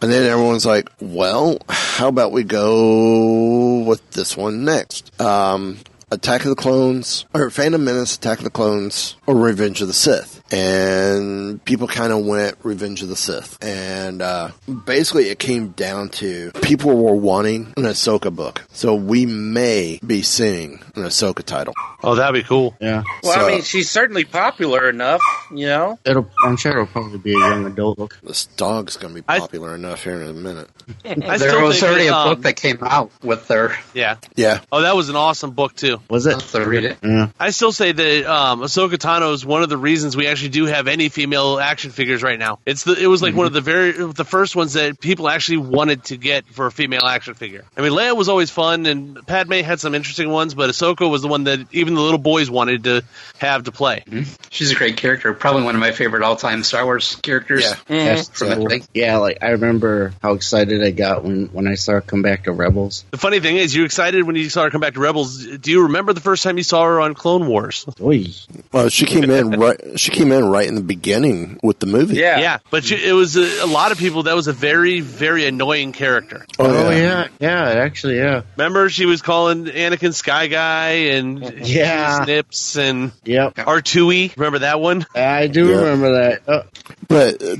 And 0.00 0.12
then 0.12 0.30
everyone's 0.30 0.64
like, 0.64 0.88
well, 1.00 1.58
how 1.68 2.06
about 2.06 2.30
we 2.30 2.44
go 2.44 3.80
with 3.80 4.10
this 4.12 4.36
one 4.36 4.64
next? 4.64 5.20
Um, 5.20 5.78
Attack 6.10 6.42
of 6.42 6.48
the 6.48 6.54
Clones, 6.54 7.26
or 7.34 7.50
Phantom 7.50 7.84
Menace, 7.84 8.16
Attack 8.16 8.38
of 8.38 8.44
the 8.44 8.50
Clones, 8.50 9.16
or 9.26 9.34
Revenge 9.36 9.82
of 9.82 9.88
the 9.88 9.94
Sith. 9.94 10.42
And 10.50 11.62
people 11.66 11.86
kind 11.86 12.12
of 12.12 12.24
went 12.24 12.56
Revenge 12.62 13.02
of 13.02 13.10
the 13.10 13.16
Sith. 13.16 13.62
And 13.62 14.22
uh, 14.22 14.52
basically, 14.86 15.28
it 15.28 15.38
came 15.38 15.68
down 15.70 16.08
to 16.10 16.50
people 16.62 16.96
were 16.96 17.14
wanting 17.14 17.74
an 17.76 17.82
Ahsoka 17.82 18.34
book. 18.34 18.64
So 18.72 18.94
we 18.94 19.26
may 19.26 20.00
be 20.06 20.22
seeing 20.22 20.80
an 20.94 21.02
Ahsoka 21.02 21.42
title. 21.42 21.74
Oh, 22.02 22.14
that'd 22.14 22.32
be 22.34 22.46
cool. 22.46 22.76
Yeah. 22.80 23.02
Well, 23.22 23.34
So- 23.34 23.46
I 23.46 23.50
mean, 23.50 23.62
she's 23.62 23.90
certainly 23.90 24.24
popular 24.24 24.88
enough, 24.88 25.20
you 25.50 25.66
know. 25.66 25.98
It'll. 26.04 26.28
I'm 26.44 26.56
sure 26.56 26.72
it'll 26.72 26.86
probably 26.86 27.18
be 27.18 27.34
a 27.34 27.38
young 27.38 27.66
adult 27.66 27.98
book. 27.98 28.16
This 28.22 28.46
dog's 28.46 28.96
going 28.96 29.14
to 29.14 29.20
be 29.22 29.24
I- 29.28 29.40
popular 29.40 29.74
enough 29.74 30.04
here 30.04 30.14
in 30.20 30.28
a 30.28 30.32
minute. 30.32 30.68
I 31.04 31.38
there 31.38 31.62
was 31.62 31.82
already 31.82 32.06
a 32.06 32.14
um, 32.14 32.28
book 32.30 32.42
that 32.42 32.56
came 32.56 32.78
out 32.82 33.10
with 33.22 33.48
her. 33.48 33.74
Yeah. 33.94 34.16
Yeah. 34.36 34.60
Oh, 34.72 34.82
that 34.82 34.96
was 34.96 35.08
an 35.08 35.16
awesome 35.16 35.50
book 35.50 35.74
too. 35.74 36.00
Was 36.08 36.26
it? 36.26 36.32
have 36.32 36.50
to 36.52 36.64
read 36.64 36.84
it. 36.84 36.98
Yeah. 37.02 37.28
I 37.38 37.50
still 37.50 37.72
say 37.72 37.92
that 37.92 38.26
um, 38.32 38.60
Ahsoka 38.60 38.94
Tano 38.94 39.32
is 39.34 39.44
one 39.44 39.62
of 39.62 39.68
the 39.68 39.76
reasons 39.76 40.16
we 40.16 40.26
actually 40.28 40.50
do 40.50 40.66
have 40.66 40.88
any 40.88 41.08
female 41.08 41.58
action 41.58 41.90
figures 41.90 42.22
right 42.22 42.38
now. 42.38 42.58
It's 42.64 42.84
the 42.84 42.92
it 42.92 43.06
was 43.06 43.22
like 43.22 43.34
one 43.34 43.46
of 43.46 43.52
the 43.52 43.60
very 43.60 43.92
the 43.92 44.24
first 44.24 44.56
ones 44.56 44.74
that 44.74 45.00
people 45.00 45.28
actually 45.28 45.58
wanted 45.58 46.04
to 46.04 46.16
get 46.16 46.46
for 46.46 46.66
a 46.66 46.72
female 46.72 47.04
action 47.04 47.34
figure. 47.34 47.64
I 47.76 47.82
mean, 47.82 47.92
Leia 47.92 48.16
was 48.16 48.28
always 48.28 48.50
fun, 48.50 48.86
and 48.86 49.26
Padme 49.26 49.54
had 49.54 49.80
some 49.80 49.94
interesting 49.94 50.30
ones, 50.30 50.54
but 50.54 50.70
Ahsoka 50.70 51.08
was 51.10 51.22
the 51.22 51.28
one 51.28 51.44
that 51.44 51.66
even 51.72 51.94
the 51.98 52.04
little 52.04 52.18
boys 52.18 52.50
wanted 52.50 52.84
to 52.84 53.04
have 53.38 53.64
to 53.64 53.72
play. 53.72 54.02
Mm-hmm. 54.06 54.30
She's 54.50 54.72
a 54.72 54.74
great 54.74 54.96
character. 54.96 55.32
Probably 55.34 55.62
one 55.62 55.74
of 55.74 55.80
my 55.80 55.92
favorite 55.92 56.22
all-time 56.22 56.62
Star 56.62 56.84
Wars 56.84 57.16
characters. 57.16 57.64
Yeah. 57.64 57.74
Mm-hmm. 57.74 57.92
That's 57.92 58.28
From 58.28 58.48
that 58.48 58.58
cool. 58.58 58.68
thing. 58.68 58.84
Yeah, 58.94 59.18
like 59.18 59.38
I 59.42 59.50
remember 59.50 60.12
how 60.22 60.32
excited 60.32 60.82
I 60.82 60.90
got 60.90 61.24
when 61.24 61.46
when 61.46 61.66
I 61.68 61.74
saw 61.74 61.92
her 61.92 62.00
come 62.00 62.22
back 62.22 62.44
to 62.44 62.52
Rebels. 62.52 63.04
The 63.10 63.18
funny 63.18 63.40
thing 63.40 63.56
is, 63.56 63.74
you 63.74 63.84
excited 63.84 64.24
when 64.26 64.36
you 64.36 64.48
saw 64.48 64.64
her 64.64 64.70
come 64.70 64.80
back 64.80 64.94
to 64.94 65.00
Rebels. 65.00 65.44
Do 65.58 65.70
you 65.70 65.82
remember 65.84 66.12
the 66.12 66.20
first 66.20 66.42
time 66.42 66.56
you 66.56 66.64
saw 66.64 66.84
her 66.84 67.00
on 67.00 67.14
Clone 67.14 67.46
Wars? 67.46 67.84
Oy. 68.00 68.26
Well, 68.72 68.88
she 68.88 69.06
came 69.06 69.30
in 69.30 69.50
right. 69.50 70.00
She 70.00 70.10
came 70.10 70.32
in 70.32 70.44
right 70.46 70.66
in 70.66 70.74
the 70.74 70.82
beginning 70.82 71.58
with 71.62 71.78
the 71.78 71.86
movie. 71.86 72.16
Yeah. 72.16 72.38
Yeah, 72.38 72.58
but 72.70 72.88
you, 72.90 72.96
it 72.96 73.12
was 73.12 73.36
a, 73.36 73.64
a 73.64 73.66
lot 73.66 73.92
of 73.92 73.98
people. 73.98 74.24
That 74.24 74.36
was 74.36 74.46
a 74.46 74.52
very, 74.52 75.00
very 75.00 75.46
annoying 75.46 75.92
character. 75.92 76.46
Oh, 76.58 76.86
oh 76.86 76.90
yeah. 76.90 77.28
yeah, 77.40 77.62
actually, 77.62 78.18
yeah, 78.18 78.42
Remember, 78.56 78.88
she 78.90 79.06
was 79.06 79.22
calling 79.22 79.64
Anakin 79.66 80.14
Sky 80.14 80.46
Guy 80.46 80.90
and 81.14 81.66
Yeah. 81.78 82.24
Snips 82.24 82.76
and 82.76 83.12
yep. 83.24 83.54
R2E. 83.54 84.36
Remember 84.36 84.60
that 84.60 84.80
one? 84.80 85.06
I 85.14 85.46
do 85.46 85.68
Yeah. 85.68 85.76
remember 85.76 86.12
that. 86.12 86.42
Oh, 86.48 86.62
But 87.08 87.42
uh, 87.42 87.56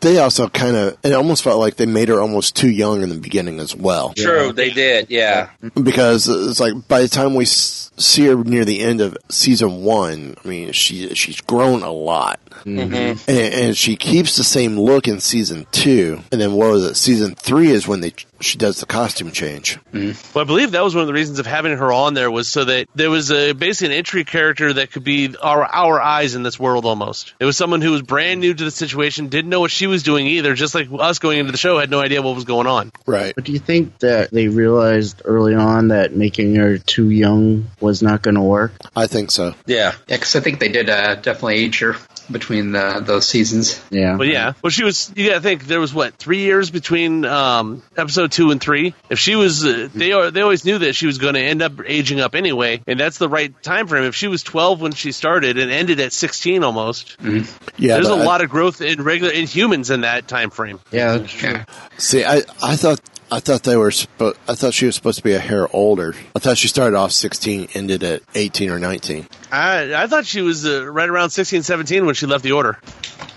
they 0.00 0.18
also 0.18 0.48
kind 0.48 0.76
of. 0.76 0.96
It 1.02 1.12
almost 1.12 1.42
felt 1.44 1.58
like 1.58 1.76
they 1.76 1.86
made 1.86 2.08
her 2.08 2.20
almost 2.20 2.56
too 2.56 2.70
young 2.70 3.02
in 3.02 3.08
the 3.10 3.18
beginning 3.18 3.60
as 3.60 3.74
well. 3.74 4.14
True, 4.14 4.46
Yeah. 4.46 4.52
they 4.52 4.70
did. 4.70 5.10
Yeah. 5.10 5.50
Because 5.82 6.28
it's 6.28 6.60
like 6.60 6.88
by 6.88 7.02
the 7.02 7.08
time 7.08 7.34
we 7.34 7.44
see 7.44 8.26
her 8.26 8.36
near 8.36 8.64
the 8.64 8.80
end 8.80 9.00
of 9.00 9.16
season 9.28 9.82
one, 9.84 10.36
I 10.44 10.48
mean 10.48 10.72
she 10.72 11.14
she's 11.14 11.40
grown 11.40 11.82
a 11.82 11.90
lot, 11.92 12.40
Mm-hmm. 12.64 13.30
and, 13.30 13.54
and 13.54 13.76
she 13.76 13.96
keeps 13.96 14.36
the 14.36 14.44
same 14.44 14.78
look 14.78 15.06
in 15.08 15.20
season 15.20 15.66
two. 15.72 16.20
And 16.32 16.40
then 16.40 16.52
what 16.54 16.70
was 16.70 16.84
it? 16.84 16.94
Season 16.96 17.34
three 17.34 17.70
is 17.70 17.86
when 17.88 18.00
they 18.00 18.12
she 18.40 18.58
does 18.58 18.80
the 18.80 18.86
costume 18.86 19.32
change. 19.32 19.78
Well, 19.92 20.14
I 20.36 20.44
believe 20.44 20.72
that 20.72 20.84
was 20.84 20.94
one 20.94 21.02
of 21.02 21.06
the 21.06 21.14
reasons 21.14 21.38
of 21.38 21.46
having 21.46 21.76
her 21.76 21.92
on 21.92 22.14
there 22.14 22.30
was 22.30 22.48
so 22.48 22.64
that 22.64 22.88
there 22.94 23.10
was 23.10 23.30
a 23.30 23.52
basically 23.52 23.94
an 23.94 23.98
entry 23.98 24.24
character 24.24 24.72
that 24.74 24.92
could 24.92 25.04
be 25.04 25.34
our 25.36 25.64
our 25.64 26.00
eyes 26.00 26.34
in 26.34 26.42
this 26.42 26.58
world 26.58 26.84
almost. 26.84 27.34
It 27.40 27.44
was 27.44 27.56
someone 27.56 27.80
who 27.80 27.92
was 27.92 28.02
brand 28.02 28.40
new 28.40 28.54
to 28.54 28.64
the 28.64 28.70
situation, 28.70 29.28
didn't 29.28 29.50
know 29.50 29.60
what 29.60 29.70
she 29.70 29.86
was 29.86 30.02
doing 30.02 30.26
either, 30.26 30.54
just 30.54 30.74
like 30.74 30.88
us 30.92 31.18
going 31.18 31.38
into 31.38 31.52
the 31.52 31.58
show 31.58 31.78
had 31.78 31.90
no 31.90 32.00
idea 32.00 32.22
what 32.22 32.34
was 32.34 32.44
going 32.44 32.66
on. 32.66 32.92
Right. 33.06 33.34
but 33.34 33.44
do 33.44 33.52
you 33.52 33.58
think 33.58 33.98
that 34.00 34.30
they 34.30 34.48
realized 34.48 35.22
early 35.24 35.54
on 35.54 35.88
that 35.88 36.14
making 36.14 36.54
her 36.56 36.78
too 36.78 37.10
young 37.10 37.68
was 37.80 38.02
not 38.02 38.22
going 38.22 38.34
to 38.36 38.42
work? 38.42 38.72
I 38.94 39.06
think 39.06 39.30
so. 39.30 39.54
Yeah. 39.66 39.78
Yeah, 39.78 40.16
because 40.16 40.34
I 40.34 40.40
think 40.40 40.58
they 40.58 40.68
did 40.68 40.90
uh, 40.90 41.14
definitely 41.14 41.56
age 41.56 41.78
her 41.80 41.94
between 42.30 42.72
the, 42.72 43.02
those 43.04 43.26
seasons. 43.26 43.80
Yeah, 43.90 44.16
But 44.16 44.28
yeah, 44.28 44.52
well, 44.62 44.70
she 44.70 44.84
was. 44.84 45.12
You 45.16 45.28
got 45.28 45.34
to 45.36 45.40
think 45.40 45.64
there 45.66 45.80
was 45.80 45.92
what 45.94 46.14
three 46.14 46.38
years 46.40 46.70
between 46.70 47.24
um, 47.24 47.82
episode 47.96 48.32
two 48.32 48.50
and 48.50 48.60
three. 48.60 48.94
If 49.10 49.18
she 49.18 49.34
was, 49.36 49.64
uh, 49.64 49.88
they 49.94 50.12
are 50.12 50.30
they 50.30 50.40
always 50.42 50.64
knew 50.64 50.78
that 50.78 50.94
she 50.94 51.06
was 51.06 51.18
going 51.18 51.34
to 51.34 51.40
end 51.40 51.62
up 51.62 51.72
aging 51.86 52.20
up 52.20 52.34
anyway, 52.34 52.82
and 52.86 52.98
that's 53.00 53.18
the 53.18 53.28
right 53.28 53.52
time 53.62 53.86
frame. 53.86 54.04
If 54.04 54.14
she 54.14 54.28
was 54.28 54.42
twelve 54.42 54.80
when 54.80 54.92
she 54.92 55.12
started 55.12 55.58
and 55.58 55.70
ended 55.70 56.00
at 56.00 56.12
sixteen 56.12 56.64
almost, 56.64 57.16
Yeah. 57.20 57.94
there's 57.94 58.08
a 58.08 58.14
lot 58.16 58.42
of 58.42 58.50
growth 58.50 58.80
in 58.80 59.02
regular 59.02 59.32
in 59.32 59.46
humans 59.46 59.90
in 59.90 60.02
that 60.02 60.28
time 60.28 60.50
frame. 60.50 60.80
yeah, 60.90 61.16
that's 61.18 61.32
true. 61.32 61.50
Yeah. 61.50 61.64
See, 61.98 62.24
I, 62.24 62.42
I 62.62 62.76
thought 62.76 63.00
I 63.30 63.40
thought 63.40 63.62
they 63.62 63.76
were 63.76 63.90
supposed. 63.90 64.38
I 64.48 64.54
thought 64.54 64.72
she 64.74 64.86
was 64.86 64.94
supposed 64.94 65.18
to 65.18 65.24
be 65.24 65.34
a 65.34 65.38
hair 65.38 65.68
older. 65.74 66.14
I 66.34 66.38
thought 66.38 66.56
she 66.56 66.68
started 66.68 66.96
off 66.96 67.12
sixteen, 67.12 67.68
ended 67.74 68.02
at 68.02 68.22
eighteen 68.34 68.70
or 68.70 68.78
nineteen. 68.78 69.26
I 69.52 69.94
I 69.94 70.06
thought 70.06 70.24
she 70.26 70.40
was 70.40 70.66
uh, 70.66 70.86
right 70.90 71.08
around 71.08 71.30
16, 71.30 71.62
17 71.62 72.06
when 72.06 72.14
she 72.14 72.26
left 72.26 72.42
the 72.42 72.52
order. 72.52 72.78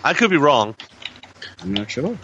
I 0.04 0.13
could 0.13 0.30
be 0.30 0.38
wrong. 0.38 0.75
I'm 1.62 1.73
not 1.73 1.91
sure. 1.91 2.17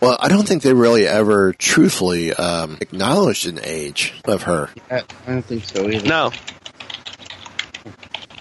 Well, 0.00 0.16
I 0.20 0.28
don't 0.28 0.46
think 0.46 0.62
they 0.62 0.74
really 0.74 1.06
ever 1.08 1.52
truthfully 1.54 2.32
um, 2.32 2.78
acknowledged 2.80 3.48
an 3.48 3.58
age 3.64 4.14
of 4.24 4.42
her. 4.44 4.70
I, 4.90 4.98
I 5.26 5.32
don't 5.32 5.42
think 5.44 5.64
so 5.64 5.88
either. 5.90 6.06
No, 6.06 6.30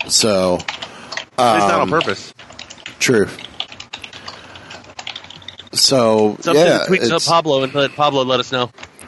So, 0.08 0.56
at 1.38 1.54
least 1.56 1.68
not 1.68 1.74
on 1.74 1.82
um, 1.82 1.90
purpose. 1.90 2.34
True. 3.00 3.28
So 5.78 6.38
Something 6.42 6.66
yeah, 6.66 6.84
tweet 6.88 7.02
to 7.02 7.20
Pablo 7.20 7.64
and 7.64 7.74
let 7.74 7.92
Pablo 7.96 8.24
let 8.26 8.40
us 8.40 8.52
know. 8.52 8.70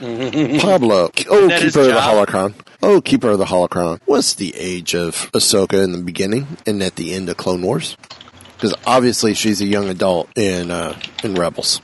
Pablo. 0.00 1.10
Oh, 1.28 1.48
That 1.48 1.62
is 1.62 1.72
keeper 1.74 1.80
of 1.80 1.86
the 1.86 1.92
job. 1.92 2.28
holocron. 2.28 2.54
Oh, 2.82 3.00
keeper 3.00 3.28
of 3.30 3.38
the 3.38 3.44
holocron. 3.44 4.00
What's 4.06 4.34
the 4.34 4.54
age 4.56 4.94
of 4.94 5.30
Ahsoka 5.32 5.82
in 5.84 5.92
the 5.92 5.98
beginning 5.98 6.46
and 6.66 6.82
at 6.82 6.96
the 6.96 7.12
end 7.14 7.28
of 7.28 7.36
Clone 7.36 7.60
Wars? 7.62 7.96
Because 8.56 8.74
obviously 8.86 9.34
she's 9.34 9.60
a 9.60 9.66
young 9.66 9.88
adult 9.88 10.28
in 10.36 10.70
uh, 10.70 10.98
in 11.22 11.34
Rebels, 11.34 11.80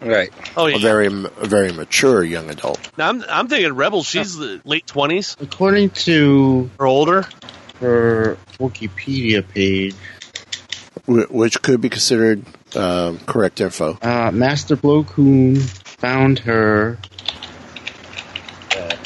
Right. 0.00 0.30
Oh 0.56 0.66
yeah. 0.66 0.76
a 0.76 0.78
very 0.78 1.06
a 1.06 1.46
very 1.46 1.72
mature 1.72 2.22
young 2.24 2.48
adult. 2.50 2.78
Now, 2.96 3.08
I'm 3.10 3.24
I'm 3.28 3.48
thinking 3.48 3.72
Rebels. 3.74 4.06
She's 4.06 4.36
the 4.36 4.60
late 4.64 4.86
twenties 4.86 5.36
According 5.40 5.90
to 5.90 6.70
or 6.78 6.86
older. 6.86 7.22
her 7.80 8.36
Wikipedia 8.58 9.46
page, 9.46 9.94
which 11.06 11.60
could 11.62 11.80
be 11.80 11.88
considered 11.88 12.44
um, 12.76 13.18
correct 13.20 13.60
info. 13.60 13.98
uh, 14.02 14.30
Master 14.32 14.76
Plo 14.76 15.06
Koon 15.06 15.56
found 15.56 16.38
her 16.40 16.98
uh, 18.76 18.96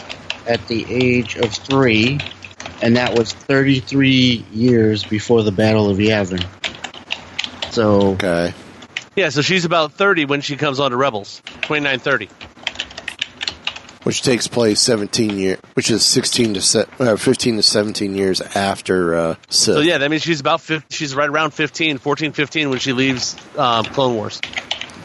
at 0.46 0.66
the 0.68 0.85
age 0.88 1.37
of 1.37 1.53
three, 1.53 2.20
and 2.83 2.96
that 2.96 3.16
was 3.18 3.33
33 3.33 4.44
years 4.53 5.05
before 5.05 5.42
the 5.42 5.53
Battle 5.53 5.88
of 5.90 5.98
Yavin. 5.98 6.44
So, 7.72 8.12
Okay, 8.12 8.53
Yeah, 9.16 9.31
so 9.31 9.42
she's 9.42 9.64
about 9.64 9.94
thirty 9.94 10.24
when 10.27 10.40
she 10.42 10.57
comes 10.57 10.79
on 10.81 10.90
to 10.92 10.96
Rebels. 10.96 11.42
29, 11.62 11.98
30. 11.98 12.29
Which 14.04 14.22
takes 14.22 14.46
place 14.48 14.80
seventeen 14.80 15.36
year, 15.38 15.58
which 15.74 15.90
is 15.90 16.04
sixteen 16.04 16.54
to 16.54 16.60
se- 16.62 16.86
uh, 16.98 17.16
fifteen 17.16 17.56
to 17.56 17.62
seventeen 17.62 18.14
years 18.14 18.40
after 18.40 19.14
uh, 19.14 19.34
Sith. 19.48 19.74
So 19.76 19.80
yeah, 19.80 19.98
that 19.98 20.10
means 20.10 20.22
she's 20.22 20.40
about 20.40 20.60
50, 20.60 20.94
she's 20.94 21.14
right 21.14 21.28
around 21.28 21.50
15, 21.52 21.98
14, 21.98 22.32
15 22.32 22.70
when 22.70 22.78
she 22.78 22.92
leaves 22.92 23.36
um, 23.58 23.84
Clone 23.86 24.14
Wars. 24.14 24.40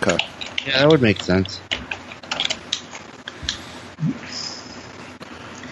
Okay. 0.01 0.17
yeah, 0.67 0.79
that 0.79 0.89
would 0.89 1.01
make 1.01 1.21
sense. 1.21 1.59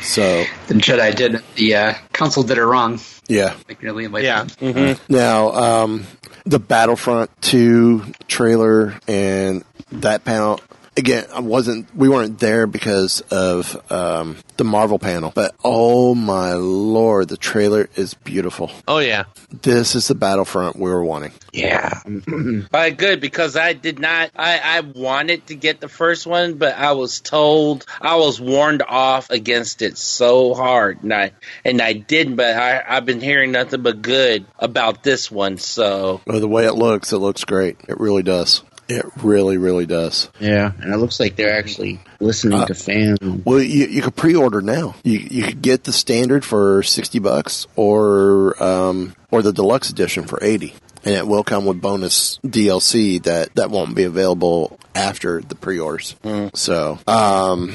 So 0.01 0.43
The 0.67 0.73
Jedi 0.75 1.15
did. 1.15 1.43
The 1.55 1.75
uh, 1.75 1.93
Council 2.13 2.43
did 2.43 2.57
it 2.57 2.63
wrong. 2.65 2.99
yeah. 3.27 3.55
Like 3.67 3.81
really, 3.81 4.07
like 4.07 4.23
Yeah. 4.23 4.95
Now, 5.09 5.51
um, 5.51 6.05
the 6.45 6.59
Battlefront 6.59 7.29
2 7.41 8.03
trailer 8.27 8.97
and 9.07 9.63
that 9.91 10.23
panel, 10.23 10.61
again, 10.97 11.25
I 11.33 11.39
wasn't, 11.39 11.95
we 11.95 12.09
weren't 12.09 12.39
there 12.39 12.67
because 12.67 13.21
of, 13.31 13.91
um, 13.91 14.37
the 14.57 14.63
Marvel 14.63 14.99
panel, 14.99 15.31
but 15.33 15.55
oh 15.63 16.15
my 16.15 16.53
lord, 16.53 17.29
the 17.29 17.37
trailer 17.37 17.89
is 17.95 18.15
beautiful. 18.15 18.71
Oh 18.87 18.97
yeah, 18.97 19.25
This 19.61 19.95
is 19.95 20.07
the 20.07 20.15
Battlefront 20.15 20.77
we 20.77 20.89
were 20.89 21.03
wanting. 21.03 21.31
Yeah. 21.53 22.01
All 22.05 22.63
right, 22.73 22.97
good 22.97 23.21
because 23.21 23.55
I 23.55 23.73
did 23.73 23.99
not. 23.99 24.31
I, 24.35 24.59
I 24.59 24.79
wanted 24.81 25.47
to 25.47 25.55
get 25.55 25.79
the 25.79 25.87
first 25.87 26.25
one, 26.25 26.55
but 26.55 26.75
I 26.75 26.93
was 26.93 27.19
told 27.19 27.85
I 28.01 28.15
was 28.15 28.41
warned 28.41 28.81
off 28.81 29.29
against 29.29 29.81
it 29.81 29.97
so 29.97 30.53
hard, 30.53 31.03
and 31.03 31.13
I 31.13 31.31
and 31.63 31.81
I 31.81 31.93
didn't. 31.93 32.35
But 32.35 32.55
I, 32.55 32.83
I've 32.87 33.05
been 33.05 33.21
hearing 33.21 33.51
nothing 33.51 33.81
but 33.81 34.01
good 34.01 34.45
about 34.59 35.03
this 35.03 35.31
one. 35.31 35.57
So 35.57 36.21
Well, 36.25 36.39
the 36.39 36.47
way 36.47 36.65
it 36.65 36.73
looks, 36.73 37.13
it 37.13 37.19
looks 37.19 37.43
great. 37.43 37.77
It 37.87 37.99
really 37.99 38.23
does. 38.23 38.63
It 38.89 39.05
really, 39.21 39.57
really 39.57 39.85
does. 39.85 40.29
Yeah, 40.39 40.71
and 40.81 40.93
it 40.93 40.97
looks 40.97 41.19
like 41.19 41.35
they're 41.35 41.57
actually 41.57 41.99
listening 42.19 42.65
to 42.67 42.73
fans. 42.73 43.19
Well, 43.21 43.61
you, 43.61 43.85
you 43.87 44.01
could 44.01 44.15
pre-order 44.15 44.61
now. 44.61 44.95
You 45.03 45.19
you 45.19 45.43
could 45.43 45.61
get 45.61 45.83
the 45.83 45.91
standard 45.93 46.45
for 46.45 46.83
sixty 46.83 47.19
bucks, 47.19 47.67
or 47.75 48.61
um, 48.63 49.15
or 49.31 49.41
the 49.41 49.51
deluxe 49.53 49.89
edition 49.89 50.25
for 50.25 50.39
eighty. 50.41 50.73
and 51.03 51.13
it 51.15 51.27
will 51.27 51.43
come 51.43 51.65
with 51.65 51.81
bonus 51.81 52.37
DLC 52.45 53.21
that 53.23 53.53
that 53.55 53.69
won't 53.71 53.95
be 53.95 54.03
available 54.03 54.79
after 54.95 55.41
the 55.41 55.55
pre-orders. 55.55 56.15
So, 56.53 56.97
um, 57.07 57.73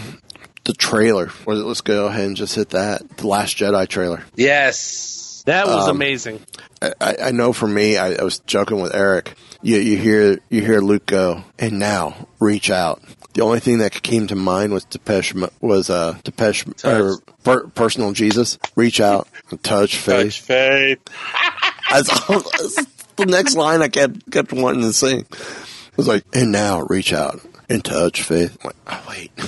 the 0.64 0.72
trailer. 0.72 1.30
Well, 1.46 1.56
Let's 1.58 1.80
go 1.82 2.06
ahead 2.06 2.24
and 2.26 2.36
just 2.36 2.54
hit 2.54 2.70
that. 2.70 3.06
The 3.18 3.26
Last 3.26 3.56
Jedi 3.56 3.86
trailer. 3.88 4.22
Yes. 4.34 5.42
That 5.46 5.66
was 5.66 5.88
Um, 5.88 5.96
amazing. 5.96 6.40
I- 6.80 6.92
I, 7.00 7.16
I 7.26 7.30
know 7.30 7.52
for 7.52 7.66
me, 7.68 7.96
I, 7.96 8.14
I 8.14 8.22
was 8.24 8.40
joking 8.40 8.80
with 8.80 8.94
Eric. 8.94 9.34
You, 9.62 9.76
you 9.76 9.96
hear 9.96 10.38
you 10.48 10.60
hear 10.60 10.80
Luke 10.80 11.06
go, 11.06 11.44
and 11.58 11.78
now 11.78 12.28
reach 12.40 12.70
out. 12.70 13.00
The 13.34 13.42
only 13.42 13.60
thing 13.60 13.78
that 13.78 14.02
came 14.02 14.26
to 14.26 14.34
mind 14.34 14.72
was 14.72 14.84
Depeche 14.84 15.34
was 15.60 15.88
uh 15.88 16.18
Depeche 16.24 16.66
or 16.84 17.18
per, 17.44 17.66
personal 17.68 18.12
Jesus. 18.12 18.58
Reach 18.76 19.00
out 19.00 19.28
and 19.50 19.62
touch 19.62 19.96
faith. 19.96 20.36
faith. 20.36 20.98
That's, 21.90 22.08
that's 22.26 22.86
the 23.16 23.26
next 23.26 23.54
line 23.54 23.82
I 23.82 23.88
kept 23.88 24.30
kept 24.30 24.52
wanting 24.52 24.80
to 24.82 24.94
sing. 24.94 25.20
It 25.20 25.96
was 25.96 26.08
like, 26.08 26.24
and 26.32 26.50
now 26.50 26.80
reach 26.80 27.12
out 27.12 27.42
and 27.72 27.84
touch 27.84 28.22
faith. 28.22 28.56
I'm 28.62 28.68
like, 28.68 28.76
oh 28.86 29.04
wait. 29.08 29.32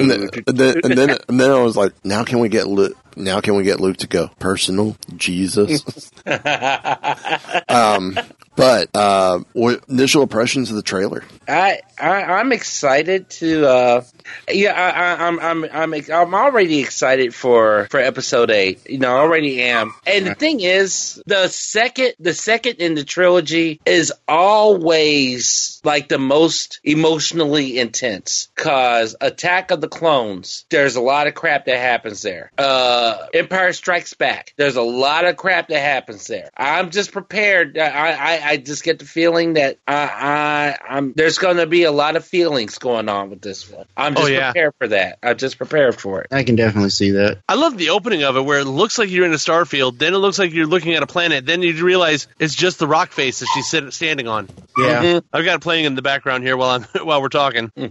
And 0.00 0.10
then, 0.10 0.30
and 0.46 0.56
then, 0.56 0.80
and 0.82 0.96
then, 0.96 1.18
and 1.28 1.38
then 1.38 1.50
I 1.50 1.60
was 1.62 1.76
like, 1.76 1.92
now 2.02 2.24
can 2.24 2.38
we 2.38 2.48
get 2.48 2.66
Luke? 2.66 2.96
Now 3.14 3.42
can 3.42 3.56
we 3.56 3.62
get 3.62 3.78
Luke 3.78 3.98
to 3.98 4.06
go 4.06 4.28
personal 4.38 4.96
Jesus? 5.16 6.10
um, 7.68 8.18
but 8.56 8.88
uh, 8.94 9.40
what 9.52 9.84
initial 9.88 10.22
impressions 10.22 10.70
of 10.70 10.76
the 10.76 10.82
trailer? 10.82 11.24
I, 11.48 11.80
I 11.98 12.22
I'm 12.22 12.52
excited 12.52 13.28
to 13.30 13.66
uh 13.66 14.04
yeah 14.50 14.72
I, 14.72 15.24
I 15.24 15.26
I'm 15.26 15.40
I'm 15.40 15.64
I'm 15.72 15.94
I'm 15.94 16.34
already 16.34 16.80
excited 16.80 17.34
for 17.34 17.88
for 17.90 17.98
episode 17.98 18.50
eight 18.50 18.88
you 18.88 18.98
know 18.98 19.08
I 19.08 19.18
already 19.20 19.62
am 19.62 19.94
and 20.06 20.26
the 20.26 20.34
thing 20.34 20.60
is 20.60 21.20
the 21.26 21.48
second 21.48 22.14
the 22.20 22.34
second 22.34 22.76
in 22.76 22.94
the 22.94 23.04
trilogy 23.04 23.80
is 23.84 24.12
always 24.28 25.80
like 25.84 26.08
the 26.12 26.18
most 26.18 26.78
emotionally 26.84 27.78
intense 27.78 28.50
cause 28.54 29.16
Attack 29.20 29.70
of 29.70 29.80
the 29.80 29.88
Clones 29.88 30.66
there's 30.70 30.96
a 30.96 31.00
lot 31.00 31.26
of 31.26 31.34
crap 31.34 31.64
that 31.66 31.78
happens 31.78 32.22
there 32.22 32.50
uh 32.58 33.26
Empire 33.34 33.72
Strikes 33.72 34.14
Back 34.14 34.52
there's 34.56 34.76
a 34.76 34.82
lot 34.82 35.24
of 35.24 35.36
crap 35.36 35.68
that 35.68 35.80
happens 35.80 36.26
there 36.26 36.50
I'm 36.56 36.90
just 36.90 37.12
prepared 37.12 37.78
I 37.78 37.88
I, 38.12 38.48
I 38.50 38.56
just 38.58 38.84
get 38.84 38.98
the 38.98 39.04
feeling 39.06 39.54
that 39.54 39.78
I, 39.88 39.94
I 39.94 40.78
I'm 40.96 41.12
there's 41.14 41.38
going 41.38 41.56
to 41.56 41.66
be 41.66 41.84
a 41.84 41.92
lot 41.92 42.16
of 42.16 42.24
feelings 42.24 42.78
going 42.78 43.08
on 43.08 43.30
with 43.30 43.40
this 43.40 43.70
one. 43.70 43.86
I'm 43.96 44.14
just 44.14 44.26
Oh, 44.26 44.30
yeah. 44.30 44.52
prepared 44.52 44.74
for 44.78 44.88
that. 44.88 45.18
I'm 45.22 45.36
just 45.38 45.56
prepared 45.58 45.98
for 46.00 46.20
it. 46.22 46.28
I 46.30 46.44
can 46.44 46.54
definitely 46.56 46.90
see 46.90 47.12
that. 47.12 47.38
I 47.48 47.54
love 47.54 47.76
the 47.78 47.90
opening 47.90 48.22
of 48.24 48.36
it 48.36 48.42
where 48.44 48.60
it 48.60 48.64
looks 48.66 48.98
like 48.98 49.10
you're 49.10 49.24
in 49.26 49.32
a 49.32 49.38
star 49.38 49.64
field, 49.64 49.98
then 49.98 50.14
it 50.14 50.18
looks 50.18 50.38
like 50.38 50.52
you're 50.52 50.66
looking 50.66 50.94
at 50.94 51.02
a 51.02 51.06
planet, 51.06 51.46
then 51.46 51.62
you 51.62 51.84
realize 51.84 52.28
it's 52.38 52.54
just 52.54 52.78
the 52.78 52.86
rock 52.86 53.10
face 53.12 53.40
that 53.40 53.48
she's 53.54 53.66
sit- 53.68 53.92
standing 53.92 54.28
on. 54.28 54.48
Yeah. 54.78 55.20
I've 55.32 55.44
got 55.44 55.56
it 55.56 55.60
playing 55.62 55.86
in 55.86 55.94
the 55.94 56.01
background 56.02 56.44
here 56.44 56.56
while 56.56 56.70
I'm 56.70 56.82
while 57.06 57.22
we're 57.22 57.28
talking. 57.28 57.70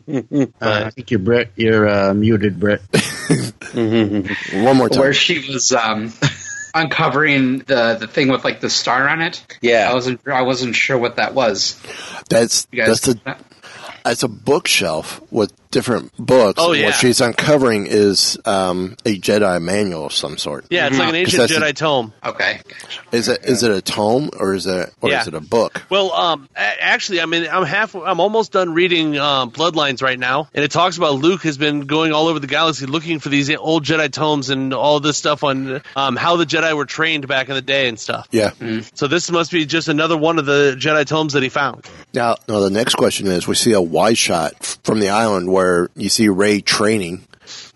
Uh, 0.61 0.83
I 0.85 0.89
think 0.91 1.11
you're 1.11 1.19
Brett. 1.19 1.51
You're 1.55 1.87
uh, 1.87 2.13
muted, 2.13 2.59
Brett. 2.59 2.81
One 3.73 4.77
more 4.77 4.89
time. 4.89 4.99
Where 4.99 5.13
she 5.13 5.51
was 5.51 5.71
um, 5.71 6.13
uncovering 6.73 7.59
the 7.59 7.97
the 7.99 8.07
thing 8.07 8.29
with 8.29 8.43
like 8.43 8.59
the 8.59 8.69
star 8.69 9.07
on 9.07 9.21
it. 9.21 9.43
Yeah. 9.61 9.89
I 9.89 9.93
wasn't 9.93 10.27
I 10.27 10.43
wasn't 10.43 10.75
sure 10.75 10.97
what 10.97 11.15
that 11.17 11.33
was. 11.33 11.79
That's 12.29 12.67
You 12.71 12.83
guys, 12.83 13.01
that's 13.01 13.07
a 13.07 13.37
that's 14.03 14.23
a 14.23 14.27
bookshelf 14.27 15.21
with 15.31 15.53
different 15.71 16.11
books. 16.17 16.61
Oh, 16.61 16.73
yeah. 16.73 16.85
What 16.87 16.95
she's 16.95 17.21
uncovering 17.21 17.87
is 17.87 18.37
um, 18.45 18.95
a 19.05 19.17
Jedi 19.17 19.61
manual 19.61 20.05
of 20.05 20.13
some 20.13 20.37
sort. 20.37 20.65
Yeah, 20.69 20.87
it's 20.87 20.97
like 20.97 21.09
an 21.09 21.15
ancient 21.15 21.43
Because 21.43 21.61
that's 21.61 21.71
Jedi 21.73 21.75
tome. 21.75 22.13
okay. 22.23 22.59
Is 23.11 23.27
it 23.27 23.43
is 23.45 23.63
it 23.63 23.71
a 23.71 23.81
tome 23.81 24.29
or 24.39 24.53
is 24.53 24.65
it 24.67 24.93
or 25.01 25.09
Yeah. 25.09 25.21
is 25.21 25.27
it 25.27 25.33
a 25.33 25.41
book? 25.41 25.83
Well, 25.89 26.13
um, 26.13 26.47
actually, 26.55 27.21
I 27.21 27.25
mean, 27.25 27.47
I'm 27.51 27.65
half, 27.65 27.95
I'm 27.95 28.19
almost 28.19 28.51
done 28.51 28.73
reading 28.73 29.17
um, 29.17 29.51
Bloodlines 29.51 30.01
right 30.01 30.17
now, 30.19 30.47
and 30.53 30.63
it 30.63 30.71
talks 30.71 30.97
about 30.97 31.15
Luke 31.15 31.43
has 31.43 31.57
been 31.57 31.81
going 31.81 32.13
all 32.13 32.27
over 32.27 32.39
the 32.39 32.47
galaxy 32.47 32.85
looking 32.85 33.19
for 33.19 33.29
these 33.29 33.49
old 33.55 33.83
Jedi 33.85 34.11
tomes 34.11 34.49
and 34.49 34.73
all 34.73 34.99
this 34.99 35.17
stuff 35.17 35.43
on 35.43 35.81
um, 35.95 36.15
how 36.15 36.35
the 36.37 36.45
Jedi 36.45 36.75
were 36.75 36.85
trained 36.85 37.27
back 37.27 37.49
in 37.49 37.55
the 37.55 37.61
day 37.61 37.87
and 37.89 37.99
stuff. 37.99 38.27
Yeah. 38.31 38.51
So 38.93 39.07
this 39.07 39.29
must 39.31 39.51
be 39.51 39.65
just 39.65 39.87
another 39.87 40.17
one 40.17 40.39
of 40.39 40.45
the 40.45 40.75
Jedi 40.77 41.05
tomes 41.05 41.33
that 41.33 41.43
he 41.43 41.49
found. 41.49 41.85
Now, 42.13 42.35
now 42.47 42.59
the 42.59 42.69
next 42.69 42.95
question 42.95 43.27
is: 43.27 43.47
We 43.47 43.55
see 43.55 43.73
a 43.73 43.81
wide 43.81 44.17
shot 44.17 44.79
from 44.83 44.99
the 44.99 45.09
island 45.09 45.51
where 45.51 45.60
you 45.95 46.09
see 46.09 46.29
Rey 46.29 46.61
training, 46.61 47.23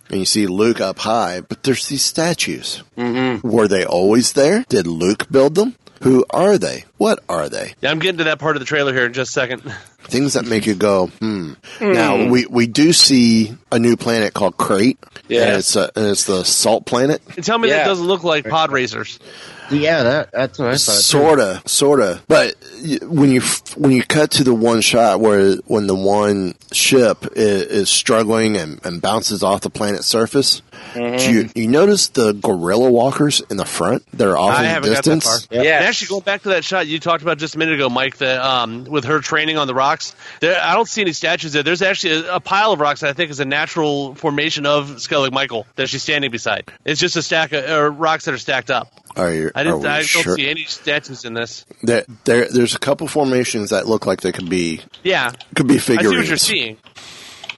and 0.10 0.20
you 0.20 0.26
see 0.26 0.48
Luke 0.48 0.82
up 0.82 1.00
high, 1.00 1.42
but 1.42 1.64
there's 1.64 1.88
these 1.88 2.04
statues. 2.04 2.84
Mm-hmm. 2.98 3.48
Were 3.48 3.68
they 3.68 3.86
always 3.86 4.34
there? 4.34 4.66
Did 4.70 4.88
Luke 4.88 5.30
build 5.30 5.56
them? 5.56 5.76
Who 6.02 6.26
are 6.30 6.58
they? 6.58 6.86
What 6.98 7.24
are 7.30 7.50
they? 7.50 7.74
Yeah, 7.82 7.90
I'm 7.90 8.00
getting 8.00 8.20
to 8.20 8.26
that 8.26 8.38
part 8.38 8.56
of 8.56 8.60
the 8.60 8.66
trailer 8.66 8.94
here 8.94 9.06
in 9.06 9.14
just 9.14 9.30
a 9.30 9.34
second. 9.34 9.62
Things 10.02 10.34
that 10.34 10.46
make 10.46 10.68
you 10.68 10.76
go, 10.76 11.08
hmm. 11.08 11.54
Now 11.82 12.28
we 12.28 12.46
we 12.46 12.68
do 12.68 12.94
see 12.94 13.58
a 13.72 13.80
new 13.80 13.96
planet 13.96 14.34
called 14.34 14.56
Crait. 14.58 15.00
Yeah. 15.28 15.46
and 15.48 15.58
it's 15.58 15.76
a, 15.76 15.90
and 15.96 16.06
it's 16.08 16.26
the 16.26 16.44
salt 16.44 16.86
planet. 16.86 17.24
And 17.36 17.44
tell 17.44 17.58
me 17.58 17.70
that 17.70 17.86
doesn't 17.86 18.06
look 18.06 18.24
like 18.24 18.48
pod 18.48 18.72
racers. 18.72 19.20
Yeah, 19.72 20.04
that 20.04 20.32
that's 20.32 20.60
what 20.60 20.70
I 20.70 20.72
thought. 20.72 20.80
Sorta, 20.80 21.62
sorta. 21.66 22.22
But 22.28 22.56
when 23.04 23.32
you 23.32 23.42
when 23.76 23.92
you 23.92 24.04
cut 24.04 24.32
to 24.32 24.44
the 24.44 24.54
one 24.54 24.82
shot 24.82 25.20
where 25.20 25.56
when 25.66 25.88
the 25.88 25.96
one 25.96 26.56
ship 26.72 27.26
is, 27.36 27.62
is 27.64 27.90
struggling 27.90 28.58
and, 28.58 28.84
and 28.86 29.02
bounces 29.02 29.44
off 29.44 29.62
the 29.62 29.70
planet's 29.70 30.08
surface, 30.08 30.62
do 30.94 31.32
you 31.32 31.50
you 31.56 31.68
notice 31.68 32.08
the 32.10 32.34
gorilla 32.34 32.90
walkers 32.90 33.42
in 33.50 33.58
the 33.58 33.66
front? 33.66 34.04
They're 34.14 34.38
off 34.38 34.56
I 34.56 34.76
in 34.76 34.82
the 34.82 34.90
distance. 34.90 35.48
got. 35.48 35.64
Yeah. 35.64 35.78
And 35.78 35.86
actually, 35.86 36.08
going 36.08 36.24
back 36.24 36.44
to 36.44 36.50
that 36.50 36.64
shot 36.64 36.88
you 36.88 37.00
talked 37.00 37.24
about 37.24 37.38
just 37.38 37.56
a 37.56 37.58
minute 37.58 37.76
ago, 37.76 37.90
Mike, 37.90 38.18
that 38.18 38.40
um, 38.40 38.86
with 38.86 39.06
her 39.06 39.20
training 39.20 39.58
on 39.58 39.68
the 39.68 39.74
rocks, 39.74 40.16
there, 40.42 40.60
I 40.62 40.74
don't 40.74 40.88
see 40.88 41.02
any 41.02 41.14
statues 41.14 41.54
there. 41.54 41.64
There's 41.64 41.82
actually 41.82 42.28
a, 42.28 42.36
a 42.36 42.40
pile 42.40 42.72
of 42.72 42.80
rocks 42.80 43.02
that 43.02 43.10
I 43.10 43.14
think 43.14 43.32
is 43.32 43.40
a 43.40 43.46
natural 43.46 44.16
formation 44.16 44.66
of 44.66 44.88
Skellig 44.98 45.32
Michael 45.32 45.66
that 45.76 45.90
she's 45.90 46.04
standing 46.04 46.32
beside. 46.32 46.72
It's 46.84 47.00
just 47.00 47.16
a 47.16 47.22
stack 47.22 47.52
of 47.54 47.66
uh, 47.66 47.90
rocks 47.90 48.26
that 48.26 48.34
are 48.34 48.40
stacked 48.40 48.70
up. 48.70 48.92
Are? 49.18 49.52
I 49.56 49.64
didn't. 49.64 49.86
I 49.86 50.04
don't 50.04 50.36
see 50.36 50.48
any 50.50 50.66
statues 50.66 51.24
in 51.26 51.34
this. 51.34 51.66
There, 51.84 52.06
there, 52.26 52.48
there's 52.50 52.76
a 52.76 52.80
couple 52.80 53.08
formations 53.08 53.70
that 53.70 53.88
look 53.88 54.06
like 54.06 54.22
they 54.22 54.32
could 54.32 54.50
be 54.50 54.82
Yeah, 55.04 55.32
could 55.56 55.68
be 55.68 55.76
I 55.76 55.78
see 55.78 55.96
figurines. 55.96 56.18
what 56.18 56.28
you're 56.28 56.38
seeing. 56.38 56.78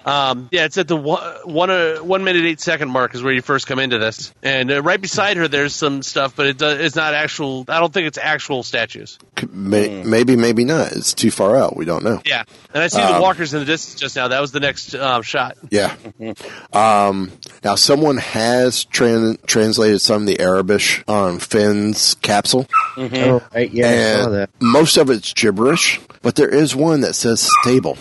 Um, 0.07 0.47
yeah, 0.51 0.63
it's 0.65 0.77
at 0.77 0.87
the 0.87 0.95
one, 0.95 1.21
one, 1.43 1.69
uh, 1.69 1.97
one 1.97 2.23
minute 2.23 2.45
eight 2.45 2.61
second 2.61 2.89
mark 2.89 3.13
is 3.13 3.21
where 3.21 3.33
you 3.33 3.41
first 3.41 3.67
come 3.67 3.77
into 3.77 3.97
this, 3.99 4.33
and 4.41 4.71
uh, 4.71 4.81
right 4.81 5.01
beside 5.01 5.35
her 5.37 5.47
there's 5.49 5.75
some 5.75 6.01
stuff, 6.01 6.33
but 6.35 6.45
it 6.47 6.57
does, 6.57 6.79
it's 6.79 6.95
not 6.95 7.13
actual. 7.13 7.65
I 7.67 7.79
don't 7.81 7.93
think 7.93 8.07
it's 8.07 8.17
actual 8.17 8.63
statues. 8.63 9.19
Could- 9.35 9.53
may, 9.53 10.03
Maybe, 10.03 10.35
maybe 10.37 10.63
not. 10.63 10.93
It's 10.93 11.13
too 11.13 11.29
far 11.31 11.57
out. 11.57 11.75
We 11.75 11.83
don't 11.83 12.03
know. 12.05 12.21
Yeah, 12.25 12.43
and 12.73 12.81
I 12.83 12.87
see 12.87 13.01
the 13.01 13.19
walkers 13.21 13.53
in 13.53 13.59
the 13.59 13.65
distance 13.65 13.99
just 13.99 14.15
now. 14.15 14.29
That 14.29 14.39
was 14.39 14.51
the 14.53 14.61
next 14.61 14.95
um, 14.95 15.21
shot. 15.23 15.57
Yeah. 15.69 15.93
um, 16.73 17.31
now, 17.63 17.75
someone 17.75 18.17
has 18.17 18.85
tran- 18.85 19.43
translated 19.45 20.01
some 20.01 20.21
of 20.23 20.27
the 20.27 20.35
Aurebesh 20.37 21.03
on 21.07 21.39
Finn's 21.39 22.15
capsule, 22.15 22.65
Oh, 22.97 23.43
I, 23.53 23.59
yeah, 23.59 23.89
I 23.89 24.21
saw 24.21 24.25
and 24.27 24.33
that. 24.35 24.49
most 24.61 24.97
of 24.97 25.09
it's 25.09 25.33
gibberish, 25.33 25.99
but 26.21 26.35
there 26.35 26.49
is 26.49 26.75
one 26.75 27.01
that 27.01 27.13
says 27.15 27.47
stable. 27.61 27.97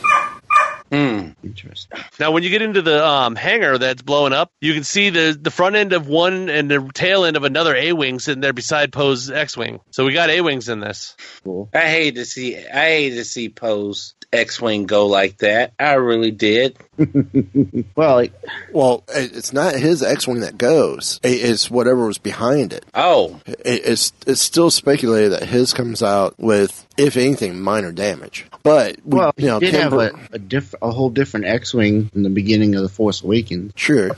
Interesting. 0.90 1.98
Now, 2.18 2.32
when 2.32 2.42
you 2.42 2.50
get 2.50 2.62
into 2.62 2.82
the 2.82 3.04
um, 3.04 3.36
hangar 3.36 3.78
that's 3.78 4.02
blowing 4.02 4.32
up, 4.32 4.50
you 4.60 4.74
can 4.74 4.84
see 4.84 5.10
the 5.10 5.36
the 5.40 5.50
front 5.50 5.76
end 5.76 5.92
of 5.92 6.08
one 6.08 6.48
and 6.48 6.70
the 6.70 6.90
tail 6.94 7.24
end 7.24 7.36
of 7.36 7.44
another 7.44 7.74
A 7.74 7.92
wing 7.92 8.18
sitting 8.18 8.40
there 8.40 8.52
beside 8.52 8.92
Poe's 8.92 9.30
X 9.30 9.56
wing. 9.56 9.80
So 9.90 10.04
we 10.04 10.12
got 10.12 10.30
A 10.30 10.40
wings 10.40 10.68
in 10.68 10.80
this. 10.80 11.16
Cool. 11.44 11.68
I 11.74 11.88
hate 11.88 12.16
to 12.16 12.24
see 12.24 12.56
I 12.56 12.84
hate 12.84 13.10
to 13.10 13.24
see 13.24 13.48
Poe's 13.48 14.14
X-wing 14.32 14.86
go 14.86 15.06
like 15.06 15.38
that. 15.38 15.72
I 15.78 15.94
really 15.94 16.30
did. 16.30 16.76
Well, 17.94 18.16
like, 18.16 18.32
Well, 18.72 19.04
it's 19.08 19.52
not 19.52 19.74
his 19.74 20.02
X-wing 20.02 20.40
that 20.40 20.58
goes; 20.58 21.20
it's 21.22 21.70
whatever 21.70 22.06
was 22.06 22.18
behind 22.18 22.72
it. 22.72 22.84
Oh, 22.94 23.40
It's 23.46 24.12
it's 24.26 24.40
still 24.42 24.70
speculated 24.70 25.32
that 25.32 25.44
his 25.44 25.72
comes 25.72 26.02
out 26.02 26.34
with, 26.38 26.86
if 26.96 27.16
anything, 27.16 27.60
minor 27.60 27.92
damage. 27.92 28.46
But 28.62 28.96
we, 29.04 29.18
well, 29.18 29.32
you 29.36 29.46
know, 29.46 29.58
he 29.60 29.66
did 29.70 29.74
have 29.80 29.92
a, 29.94 30.12
a 30.32 30.38
diff, 30.38 30.74
a 30.82 30.90
whole 30.90 31.10
different 31.10 31.46
X-wing 31.46 32.10
in 32.14 32.22
the 32.22 32.30
beginning 32.30 32.74
of 32.74 32.82
the 32.82 32.88
Force 32.88 33.22
Awakens. 33.22 33.72
sure. 33.76 34.10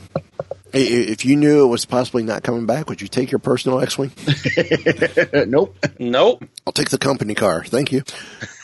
If 0.71 1.25
you 1.25 1.35
knew 1.35 1.63
it 1.63 1.67
was 1.67 1.85
possibly 1.85 2.21
not 2.23 2.43
coming 2.43 2.65
back, 2.67 2.89
would 2.89 3.01
you 3.01 3.07
take 3.07 3.31
your 3.31 3.39
personal 3.39 3.79
X-wing? 3.81 4.11
nope. 5.47 5.75
nope. 5.97 6.43
I'll 6.67 6.73
take 6.73 6.89
the 6.91 6.99
company 6.99 7.33
car. 7.33 7.63
Thank 7.65 7.91
you. 7.91 8.03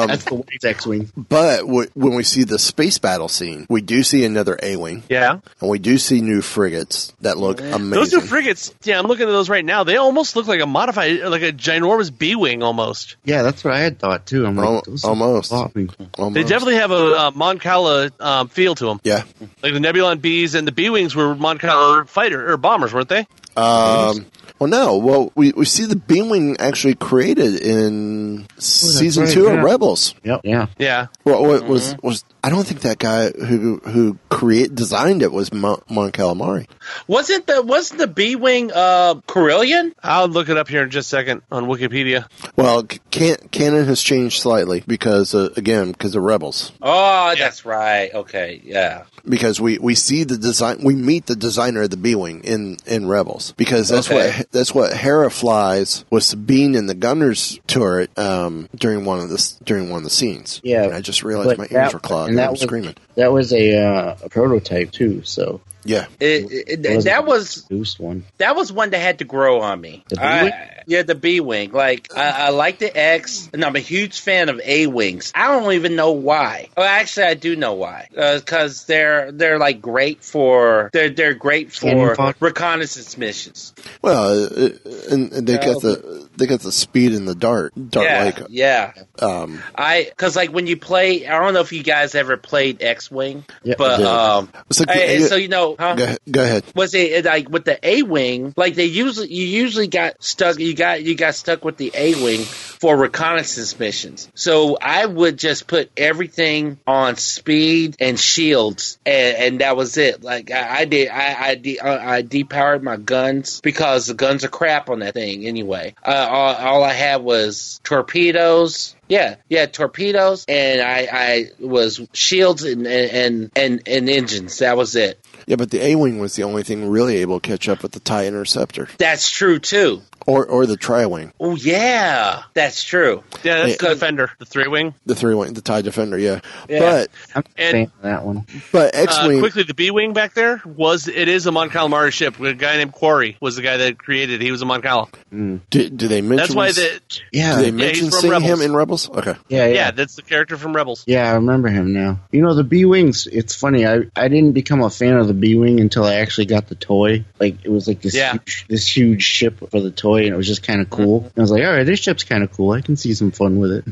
That's 0.07 0.23
the 0.25 0.35
White 0.35 0.63
X-wing. 0.63 1.11
But 1.17 1.61
w- 1.61 1.89
when 1.93 2.15
we 2.15 2.23
see 2.23 2.43
the 2.43 2.59
space 2.59 2.97
battle 2.99 3.27
scene, 3.27 3.65
we 3.69 3.81
do 3.81 4.03
see 4.03 4.25
another 4.25 4.57
A-wing, 4.61 5.03
Yeah, 5.09 5.39
and 5.59 5.69
we 5.69 5.79
do 5.79 5.97
see 5.97 6.21
new 6.21 6.41
frigates 6.41 7.13
that 7.21 7.37
look 7.37 7.59
amazing. 7.61 7.89
those 7.89 8.13
new 8.13 8.21
frigates. 8.21 8.73
Yeah, 8.83 8.99
I'm 8.99 9.05
looking 9.07 9.27
at 9.27 9.31
those 9.31 9.49
right 9.49 9.65
now. 9.65 9.83
They 9.83 9.97
almost 9.97 10.35
look 10.35 10.47
like 10.47 10.61
a 10.61 10.65
modified, 10.65 11.19
like 11.21 11.41
a 11.41 11.51
ginormous 11.51 12.15
B 12.15 12.35
wing 12.35 12.63
almost. 12.63 13.15
Yeah, 13.25 13.41
that's 13.43 13.63
what 13.63 13.73
I 13.73 13.79
had 13.79 13.99
thought 13.99 14.25
too. 14.25 14.45
I'm 14.45 14.55
like, 14.55 14.67
Al- 14.67 14.83
almost. 15.03 15.51
Almost. 15.51 16.33
They 16.33 16.43
definitely 16.43 16.75
have 16.75 16.91
a 16.91 16.95
uh, 17.27 17.31
Mon 17.33 17.57
Cala 17.59 18.11
um, 18.19 18.47
feel 18.47 18.75
to 18.75 18.85
them. 18.85 18.99
Yeah. 19.03 19.23
Like 19.63 19.73
the 19.73 19.79
Nebulon 19.79 20.17
Bs 20.19 20.55
and 20.55 20.67
the 20.67 20.71
B 20.71 20.89
wings 20.89 21.15
were 21.15 21.35
Mon 21.35 21.57
Cala 21.57 22.05
fighter 22.05 22.51
or 22.51 22.57
bombers, 22.57 22.93
weren't 22.93 23.09
they? 23.09 23.25
Um, 23.55 24.25
Well, 24.61 24.69
no. 24.69 24.97
Well, 24.97 25.31
we, 25.33 25.53
we 25.53 25.65
see 25.65 25.85
the 25.85 25.95
Beamwing 25.95 26.57
actually 26.59 26.93
created 26.93 27.61
in 27.61 28.45
season 28.59 29.23
right, 29.23 29.33
two 29.33 29.45
yeah. 29.45 29.53
of 29.53 29.63
Rebels. 29.63 30.13
Yep. 30.23 30.41
Yeah. 30.43 30.67
Yeah. 30.77 31.07
Well, 31.23 31.55
it 31.55 31.63
was 31.63 31.95
mm-hmm. 31.95 32.05
was 32.07 32.23
I 32.43 32.51
don't 32.51 32.67
think 32.67 32.81
that 32.81 32.99
guy 32.99 33.31
who 33.31 33.77
who 33.77 34.19
create 34.29 34.75
designed 34.75 35.23
it 35.23 35.31
was 35.31 35.51
Mon, 35.51 35.81
Mon 35.89 36.11
Calamari. 36.11 36.67
Wasn't 37.07 37.47
the 37.47 37.61
wasn't 37.61 37.99
the 37.99 38.07
B 38.07 38.35
wing 38.35 38.71
uh 38.73 39.15
Carillion? 39.27 39.93
I'll 40.03 40.27
look 40.27 40.49
it 40.49 40.57
up 40.57 40.67
here 40.67 40.83
in 40.83 40.89
just 40.89 41.07
a 41.07 41.09
second 41.09 41.41
on 41.51 41.65
Wikipedia. 41.65 42.25
Well, 42.55 42.83
can, 43.11 43.37
canon 43.51 43.85
has 43.85 44.01
changed 44.01 44.41
slightly 44.41 44.83
because 44.87 45.33
uh, 45.35 45.49
again 45.57 45.91
because 45.91 46.15
of 46.15 46.23
Rebels. 46.23 46.71
Oh, 46.81 47.33
that's 47.37 47.65
right. 47.65 48.11
Okay, 48.13 48.61
yeah. 48.63 49.03
because 49.27 49.59
we, 49.61 49.77
we 49.77 49.95
see 49.95 50.23
the 50.23 50.37
design 50.37 50.79
we 50.83 50.95
meet 50.95 51.25
the 51.25 51.35
designer 51.35 51.83
of 51.83 51.89
the 51.89 51.97
B 51.97 52.15
wing 52.15 52.43
in, 52.43 52.77
in 52.85 53.07
Rebels 53.07 53.53
because 53.57 53.89
that's 53.89 54.09
Okay. 54.09 54.37
what 54.37 54.51
that's 54.51 54.73
what 54.73 54.93
Hera 54.95 55.29
flies 55.31 56.05
with 56.09 56.23
Sabine 56.23 56.75
in 56.75 56.85
the 56.87 56.95
gunner's 56.95 57.59
turret 57.67 58.17
um, 58.17 58.67
during 58.75 59.05
one 59.05 59.19
of 59.19 59.29
the 59.29 59.53
during 59.63 59.89
one 59.89 59.97
of 59.99 60.03
the 60.03 60.09
scenes. 60.09 60.59
Yeah, 60.63 60.83
and 60.83 60.93
I 60.93 61.01
just 61.01 61.23
realized 61.23 61.49
but 61.49 61.57
my 61.57 61.67
that- 61.67 61.83
ears 61.85 61.93
were 61.93 61.99
clogged. 61.99 62.29
and 62.29 62.31
And 62.31 62.39
that 62.39 62.45
I'm 62.45 62.51
was- 62.51 62.61
screaming. 62.61 62.95
That 63.15 63.31
was 63.33 63.51
a, 63.53 63.75
uh, 63.77 64.15
a 64.23 64.29
prototype 64.29 64.91
too, 64.91 65.21
so 65.23 65.59
Yeah, 65.83 66.05
It, 66.19 66.51
it, 66.51 66.85
It 66.85 67.03
that 67.05 67.25
was 67.25 67.63
boost 67.63 67.99
one. 67.99 68.23
that 68.37 68.55
was 68.55 68.71
one 68.71 68.91
that 68.91 68.99
had 68.99 69.19
to 69.19 69.25
grow 69.25 69.61
on 69.61 69.79
me. 69.81 70.03
The 70.09 70.15
B 70.15 70.21
I- 70.21 70.67
yeah, 70.87 71.03
the 71.03 71.15
B 71.15 71.39
wing. 71.39 71.71
Like 71.71 72.15
I, 72.15 72.47
I 72.47 72.49
like 72.49 72.79
the 72.79 72.95
X, 72.95 73.49
and 73.53 73.63
I'm 73.63 73.75
a 73.75 73.79
huge 73.79 74.19
fan 74.21 74.49
of 74.49 74.59
A 74.63 74.87
wings. 74.87 75.31
I 75.35 75.47
don't 75.47 75.73
even 75.73 75.95
know 75.95 76.11
why. 76.13 76.69
Well, 76.75 76.87
actually, 76.87 77.27
I 77.27 77.33
do 77.35 77.55
know 77.55 77.73
why. 77.73 78.07
Because 78.13 78.85
they're 78.85 79.31
they're 79.31 79.59
like 79.59 79.81
great 79.81 80.23
for 80.23 80.89
they're 80.93 81.09
they're 81.09 81.33
great 81.35 81.71
for 81.71 82.15
reconnaissance 82.39 83.17
missions. 83.17 83.73
well, 84.01 84.45
uh, 84.45 84.69
and, 85.11 85.31
and 85.31 85.47
they 85.47 85.57
got 85.57 85.81
the 85.81 86.27
they 86.41 86.47
got 86.47 86.59
the 86.61 86.71
speed 86.71 87.13
and 87.13 87.27
the 87.27 87.35
dart 87.35 87.71
dart 87.89 88.07
yeah, 88.07 88.23
like 88.23 88.39
yeah. 88.49 88.93
um, 89.21 89.61
I 89.75 90.05
because 90.09 90.35
like 90.35 90.51
when 90.51 90.65
you 90.65 90.75
play, 90.75 91.27
I 91.27 91.39
don't 91.39 91.53
know 91.53 91.61
if 91.61 91.71
you 91.71 91.83
guys 91.83 92.15
ever 92.15 92.35
played 92.35 92.81
X 92.81 93.11
Wing, 93.11 93.45
Yeah, 93.63 93.75
but 93.77 93.91
I 93.91 93.97
did. 93.97 94.05
um, 94.07 94.49
it's 94.69 94.79
like 94.79 94.89
hey, 94.89 95.19
yeah, 95.19 95.27
so 95.27 95.35
you 95.35 95.47
know, 95.47 95.75
huh? 95.77 95.95
go, 95.95 96.03
ahead- 96.03 96.19
go 96.29 96.43
ahead. 96.43 96.63
was 96.75 96.93
it 96.95 97.23
like 97.25 97.47
with 97.49 97.63
the 97.65 97.79
A 97.87 98.01
wing? 98.03 98.53
Like 98.57 98.73
they 98.75 98.85
usually, 98.85 99.31
you 99.31 99.45
usually 99.45 99.87
got 99.87 100.21
stuck. 100.23 100.57
You 100.59 100.73
got 100.73 101.03
you 101.03 101.15
got 101.15 101.35
stuck 101.35 101.63
with 101.63 101.77
the 101.77 101.91
A 101.93 102.15
wing 102.15 102.41
for 102.81 102.97
reconnaissance 102.97 103.79
missions. 103.79 104.27
So 104.33 104.75
I 104.81 105.05
would 105.05 105.37
just 105.37 105.67
put 105.67 105.91
everything 105.95 106.79
on 106.87 107.15
speed 107.15 107.95
and 107.99 108.19
shields, 108.19 108.97
and, 109.05 109.37
and 109.37 109.61
that 109.61 109.77
was 109.77 109.97
it. 109.97 110.23
Like 110.23 110.49
I, 110.49 110.79
I 110.79 110.85
did, 110.85 111.09
I 111.09 111.49
I, 111.49 111.55
de- 111.55 111.79
I 111.79 112.15
I 112.17 112.23
depowered 112.23 112.81
my 112.81 112.97
guns 112.97 113.61
because 113.61 114.07
the 114.07 114.15
guns 114.15 114.43
are 114.43 114.49
crap 114.49 114.89
on 114.89 114.99
that 114.99 115.13
thing 115.13 115.45
anyway. 115.45 115.93
Uh, 116.03 116.27
all, 116.29 116.55
all 116.55 116.83
I 116.83 116.93
had 116.93 117.17
was 117.17 117.79
torpedoes. 117.83 118.95
Yeah, 119.07 119.35
yeah, 119.49 119.65
torpedoes, 119.65 120.45
and 120.47 120.81
I, 120.81 121.07
I 121.11 121.45
was 121.59 122.01
shields 122.13 122.63
and 122.63 122.87
and 122.87 123.51
and, 123.55 123.83
and 123.85 124.09
engines. 124.09 124.57
That 124.59 124.75
was 124.75 124.95
it. 124.95 125.19
Yeah, 125.45 125.57
but 125.57 125.69
the 125.69 125.83
A 125.83 125.95
wing 125.95 126.19
was 126.19 126.35
the 126.35 126.43
only 126.43 126.63
thing 126.63 126.89
really 126.89 127.17
able 127.17 127.39
to 127.39 127.47
catch 127.47 127.67
up 127.67 127.83
with 127.83 127.91
the 127.91 127.99
Tie 127.99 128.25
Interceptor 128.25 128.87
That's 128.97 129.29
true 129.29 129.59
too. 129.59 130.01
Or 130.31 130.45
or 130.45 130.65
the 130.65 130.77
Tri 130.77 131.05
wing, 131.05 131.31
Oh 131.39 131.55
yeah, 131.55 132.43
that's 132.53 132.83
true. 132.83 133.23
Yeah, 133.43 133.57
that's 133.65 133.71
Hey. 133.71 133.77
the 133.79 133.93
Defender, 133.95 134.31
the 134.39 134.45
three 134.45 134.67
wing. 134.67 134.93
the 135.05 135.15
three 135.15 135.35
wing, 135.35 135.53
the 135.53 135.61
Tie 135.61 135.81
Defender. 135.81 136.17
Yeah, 136.17 136.39
Yeah. 136.69 136.79
but 136.79 137.09
I'm 137.35 137.43
a 137.57 137.61
And- 137.61 137.91
that 138.01 138.25
one. 138.25 138.45
but 138.71 138.95
X 138.95 139.17
Uh, 139.17 139.27
quickly, 139.39 139.63
the 139.63 139.73
B 139.73 139.91
wing 139.91 140.13
back 140.13 140.33
there 140.33 140.61
was 140.65 141.07
it 141.07 141.27
is 141.27 141.45
a 141.47 141.51
Mon 141.51 141.69
Calamari 141.69 142.11
ship. 142.11 142.39
A 142.39 142.53
guy 142.53 142.77
named 142.77 142.93
Quarrie 142.93 143.37
was 143.41 143.55
the 143.55 143.61
guy 143.61 143.77
that 143.77 143.97
created. 143.97 144.41
it. 144.41 144.41
He 144.41 144.51
was 144.51 144.61
a 144.61 144.65
Mon 144.65 144.81
Cal. 144.81 145.09
do, 145.31 145.59
do 145.89 146.07
they 146.07 146.21
mention? 146.21 146.37
That's 146.37 146.55
why 146.55 146.71
the 146.71 146.99
Yeah, 147.31 147.55
Do 147.57 147.61
they 147.61 147.65
Yeah, 147.67 147.71
mention 147.71 148.05
he's 148.05 148.13
from 148.13 148.21
seeing 148.21 148.31
Rebels. 148.33 148.49
him 148.51 148.61
in 148.61 148.75
Rebels? 148.75 149.09
Okay. 149.09 149.35
yeah, 149.49 149.65
yeah. 149.67 149.73
yeah, 149.73 149.91
that's 149.91 150.15
the 150.15 150.21
character 150.21 150.57
from 150.57 150.73
Rebels. 150.75 151.03
Yeah, 151.07 151.29
I 151.29 151.35
remember 151.35 151.69
him 151.69 151.93
now. 151.93 152.19
You 152.31 152.41
know, 152.41 152.53
the 152.53 152.63
B 152.63 152.85
Wings, 152.85 153.27
it's 153.31 153.55
funny. 153.55 153.85
I, 153.85 154.01
I 154.15 154.27
didn't 154.27 154.51
become 154.53 154.81
a 154.81 154.89
fan 154.89 155.17
of 155.17 155.27
the 155.27 155.33
B 155.33 155.55
Wing 155.55 155.79
until 155.79 156.03
I 156.05 156.15
actually 156.15 156.45
got 156.45 156.67
the 156.67 156.75
toy. 156.75 157.25
Like, 157.39 157.55
it 157.63 157.71
was 157.71 157.87
like 157.87 158.01
this, 158.01 158.13
Yeah. 158.15 158.33
huge, 158.33 158.65
this 158.67 158.87
huge 158.95 159.23
ship 159.23 159.59
for 159.71 159.79
the 159.81 159.91
toy, 159.91 160.20
and 160.25 160.33
it 160.33 160.37
was 160.37 160.47
just 160.47 160.63
kind 160.63 160.81
of 160.81 160.89
cool. 160.89 161.23
And 161.23 161.33
I 161.37 161.41
was 161.41 161.51
like, 161.51 161.63
all 161.63 161.71
right, 161.71 161.83
this 161.85 161.99
ship's 161.99 162.23
kind 162.23 162.43
of 162.43 162.51
cool. 162.51 162.71
I 162.71 162.81
can 162.81 162.97
see 162.97 163.13
some 163.13 163.31
fun 163.31 163.59
with 163.59 163.71
it. 163.71 163.85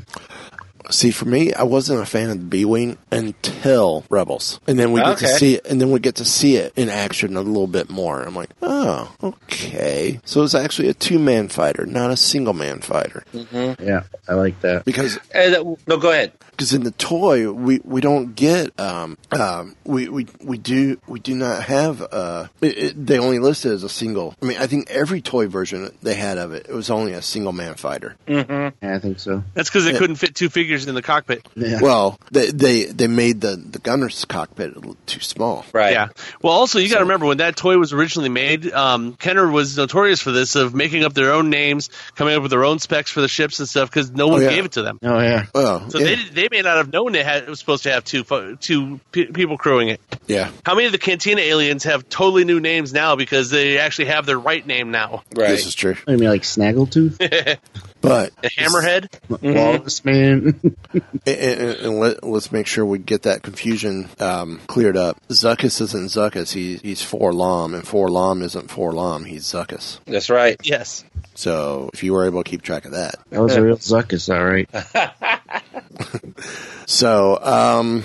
See, 0.90 1.12
for 1.12 1.26
me, 1.26 1.54
I 1.54 1.64
wasn't 1.64 2.02
a 2.02 2.06
fan 2.06 2.30
of 2.30 2.40
the 2.40 2.46
B 2.46 2.66
wing 2.66 2.98
until 3.12 4.04
Rebels, 4.10 4.60
and 4.68 4.78
then 4.80 4.92
we 4.92 5.02
get 5.02 5.18
to 5.20 5.28
see 5.28 5.56
it, 5.56 5.66
and 5.68 5.80
then 5.80 5.92
we 5.92 6.00
get 6.00 6.16
to 6.16 6.26
see 6.26 6.56
it 6.56 6.74
in 6.76 6.90
action 6.90 7.38
a 7.38 7.42
little 7.42 7.68
bit 7.68 7.90
more. 7.90 8.22
I'm 8.24 8.36
like, 8.36 8.50
oh, 8.62 9.14
okay. 9.24 10.20
So 10.26 10.44
it's 10.44 10.56
actually 10.56 10.90
a 10.90 10.94
two 10.94 11.20
man 11.20 11.48
fighter, 11.48 11.86
not 11.86 12.12
a 12.12 12.18
single 12.18 12.54
man 12.54 12.80
fighter, 12.80 13.24
Yeah, 13.52 14.04
I 14.28 14.34
like 14.34 14.60
that. 14.62 14.86
because 14.86 15.20
And, 15.34 15.56
uh, 15.56 15.76
no, 15.88 15.98
go 15.98 16.12
ahead. 16.12 16.32
because 16.52 16.74
in 16.74 16.84
the 16.84 16.92
toy 16.92 17.52
we, 17.52 17.80
we 17.84 18.02
don't 18.02 18.36
get 18.36 18.78
um 18.80 19.18
um 19.32 19.76
we, 19.86 20.10
we 20.10 20.28
we 20.44 20.58
do 20.58 21.00
we 21.08 21.20
do 21.20 21.36
not 21.36 21.64
have 21.64 22.02
uh 22.12 22.48
it, 22.62 22.78
it, 22.78 23.06
they 23.08 23.18
only 23.20 23.40
list 23.40 23.66
it 23.66 23.72
as 23.72 23.84
a 23.84 23.90
single. 23.90 24.36
I 24.42 24.46
mean, 24.46 24.58
I 24.58 24.68
think 24.68 24.90
every 24.90 25.22
toy 25.22 25.48
version 25.48 25.92
they 26.02 26.16
had 26.16 26.38
of 26.38 26.54
it, 26.54 26.66
it 26.70 26.74
was 26.74 26.90
only 26.90 27.14
a 27.14 27.22
single 27.22 27.54
man 27.54 27.76
fighter. 27.76 28.16
Yeah, 28.28 28.72
I 28.82 29.00
think 29.00 29.20
so. 29.20 29.44
That's 29.54 29.70
because 29.70 29.86
they 29.86 29.94
couldn't 29.98 30.16
fit 30.18 30.36
two 30.36 30.50
figures 30.50 30.79
in 30.88 30.96
the 30.96 31.02
cockpit. 31.02 31.46
Yeah. 31.56 31.80
Well, 31.82 32.18
they 32.32 32.52
they 32.52 32.86
they 32.86 33.08
made 33.08 33.42
the 33.42 33.56
the 33.56 33.80
gunner's 33.80 34.24
cockpit 34.26 34.72
a 34.76 34.80
little 34.80 34.98
too 35.06 35.20
small. 35.20 35.66
Right. 35.74 35.92
Yeah. 35.94 36.08
Well, 36.42 36.54
also 36.54 36.80
you 36.80 36.88
got 36.88 36.96
to 36.96 37.00
So- 37.00 37.04
remember 37.06 37.26
when 37.26 37.38
that 37.38 37.56
toy 37.58 37.78
was 37.78 37.92
originally 37.94 38.30
made, 38.30 38.72
um, 38.72 39.14
Kenner 39.16 39.50
was 39.50 39.76
notorious 39.78 40.22
for 40.22 40.32
this 40.32 40.56
of 40.56 40.74
making 40.74 41.04
up 41.04 41.14
their 41.14 41.34
own 41.34 41.50
names, 41.50 41.90
coming 42.16 42.36
up 42.36 42.42
with 42.42 42.52
their 42.52 42.64
own 42.64 42.80
specs 42.80 43.12
for 43.12 43.22
the 43.22 43.28
ships 43.28 43.60
and 43.60 43.68
stuff 43.68 43.90
because 43.90 44.12
no 44.12 44.28
one 44.28 44.42
yeah. 44.42 44.50
gave 44.50 44.66
it 44.66 44.72
to 44.74 44.82
them. 44.84 45.00
oh, 45.04 45.20
yeah. 45.20 45.46
Oh, 45.54 45.86
So 45.90 46.00
yeah. 46.00 46.06
they 46.06 46.16
they 46.44 46.48
may 46.52 46.62
not 46.62 46.78
have 46.78 46.92
known 46.94 47.16
it, 47.16 47.26
had, 47.26 47.44
it 47.44 47.50
was 47.50 47.60
supposed 47.60 47.84
to 47.84 47.92
have 47.92 48.04
two 48.04 48.24
two 48.60 49.00
pe- 49.12 49.26
people 49.26 49.58
crewing 49.58 49.90
it. 49.90 50.02
yeah. 50.28 50.52
How 50.66 50.76
many 50.76 50.86
of 50.86 50.92
the 50.92 50.98
Cantina 50.98 51.42
aliens 51.42 51.84
have 51.86 52.08
totally 52.10 52.46
new 52.46 52.60
names 52.60 52.94
now 52.94 53.16
because 53.16 53.50
they 53.50 53.78
actually 53.80 54.06
have 54.06 54.26
their 54.26 54.40
right 54.40 54.66
name 54.66 54.92
now? 54.92 55.24
Right. 55.36 55.50
This 55.50 55.66
is 55.66 55.76
true. 55.76 55.96
I 56.08 56.16
mean, 56.16 56.30
like 56.30 56.44
Snaggletooth? 56.44 57.58
But 58.02 58.36
The 58.42 58.50
Hammerhead. 58.50 59.10
Walrus 59.42 60.06
Man? 60.06 60.60
and, 60.94 61.04
and, 61.26 61.78
and 61.80 62.00
let, 62.00 62.24
let's 62.24 62.52
make 62.52 62.68
sure 62.68 62.86
we 62.86 62.98
get 63.00 63.24
that 63.24 63.44
confusion 63.44 64.10
um, 64.20 64.62
cleared 64.68 64.98
up. 64.98 65.18
Zuckuss 65.28 65.82
isn't 65.82 66.08
Zuckuss. 66.08 66.54
He, 66.54 66.78
he's 66.78 67.02
4-LOM, 67.02 67.74
and 67.74 67.84
4-LOM 67.84 68.42
isn't 68.42 68.70
4-LOM. 68.70 69.26
He's 69.26 69.44
Zuckuss. 69.44 70.00
That's 70.06 70.30
right. 70.30 70.56
Yes. 70.64 71.04
So 71.36 71.90
if 71.94 72.04
you 72.04 72.14
were 72.14 72.26
able 72.26 72.44
to 72.44 72.50
keep 72.50 72.62
track 72.62 72.86
of 72.86 72.92
that. 72.92 73.16
that 73.30 73.42
was 73.42 73.56
a 73.56 73.62
real 73.62 73.78
Zuckuss, 73.78 74.34
all 74.34 74.46
right. 74.46 74.70
So 76.90 77.40
um, 77.44 78.04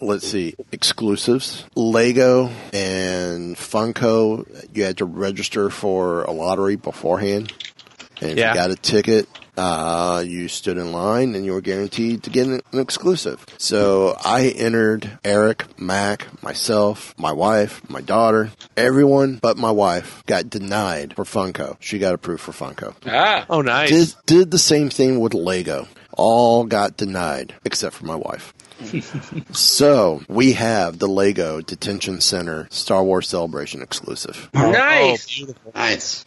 let's 0.00 0.28
see. 0.28 0.54
Exclusives. 0.72 1.64
Lego 1.74 2.50
and 2.70 3.56
Funko, 3.56 4.46
you 4.76 4.84
had 4.84 4.98
to 4.98 5.06
register 5.06 5.70
for 5.70 6.24
a 6.24 6.30
lottery 6.30 6.76
beforehand. 6.76 7.50
And 8.20 8.30
if 8.32 8.38
Yeah. 8.38 8.50
you 8.50 8.54
got 8.54 8.70
a 8.70 8.76
ticket, 8.76 9.28
uh, 9.56 10.22
you 10.26 10.48
stood 10.48 10.76
in 10.78 10.92
line 10.92 11.34
and 11.34 11.44
you 11.44 11.52
were 11.52 11.60
guaranteed 11.60 12.22
to 12.22 12.30
get 12.30 12.46
an, 12.46 12.60
an 12.72 12.78
exclusive. 12.78 13.44
So 13.58 14.16
I 14.24 14.48
entered 14.48 15.18
Eric, 15.24 15.64
Mac, 15.78 16.26
myself, 16.42 17.14
my 17.18 17.32
wife, 17.32 17.80
my 17.88 18.00
daughter, 18.00 18.50
everyone 18.76 19.38
but 19.42 19.56
my 19.58 19.70
wife 19.70 20.22
got 20.26 20.48
denied 20.50 21.14
for 21.16 21.24
Funko. 21.24 21.76
She 21.80 21.98
got 21.98 22.14
approved 22.14 22.42
for 22.42 22.52
Funko. 22.52 22.94
Ah. 23.06 23.44
Oh, 23.50 23.60
nice. 23.62 23.90
Did, 23.90 24.14
did 24.26 24.50
the 24.50 24.58
same 24.58 24.88
thing 24.90 25.20
with 25.20 25.34
Lego. 25.34 25.88
All 26.16 26.64
got 26.64 26.96
denied 26.96 27.54
except 27.64 27.94
for 27.94 28.04
my 28.06 28.16
wife. 28.16 28.52
So 29.52 30.22
we 30.28 30.52
have 30.52 30.98
the 30.98 31.06
Lego 31.08 31.60
Detention 31.60 32.20
Center 32.20 32.68
Star 32.70 33.02
Wars 33.04 33.28
Celebration 33.28 33.82
exclusive. 33.82 34.50
Nice. 34.54 35.42
Oh. 35.48 35.54
Nice. 35.74 36.24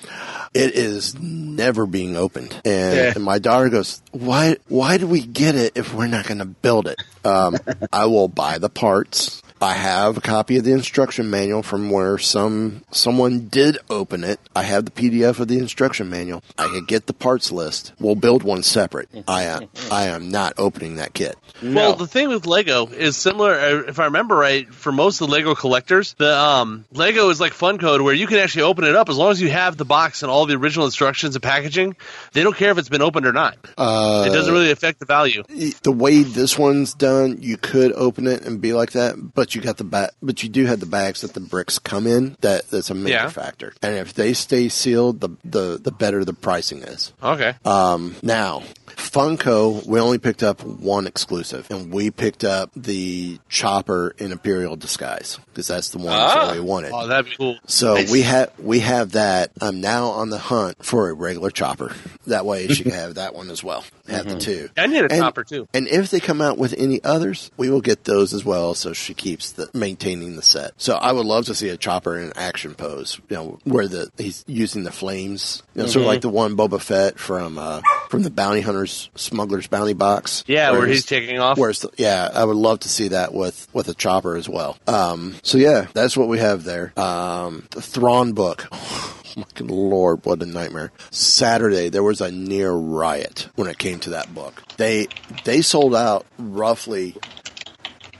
It 0.53 0.73
is 0.75 1.15
never 1.19 1.85
being 1.85 2.15
opened, 2.15 2.53
and, 2.65 2.95
Yeah. 2.95 3.11
and 3.15 3.23
my 3.23 3.39
daughter 3.39 3.69
goes, 3.69 4.01
"Why? 4.11 4.57
Why 4.67 4.97
do 4.97 5.07
we 5.07 5.21
get 5.21 5.55
it 5.55 5.73
if 5.75 5.93
we're 5.93 6.07
not 6.07 6.25
going 6.25 6.39
to 6.39 6.45
build 6.45 6.87
it?" 6.87 6.97
Um, 7.25 7.57
I 7.93 8.05
will 8.05 8.27
buy 8.27 8.57
the 8.57 8.69
parts. 8.69 9.42
I 9.63 9.73
have 9.73 10.17
a 10.17 10.21
copy 10.21 10.57
of 10.57 10.65
the 10.65 10.73
instruction 10.73 11.29
manual 11.29 11.63
from 11.63 11.89
where 11.89 12.17
some 12.17 12.83
someone 12.91 13.47
did 13.47 13.77
open 13.89 14.23
it. 14.25 14.39
I 14.55 14.63
have 14.63 14.83
the 14.85 14.91
PDF 14.91 15.39
of 15.39 15.47
the 15.47 15.57
instruction 15.57 16.09
manual. 16.09 16.43
I 16.57 16.67
could 16.67 16.85
get 16.87 17.07
the 17.07 17.13
parts 17.13 17.49
list. 17.51 17.93
We'll 17.97 18.15
build 18.15 18.43
one 18.43 18.61
separate. 18.63 19.07
I 19.27 19.43
am 19.43 19.69
I 19.89 20.07
am 20.07 20.29
not 20.29 20.53
opening 20.57 20.97
that 20.97 21.13
kit. 21.13 21.35
Well, 21.63 21.95
the 21.95 22.07
thing 22.07 22.27
with 22.27 22.45
Lego 22.45 22.87
is 22.87 23.15
similar. 23.15 23.53
uh, 23.53 23.83
If 23.87 23.99
I 23.99 24.05
remember 24.05 24.35
right, 24.35 24.67
for 24.73 24.91
most 24.91 25.21
of 25.21 25.27
the 25.27 25.33
Lego 25.33 25.55
collectors, 25.55 26.13
the 26.17 26.37
um, 26.37 26.83
Lego 26.91 27.29
is 27.29 27.39
like 27.39 27.53
Funko, 27.53 28.03
where 28.03 28.13
you 28.13 28.27
can 28.27 28.39
actually 28.39 28.63
open 28.63 28.83
it 28.83 28.95
up 28.97 29.07
as 29.07 29.15
long 29.15 29.31
as 29.31 29.39
you 29.39 29.49
have 29.49 29.77
the 29.77 29.85
box 29.85 30.23
and 30.23 30.29
all 30.31 30.45
the 30.45 30.55
original 30.55 30.85
instructions 30.85 31.35
and 31.35 31.43
packaging. 31.43 31.95
They 32.33 32.43
don't 32.43 32.55
care 32.57 32.71
if 32.71 32.77
it's 32.77 32.89
been 32.89 33.01
opened 33.01 33.25
or 33.27 33.31
not. 33.31 33.55
Uh, 33.77 34.25
it 34.27 34.33
doesn't 34.33 34.51
really 34.53 34.71
affect 34.71 34.99
the 34.99 35.05
value. 35.05 35.43
the 35.83 35.91
way 35.91 36.23
this 36.23 36.57
one's 36.57 36.93
done, 36.95 37.37
you 37.41 37.55
could 37.55 37.93
open 37.93 38.27
it 38.27 38.41
and 38.45 38.59
be 38.59 38.73
like 38.73 38.91
that, 38.91 39.15
but 39.33 39.52
but 39.53 39.63
you 39.63 39.67
got 39.69 39.77
the 39.77 39.83
ba- 39.83 40.11
but 40.21 40.41
you 40.43 40.49
do 40.49 40.65
have 40.65 40.79
the 40.79 40.85
bags 40.85 41.21
that 41.21 41.33
the 41.33 41.39
bricks 41.39 41.79
come 41.79 42.07
in. 42.07 42.35
That 42.41 42.69
that's 42.69 42.89
a 42.89 42.93
major 42.95 43.13
Yeah. 43.15 43.29
factor. 43.29 43.73
And 43.81 43.95
if 43.95 44.13
they 44.13 44.33
stay 44.33 44.69
sealed, 44.69 45.21
the 45.21 45.29
the 45.45 45.79
the 45.81 45.91
better 45.91 46.25
the 46.25 46.33
pricing 46.33 46.81
is. 46.83 47.11
Okay. 47.23 47.53
Um, 47.65 48.15
now, 48.21 48.63
Funko, 48.95 49.85
we 49.85 49.99
only 49.99 50.17
picked 50.17 50.41
up 50.43 50.63
one 50.63 51.05
exclusive, 51.07 51.67
and 51.69 51.91
we 51.91 52.09
picked 52.11 52.43
up 52.43 52.71
the 52.75 53.39
Chopper 53.49 54.15
in 54.17 54.31
Imperial 54.31 54.75
disguise 54.75 55.37
because 55.47 55.67
that's 55.67 55.89
the 55.89 55.97
one 55.99 56.13
Ah. 56.15 56.47
that 56.47 56.55
we 56.55 56.61
wanted. 56.61 56.91
oh, 56.93 57.07
that'd 57.07 57.25
be 57.25 57.35
cool. 57.37 57.57
So 57.67 57.95
Nice. 57.95 58.11
we 58.11 58.21
have 58.23 58.51
we 58.59 58.79
have 58.79 59.11
that. 59.11 59.51
I'm 59.61 59.81
now 59.81 60.07
on 60.07 60.29
the 60.29 60.37
hunt 60.39 60.83
for 60.83 61.09
a 61.09 61.13
regular 61.13 61.49
chopper. 61.51 61.91
That 62.27 62.45
way 62.45 62.67
she 62.69 62.83
can 62.83 62.91
have 63.03 63.15
that 63.15 63.35
one 63.35 63.49
as 63.49 63.63
well. 63.63 63.83
Have 64.07 64.27
the 64.27 64.37
two. 64.39 64.69
I 64.77 64.87
need 64.87 64.99
a 64.99 65.11
And- 65.11 65.21
chopper 65.21 65.43
too. 65.43 65.67
And 65.73 65.87
if 65.87 66.09
they 66.09 66.19
come 66.19 66.41
out 66.41 66.57
with 66.57 66.73
any 66.77 67.03
others, 67.03 67.51
we 67.57 67.69
will 67.69 67.81
get 67.81 68.03
those 68.05 68.33
as 68.33 68.43
well. 68.43 68.73
So 68.73 68.93
she 68.93 69.13
keeps 69.13 69.42
the 69.51 69.69
maintaining 69.73 70.35
the 70.35 70.41
set. 70.41 70.71
So 70.77 70.95
I 70.95 71.11
would 71.11 71.25
love 71.25 71.45
to 71.45 71.55
see 71.55 71.69
a 71.69 71.77
chopper 71.77 72.17
in 72.17 72.25
an 72.25 72.33
action 72.35 72.73
pose. 72.73 73.19
You 73.29 73.35
know, 73.35 73.59
where 73.65 73.87
the 73.87 74.09
he's 74.17 74.43
using 74.47 74.83
the 74.83 74.91
flames. 74.91 75.61
You 75.75 75.83
know, 75.83 75.87
sort 75.87 76.03
of 76.03 76.07
like 76.07 76.21
the 76.21 76.29
one 76.29 76.55
Boba 76.57 76.81
Fett 76.81 77.19
from 77.19 77.57
uh, 77.57 77.81
from 78.09 78.23
the 78.23 78.31
Bounty 78.31 78.61
Hunters 78.61 79.09
Smuggler's 79.15 79.67
Bounty 79.67 79.93
box. 79.93 80.43
Yeah, 80.47 80.71
where 80.71 80.79
Whereas- 80.81 80.95
he's 80.95 81.05
taking 81.05 81.39
off. 81.39 81.57
Where's 81.57 81.79
the, 81.81 81.89
yeah, 81.97 82.29
I 82.33 82.45
would 82.45 82.55
love 82.55 82.79
to 82.81 82.89
see 82.89 83.09
that 83.09 83.33
with 83.33 83.67
with 83.73 83.89
a 83.89 83.93
chopper 83.93 84.35
as 84.37 84.47
well. 84.49 84.77
Um, 84.87 85.35
so 85.43 85.57
yeah, 85.57 85.87
that's 85.93 86.15
what 86.15 86.27
we 86.29 86.39
have 86.39 86.63
there. 86.63 86.93
Um, 86.97 87.67
the 87.71 87.81
Thrawn 87.81 88.31
book. 88.33 88.67
Oh 89.35 89.39
my 89.39 89.45
good 89.55 89.71
lord, 89.71 90.23
what 90.27 90.43
a 90.43 90.45
nightmare! 90.45 90.91
Saturday 91.09 91.89
there 91.89 92.03
was 92.03 92.21
a 92.21 92.31
near 92.31 92.71
riot 92.71 93.49
when 93.55 93.67
it 93.67 93.79
came 93.79 93.97
to 94.01 94.11
that 94.11 94.31
book. 94.35 94.61
They 94.77 95.07
they 95.43 95.63
sold 95.63 95.95
out 95.95 96.27
roughly. 96.37 97.15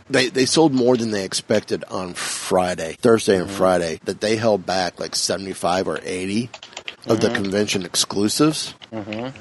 They 0.10 0.30
they 0.30 0.46
sold 0.46 0.74
more 0.74 0.98
than 0.98 1.12
they 1.12 1.26
expected 1.26 1.84
on 1.90 2.14
Friday, 2.14 2.98
Thursday, 3.00 3.38
and 3.38 3.48
mm-hmm. 3.48 3.56
Friday. 3.56 4.00
That 4.06 4.22
they 4.22 4.36
held 4.36 4.66
back 4.66 5.00
like 5.00 5.16
seventy 5.16 5.54
five 5.54 5.88
or 5.88 6.00
eighty 6.04 6.50
of 7.06 7.20
the 7.20 7.28
mm-hmm. 7.28 7.44
convention 7.44 7.86
exclusives 7.86 8.76
mm-hmm. 8.92 9.38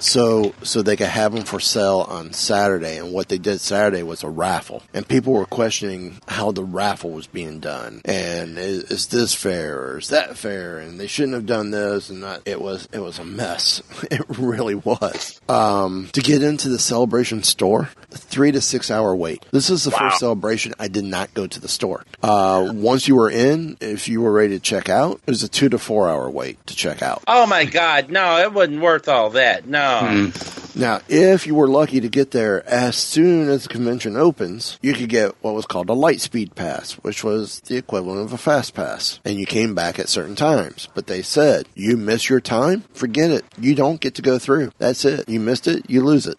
So 0.00 0.54
so 0.62 0.82
they 0.82 0.96
could 0.96 1.06
have 1.08 1.32
them 1.32 1.44
for 1.44 1.60
sale 1.60 2.06
on 2.08 2.32
Saturday. 2.32 2.98
And 2.98 3.12
what 3.12 3.28
they 3.28 3.38
did 3.38 3.60
Saturday 3.60 4.02
was 4.02 4.22
a 4.22 4.28
raffle, 4.28 4.82
and 4.92 5.06
people 5.06 5.32
were 5.32 5.46
questioning 5.46 6.18
how 6.28 6.52
the 6.52 6.64
raffle 6.64 7.10
was 7.10 7.26
being 7.26 7.60
done, 7.60 8.00
and 8.04 8.58
is, 8.58 8.84
is 8.84 9.06
this 9.08 9.34
fair 9.34 9.78
or 9.80 9.98
is 9.98 10.08
that 10.08 10.36
fair? 10.36 10.78
And 10.78 10.98
they 10.98 11.06
shouldn't 11.06 11.34
have 11.34 11.46
done 11.46 11.70
this, 11.70 12.10
and 12.10 12.22
that 12.22 12.42
it 12.44 12.60
was 12.60 12.88
it 12.92 13.00
was 13.00 13.18
a 13.18 13.24
mess. 13.24 13.82
It 14.10 14.22
really 14.38 14.74
was. 14.74 15.40
Um, 15.48 16.08
to 16.14 16.20
get 16.20 16.42
into 16.42 16.68
the 16.68 16.80
celebration 16.80 17.44
store, 17.44 17.90
three 18.10 18.50
to 18.50 18.60
six 18.60 18.90
hour 18.90 19.14
wait. 19.14 19.46
This 19.52 19.70
is 19.70 19.84
the 19.84 19.92
first 19.92 20.18
celebration 20.18 20.74
I 20.80 20.88
did 20.88 21.04
not 21.04 21.32
go 21.32 21.46
to 21.46 21.60
the 21.60 21.68
store. 21.68 22.04
Uh, 22.22 22.72
once 22.74 23.06
you 23.06 23.14
were 23.14 23.30
in, 23.30 23.76
if 23.80 24.08
you 24.08 24.20
were 24.20 24.32
ready 24.32 24.54
to 24.54 24.60
check 24.60 24.88
out, 24.88 25.20
it 25.26 25.30
was 25.30 25.44
a 25.44 25.48
two 25.48 25.68
to 25.68 25.78
four 25.78 26.08
hour 26.08 26.28
wait 26.28 26.64
to 26.66 26.74
check 26.74 27.02
out. 27.02 27.22
Oh 27.28 27.46
my 27.46 27.66
God, 27.66 28.10
no, 28.10 28.38
it 28.38 28.52
wasn't 28.52 28.80
worth 28.80 29.08
all 29.08 29.30
that. 29.30 29.68
No. 29.68 29.89
Hmm. 29.98 30.26
Hmm. 30.26 30.80
Now, 30.80 31.00
if 31.08 31.46
you 31.48 31.56
were 31.56 31.66
lucky 31.68 32.00
to 32.00 32.08
get 32.08 32.30
there 32.30 32.66
as 32.68 32.94
soon 32.96 33.48
as 33.48 33.64
the 33.64 33.68
convention 33.70 34.16
opens, 34.16 34.78
you 34.80 34.94
could 34.94 35.08
get 35.08 35.34
what 35.42 35.54
was 35.54 35.66
called 35.66 35.90
a 35.90 35.94
light 35.94 36.20
speed 36.20 36.54
pass, 36.54 36.92
which 37.02 37.24
was 37.24 37.58
the 37.60 37.76
equivalent 37.76 38.20
of 38.20 38.32
a 38.32 38.38
fast 38.38 38.72
pass. 38.74 39.18
And 39.24 39.36
you 39.38 39.46
came 39.46 39.74
back 39.74 39.98
at 39.98 40.08
certain 40.08 40.36
times. 40.36 40.88
But 40.94 41.08
they 41.08 41.22
said, 41.22 41.68
you 41.74 41.96
miss 41.96 42.30
your 42.30 42.40
time, 42.40 42.82
forget 42.94 43.32
it. 43.32 43.44
You 43.58 43.74
don't 43.74 44.00
get 44.00 44.14
to 44.14 44.22
go 44.22 44.38
through. 44.38 44.70
That's 44.78 45.04
it. 45.04 45.28
You 45.28 45.40
missed 45.40 45.66
it, 45.66 45.90
you 45.90 46.04
lose 46.04 46.26
it. 46.28 46.38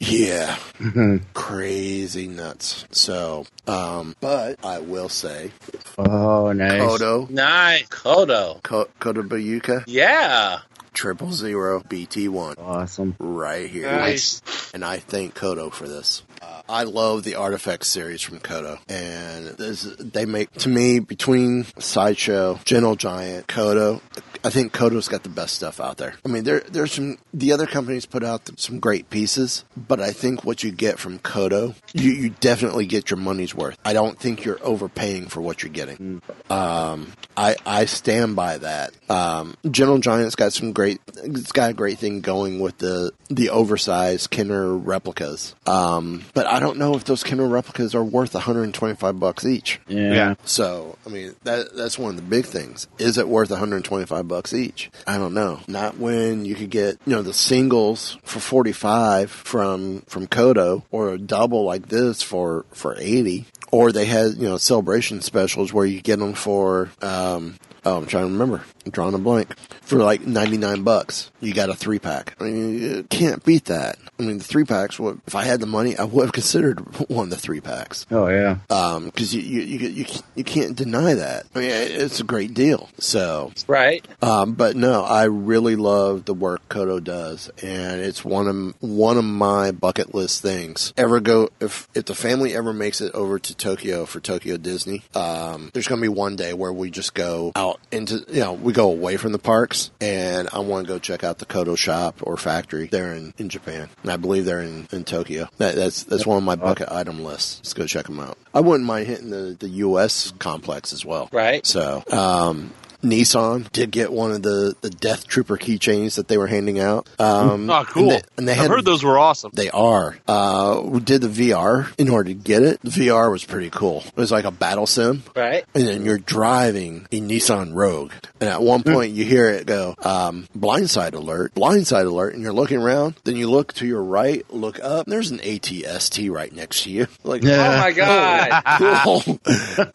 Yeah. 0.00 0.56
Mm-hmm. 0.80 1.18
Crazy 1.34 2.26
nuts. 2.26 2.86
So, 2.90 3.46
um, 3.68 4.16
but 4.20 4.62
I 4.64 4.80
will 4.80 5.08
say, 5.08 5.52
Oh, 5.96 6.52
nice. 6.52 6.80
Koto, 6.80 7.28
Nice. 7.30 7.86
Koto. 7.88 8.58
Ko- 8.62 8.88
Kotobukiya, 9.00 9.84
Yeah. 9.86 10.60
Triple 10.92 11.32
zero 11.32 11.80
BT1 11.80 12.58
Awesome. 12.58 13.16
right 13.18 13.68
here. 13.70 13.90
Nice. 13.90 14.42
and 14.74 14.84
I 14.84 14.98
thank 14.98 15.34
Koto 15.34 15.70
for 15.70 15.86
this. 15.88 16.22
Uh, 16.42 16.62
I 16.68 16.82
love 16.84 17.22
the 17.24 17.34
Artifact 17.36 17.84
series 17.84 18.22
from 18.22 18.38
Koto, 18.40 18.78
and 18.88 19.46
this, 19.56 19.82
they 19.98 20.24
make 20.26 20.52
to 20.54 20.68
me 20.68 20.98
between 21.00 21.64
Sideshow, 21.78 22.58
Gentle 22.64 22.96
Giant, 22.96 23.46
Koto. 23.48 24.00
I 24.44 24.50
think 24.50 24.72
Koto's 24.72 25.08
got 25.08 25.22
the 25.22 25.28
best 25.28 25.54
stuff 25.56 25.80
out 25.80 25.96
there. 25.98 26.14
I 26.24 26.28
mean, 26.28 26.44
there 26.44 26.60
there's 26.60 26.92
some 26.92 27.18
the 27.32 27.52
other 27.52 27.66
companies 27.66 28.06
put 28.06 28.24
out 28.24 28.50
some 28.58 28.80
great 28.80 29.10
pieces, 29.10 29.64
but 29.76 30.00
I 30.00 30.12
think 30.12 30.44
what 30.44 30.62
you 30.62 30.72
get 30.72 30.98
from 30.98 31.18
Koto, 31.18 31.74
you, 31.92 32.10
you 32.10 32.30
definitely 32.30 32.86
get 32.86 33.10
your 33.10 33.18
money's 33.18 33.54
worth. 33.54 33.76
I 33.84 33.92
don't 33.92 34.18
think 34.18 34.44
you're 34.44 34.58
overpaying 34.62 35.26
for 35.26 35.40
what 35.40 35.62
you're 35.62 35.72
getting. 35.72 36.22
Um, 36.48 37.12
I 37.36 37.56
I 37.66 37.84
stand 37.84 38.36
by 38.36 38.58
that. 38.58 38.92
Um, 39.08 39.54
Gentle 39.70 39.98
Giant's 39.98 40.36
got 40.36 40.52
some 40.52 40.72
great. 40.72 41.00
It's 41.24 41.52
got 41.52 41.70
a 41.70 41.74
great 41.74 41.98
thing 41.98 42.20
going 42.20 42.60
with 42.60 42.78
the 42.78 43.12
the 43.28 43.50
oversized 43.50 44.30
Kenner 44.30 44.74
replicas. 44.76 45.54
Um, 45.66 46.24
but 46.34 46.46
I 46.46 46.60
don't 46.60 46.78
know 46.78 46.94
if 46.94 47.04
those 47.04 47.22
Kenner 47.22 47.46
replicas 47.46 47.94
are 47.94 48.04
worth 48.04 48.34
125 48.34 49.20
bucks 49.20 49.44
each. 49.46 49.80
Yeah. 49.86 50.12
Yeah. 50.12 50.34
So 50.44 50.96
I 51.06 51.10
mean 51.10 51.34
that 51.44 51.74
that's 51.76 51.98
one 51.98 52.10
of 52.10 52.16
the 52.16 52.22
big 52.22 52.46
things. 52.46 52.88
Is 52.98 53.18
it 53.18 53.28
worth 53.28 53.50
125 53.50 54.28
bucks 54.30 54.54
each? 54.54 54.90
I 55.06 55.18
don't 55.18 55.34
know. 55.34 55.60
Not 55.68 55.98
when 55.98 56.44
you 56.46 56.54
could 56.54 56.70
get 56.70 56.98
you 57.04 57.14
know 57.14 57.22
the 57.22 57.34
singles 57.34 58.16
for 58.22 58.40
45 58.40 59.30
from 59.30 60.00
from 60.02 60.26
Koto 60.26 60.84
or 60.90 61.10
a 61.10 61.18
double 61.18 61.64
like 61.64 61.88
this 61.88 62.22
for 62.22 62.64
for 62.72 62.96
80. 62.98 63.46
Or 63.72 63.92
they 63.92 64.06
had 64.06 64.34
you 64.34 64.48
know 64.48 64.56
celebration 64.56 65.20
specials 65.20 65.72
where 65.72 65.86
you 65.86 66.00
get 66.00 66.18
them 66.18 66.32
for 66.32 66.90
um, 67.02 67.56
Oh, 67.84 67.96
I'm 67.96 68.06
trying 68.06 68.26
to 68.26 68.32
remember. 68.32 68.62
I'm 68.84 68.92
drawing 68.92 69.14
a 69.14 69.18
blank. 69.18 69.56
For 69.80 69.96
like 69.98 70.26
99 70.26 70.82
bucks, 70.82 71.30
you 71.40 71.54
got 71.54 71.70
a 71.70 71.74
three 71.74 71.98
pack. 71.98 72.36
I 72.38 72.44
mean, 72.44 72.78
you 72.78 73.02
can't 73.04 73.42
beat 73.42 73.66
that. 73.66 73.98
I 74.20 74.26
mean, 74.26 74.38
the 74.38 74.44
three 74.44 74.64
packs, 74.64 74.98
would, 74.98 75.20
if 75.26 75.34
I 75.34 75.44
had 75.44 75.60
the 75.60 75.66
money, 75.66 75.96
I 75.96 76.04
would 76.04 76.24
have 76.26 76.32
considered 76.32 76.80
one 77.08 77.24
of 77.24 77.30
the 77.30 77.36
three 77.36 77.60
packs. 77.60 78.06
Oh, 78.10 78.28
yeah. 78.28 78.58
Um, 78.68 79.10
cause 79.12 79.32
you, 79.34 79.40
you, 79.42 79.60
you, 79.62 79.88
you, 79.88 80.04
you 80.34 80.44
can't 80.44 80.76
deny 80.76 81.14
that. 81.14 81.46
I 81.54 81.58
mean, 81.58 81.70
it's 81.70 82.20
a 82.20 82.24
great 82.24 82.54
deal. 82.54 82.88
So, 82.98 83.52
Right. 83.66 84.04
um, 84.22 84.52
but 84.52 84.76
no, 84.76 85.02
I 85.04 85.24
really 85.24 85.76
love 85.76 86.24
the 86.24 86.34
work 86.34 86.68
Koto 86.68 87.00
does, 87.00 87.50
and 87.62 88.00
it's 88.00 88.24
one 88.24 88.46
of 88.48 88.74
one 88.82 89.16
of 89.18 89.24
my 89.24 89.70
bucket 89.72 90.14
list 90.14 90.42
things. 90.42 90.92
Ever 90.96 91.20
go 91.20 91.48
if 91.60 91.88
if 91.94 92.04
the 92.04 92.14
family 92.14 92.54
ever 92.54 92.72
makes 92.72 93.00
it 93.00 93.12
over 93.14 93.38
to 93.38 93.54
Tokyo 93.54 94.04
for 94.06 94.20
Tokyo 94.20 94.56
Disney, 94.56 95.02
um, 95.14 95.70
there's 95.72 95.88
going 95.88 96.00
to 96.00 96.04
be 96.04 96.08
one 96.08 96.36
day 96.36 96.52
where 96.52 96.72
we 96.72 96.90
just 96.90 97.14
go 97.14 97.52
out 97.56 97.80
into 97.90 98.24
you 98.28 98.40
know 98.40 98.52
we 98.52 98.72
go 98.72 98.90
away 98.90 99.16
from 99.16 99.32
the 99.32 99.38
parks, 99.38 99.90
and 100.00 100.48
I 100.52 100.58
want 100.60 100.86
to 100.86 100.92
go 100.92 100.98
check 100.98 101.24
out 101.24 101.38
the 101.38 101.46
Koto 101.46 101.74
shop 101.74 102.16
or 102.22 102.36
factory 102.36 102.86
there 102.86 103.14
in, 103.14 103.32
in 103.38 103.48
Japan, 103.48 103.88
and 104.02 104.09
I 104.10 104.16
believe 104.16 104.44
they're 104.44 104.62
in, 104.62 104.88
in 104.92 105.04
Tokyo. 105.04 105.48
That, 105.58 105.74
that's 105.74 106.04
that's 106.04 106.26
one 106.26 106.36
of 106.36 106.42
my 106.42 106.56
bucket 106.56 106.88
item 106.90 107.22
lists. 107.24 107.60
Let's 107.60 107.74
go 107.74 107.86
check 107.86 108.06
them 108.06 108.20
out. 108.20 108.38
I 108.54 108.60
wouldn't 108.60 108.86
mind 108.86 109.06
hitting 109.06 109.30
the 109.30 109.56
the 109.58 109.68
U.S. 109.68 110.32
complex 110.38 110.92
as 110.92 111.04
well. 111.04 111.28
Right. 111.32 111.66
So, 111.66 112.02
um, 112.12 112.72
Nissan 113.02 113.70
did 113.72 113.90
get 113.90 114.12
one 114.12 114.30
of 114.32 114.42
the, 114.42 114.74
the 114.80 114.90
Death 114.90 115.26
Trooper 115.26 115.56
keychains 115.56 116.16
that 116.16 116.28
they 116.28 116.36
were 116.38 116.46
handing 116.46 116.78
out. 116.78 117.08
Um, 117.18 117.68
Oh, 117.70 117.84
cool. 117.84 118.02
And 118.02 118.10
they, 118.10 118.22
and 118.38 118.48
they 118.48 118.52
I've 118.52 118.58
had, 118.58 118.70
heard 118.70 118.84
those 118.84 119.02
were 119.04 119.18
awesome. 119.18 119.50
They 119.54 119.70
are. 119.70 120.16
Uh, 120.26 120.80
we 120.84 121.00
did 121.00 121.20
the 121.22 121.28
VR 121.28 121.92
in 121.98 122.08
order 122.08 122.28
to 122.30 122.34
get 122.34 122.62
it. 122.62 122.80
The 122.82 122.90
VR 122.90 123.30
was 123.30 123.44
pretty 123.44 123.70
cool. 123.70 124.02
It 124.06 124.16
was 124.16 124.30
like 124.32 124.44
a 124.44 124.50
battle 124.50 124.86
sim. 124.86 125.22
Right. 125.36 125.64
And 125.74 125.86
then 125.86 126.04
you're 126.04 126.18
driving 126.18 127.06
a 127.12 127.20
Nissan 127.20 127.74
Rogue. 127.74 128.12
And 128.40 128.48
at 128.48 128.62
one 128.62 128.82
point 128.82 129.12
you 129.12 129.24
hear 129.24 129.48
it 129.50 129.66
go, 129.66 129.94
um, 130.02 130.46
blindside 130.56 131.14
alert, 131.14 131.54
blindside 131.54 132.06
alert. 132.06 132.34
And 132.34 132.42
you're 132.42 132.52
looking 132.52 132.78
around. 132.80 133.14
Then 133.24 133.36
you 133.36 133.48
look 133.50 133.72
to 133.74 133.86
your 133.86 134.02
right, 134.02 134.44
look 134.52 134.80
up. 134.82 135.06
And 135.06 135.12
there's 135.12 135.30
an 135.30 135.38
ATST 135.38 136.30
right 136.30 136.52
next 136.52 136.84
to 136.84 136.90
you. 136.90 137.06
Like, 137.22 137.42
Oh 137.44 137.76
my 137.78 137.92
God. 137.92 138.62
cool. 139.04 139.38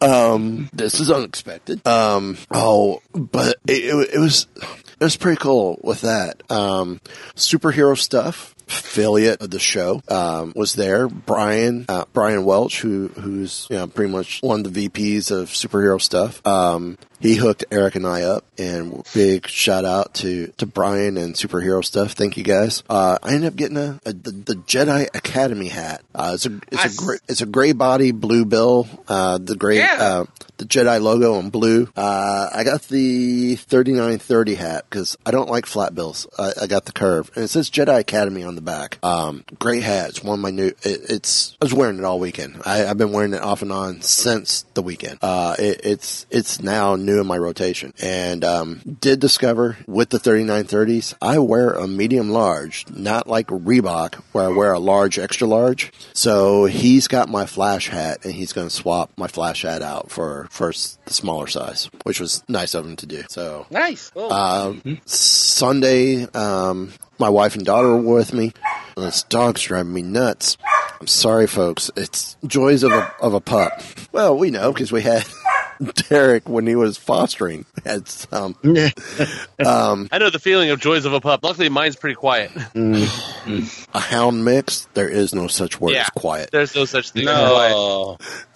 um, 0.00 0.70
this 0.72 1.00
is 1.00 1.10
unexpected. 1.10 1.86
Um, 1.86 2.38
oh, 2.50 2.95
but 3.14 3.56
it, 3.66 4.14
it, 4.14 4.18
was 4.18 4.46
it 4.58 5.04
was 5.04 5.16
pretty 5.16 5.38
cool 5.38 5.78
with 5.82 6.00
that. 6.00 6.42
Um, 6.50 7.00
superhero 7.34 7.96
stuff. 7.96 8.55
Affiliate 8.68 9.40
of 9.42 9.50
the 9.50 9.60
show 9.60 10.02
um, 10.08 10.52
was 10.56 10.72
there. 10.74 11.06
Brian 11.08 11.84
uh, 11.88 12.04
Brian 12.12 12.44
Welch, 12.44 12.80
who 12.80 13.08
who's 13.08 13.66
you 13.70 13.76
know 13.76 13.86
pretty 13.86 14.10
much 14.12 14.40
one 14.42 14.64
of 14.66 14.74
the 14.74 14.88
VPs 14.88 15.30
of 15.30 15.48
superhero 15.50 16.00
stuff. 16.00 16.44
Um, 16.46 16.98
he 17.20 17.36
hooked 17.36 17.64
Eric 17.70 17.94
and 17.94 18.06
I 18.06 18.22
up, 18.22 18.44
and 18.58 19.06
big 19.14 19.46
shout 19.46 19.84
out 19.84 20.14
to 20.14 20.48
to 20.58 20.66
Brian 20.66 21.16
and 21.16 21.34
superhero 21.34 21.84
stuff. 21.84 22.12
Thank 22.12 22.36
you 22.36 22.42
guys. 22.42 22.82
Uh, 22.90 23.18
I 23.22 23.34
ended 23.34 23.52
up 23.52 23.56
getting 23.56 23.76
a, 23.76 24.00
a 24.04 24.12
the, 24.12 24.30
the 24.32 24.54
Jedi 24.56 25.04
Academy 25.14 25.68
hat. 25.68 26.02
Uh, 26.14 26.32
it's 26.34 26.46
a 26.46 26.60
it's 26.72 26.84
I 26.84 26.88
a 26.88 26.94
great 26.96 27.20
it's 27.28 27.40
a 27.42 27.46
gray 27.46 27.72
body, 27.72 28.10
blue 28.10 28.44
bill. 28.44 28.88
Uh, 29.06 29.38
the 29.38 29.54
gray 29.54 29.78
Yeah. 29.78 29.96
uh, 30.00 30.24
the 30.58 30.64
Jedi 30.64 31.00
logo 31.00 31.38
in 31.38 31.50
blue. 31.50 31.88
Uh, 31.96 32.48
I 32.52 32.64
got 32.64 32.82
the 32.88 33.54
thirty 33.56 33.92
nine 33.92 34.18
thirty 34.18 34.54
hat 34.56 34.86
because 34.90 35.16
I 35.24 35.30
don't 35.30 35.48
like 35.50 35.66
flat 35.66 35.94
bills. 35.94 36.26
I, 36.38 36.52
I 36.62 36.66
got 36.66 36.84
the 36.86 36.92
curve, 36.92 37.30
and 37.36 37.44
it 37.44 37.48
says 37.48 37.70
Jedi 37.70 37.98
Academy 38.00 38.42
on 38.42 38.55
the 38.56 38.62
back. 38.62 38.98
Um, 39.02 39.44
great 39.58 39.82
hat. 39.82 40.10
It's 40.10 40.24
one 40.24 40.38
of 40.38 40.42
my 40.42 40.50
new. 40.50 40.66
It, 40.68 41.00
it's 41.10 41.56
I 41.60 41.64
was 41.64 41.74
wearing 41.74 41.98
it 41.98 42.04
all 42.04 42.18
weekend. 42.18 42.60
I, 42.66 42.86
I've 42.86 42.98
been 42.98 43.12
wearing 43.12 43.32
it 43.34 43.40
off 43.42 43.62
and 43.62 43.70
on 43.72 44.00
since 44.02 44.62
the 44.74 44.82
weekend. 44.82 45.18
Uh, 45.22 45.54
it, 45.58 45.80
it's 45.84 46.26
it's 46.30 46.60
now 46.60 46.96
new 46.96 47.20
in 47.20 47.26
my 47.26 47.38
rotation, 47.38 47.92
and 48.02 48.44
um, 48.44 48.80
did 49.00 49.20
discover 49.20 49.76
with 49.86 50.10
the 50.10 50.18
3930s, 50.18 51.14
I 51.22 51.38
wear 51.38 51.70
a 51.70 51.86
medium 51.86 52.30
large, 52.30 52.84
not 52.90 53.28
like 53.28 53.46
Reebok 53.48 54.14
where 54.32 54.44
I 54.44 54.48
wear 54.48 54.72
a 54.72 54.78
large 54.78 55.18
extra 55.18 55.46
large. 55.46 55.92
So 56.12 56.64
he's 56.64 57.06
got 57.08 57.28
my 57.28 57.46
flash 57.46 57.88
hat, 57.88 58.24
and 58.24 58.32
he's 58.34 58.52
going 58.52 58.66
to 58.68 58.74
swap 58.74 59.10
my 59.16 59.28
flash 59.28 59.62
hat 59.62 59.82
out 59.82 60.10
for 60.10 60.48
for 60.50 60.70
s- 60.70 60.98
the 61.04 61.12
smaller 61.14 61.46
size, 61.46 61.88
which 62.04 62.20
was 62.20 62.42
nice 62.48 62.74
of 62.74 62.84
him 62.86 62.96
to 62.96 63.06
do. 63.06 63.22
So 63.28 63.66
Nice. 63.70 64.10
Um, 64.16 65.00
Sunday, 65.04 66.24
um, 66.34 66.92
my 67.18 67.28
wife 67.28 67.54
and 67.56 67.64
daughter 67.64 67.88
were 67.96 68.14
with 68.16 68.32
me. 68.32 68.52
This 68.96 69.22
dog's 69.24 69.62
driving 69.62 69.92
me 69.92 70.02
nuts. 70.02 70.56
I'm 71.00 71.06
sorry, 71.06 71.46
folks. 71.46 71.90
It's 71.96 72.36
joys 72.46 72.82
of 72.82 72.92
a 72.92 73.12
of 73.20 73.34
a 73.34 73.40
pup. 73.40 73.82
Well, 74.12 74.36
we 74.38 74.50
know 74.50 74.72
because 74.72 74.90
we 74.90 75.02
had 75.02 75.24
Derek 76.08 76.48
when 76.48 76.66
he 76.66 76.74
was 76.74 76.96
fostering 76.96 77.66
had 77.84 78.08
some. 78.08 78.56
I 78.64 80.18
know 80.18 80.30
the 80.30 80.38
feeling 80.40 80.70
of 80.70 80.80
joys 80.80 81.04
of 81.04 81.12
a 81.12 81.20
pup. 81.20 81.40
Luckily, 81.42 81.68
mine's 81.68 81.96
pretty 81.96 82.14
quiet. 82.16 82.50
A 82.74 84.00
hound 84.00 84.44
mix. 84.44 84.88
There 84.94 85.08
is 85.08 85.34
no 85.34 85.46
such 85.48 85.78
word 85.80 85.92
Yeah. 85.92 86.02
as 86.02 86.10
quiet. 86.10 86.50
There's 86.50 86.74
no 86.74 86.86
such 86.86 87.10
thing. 87.10 87.28
as 87.28 87.50
quiet. 87.50 87.72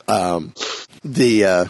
no. 0.08 0.52
the 1.04 1.44
uh, 1.44 1.64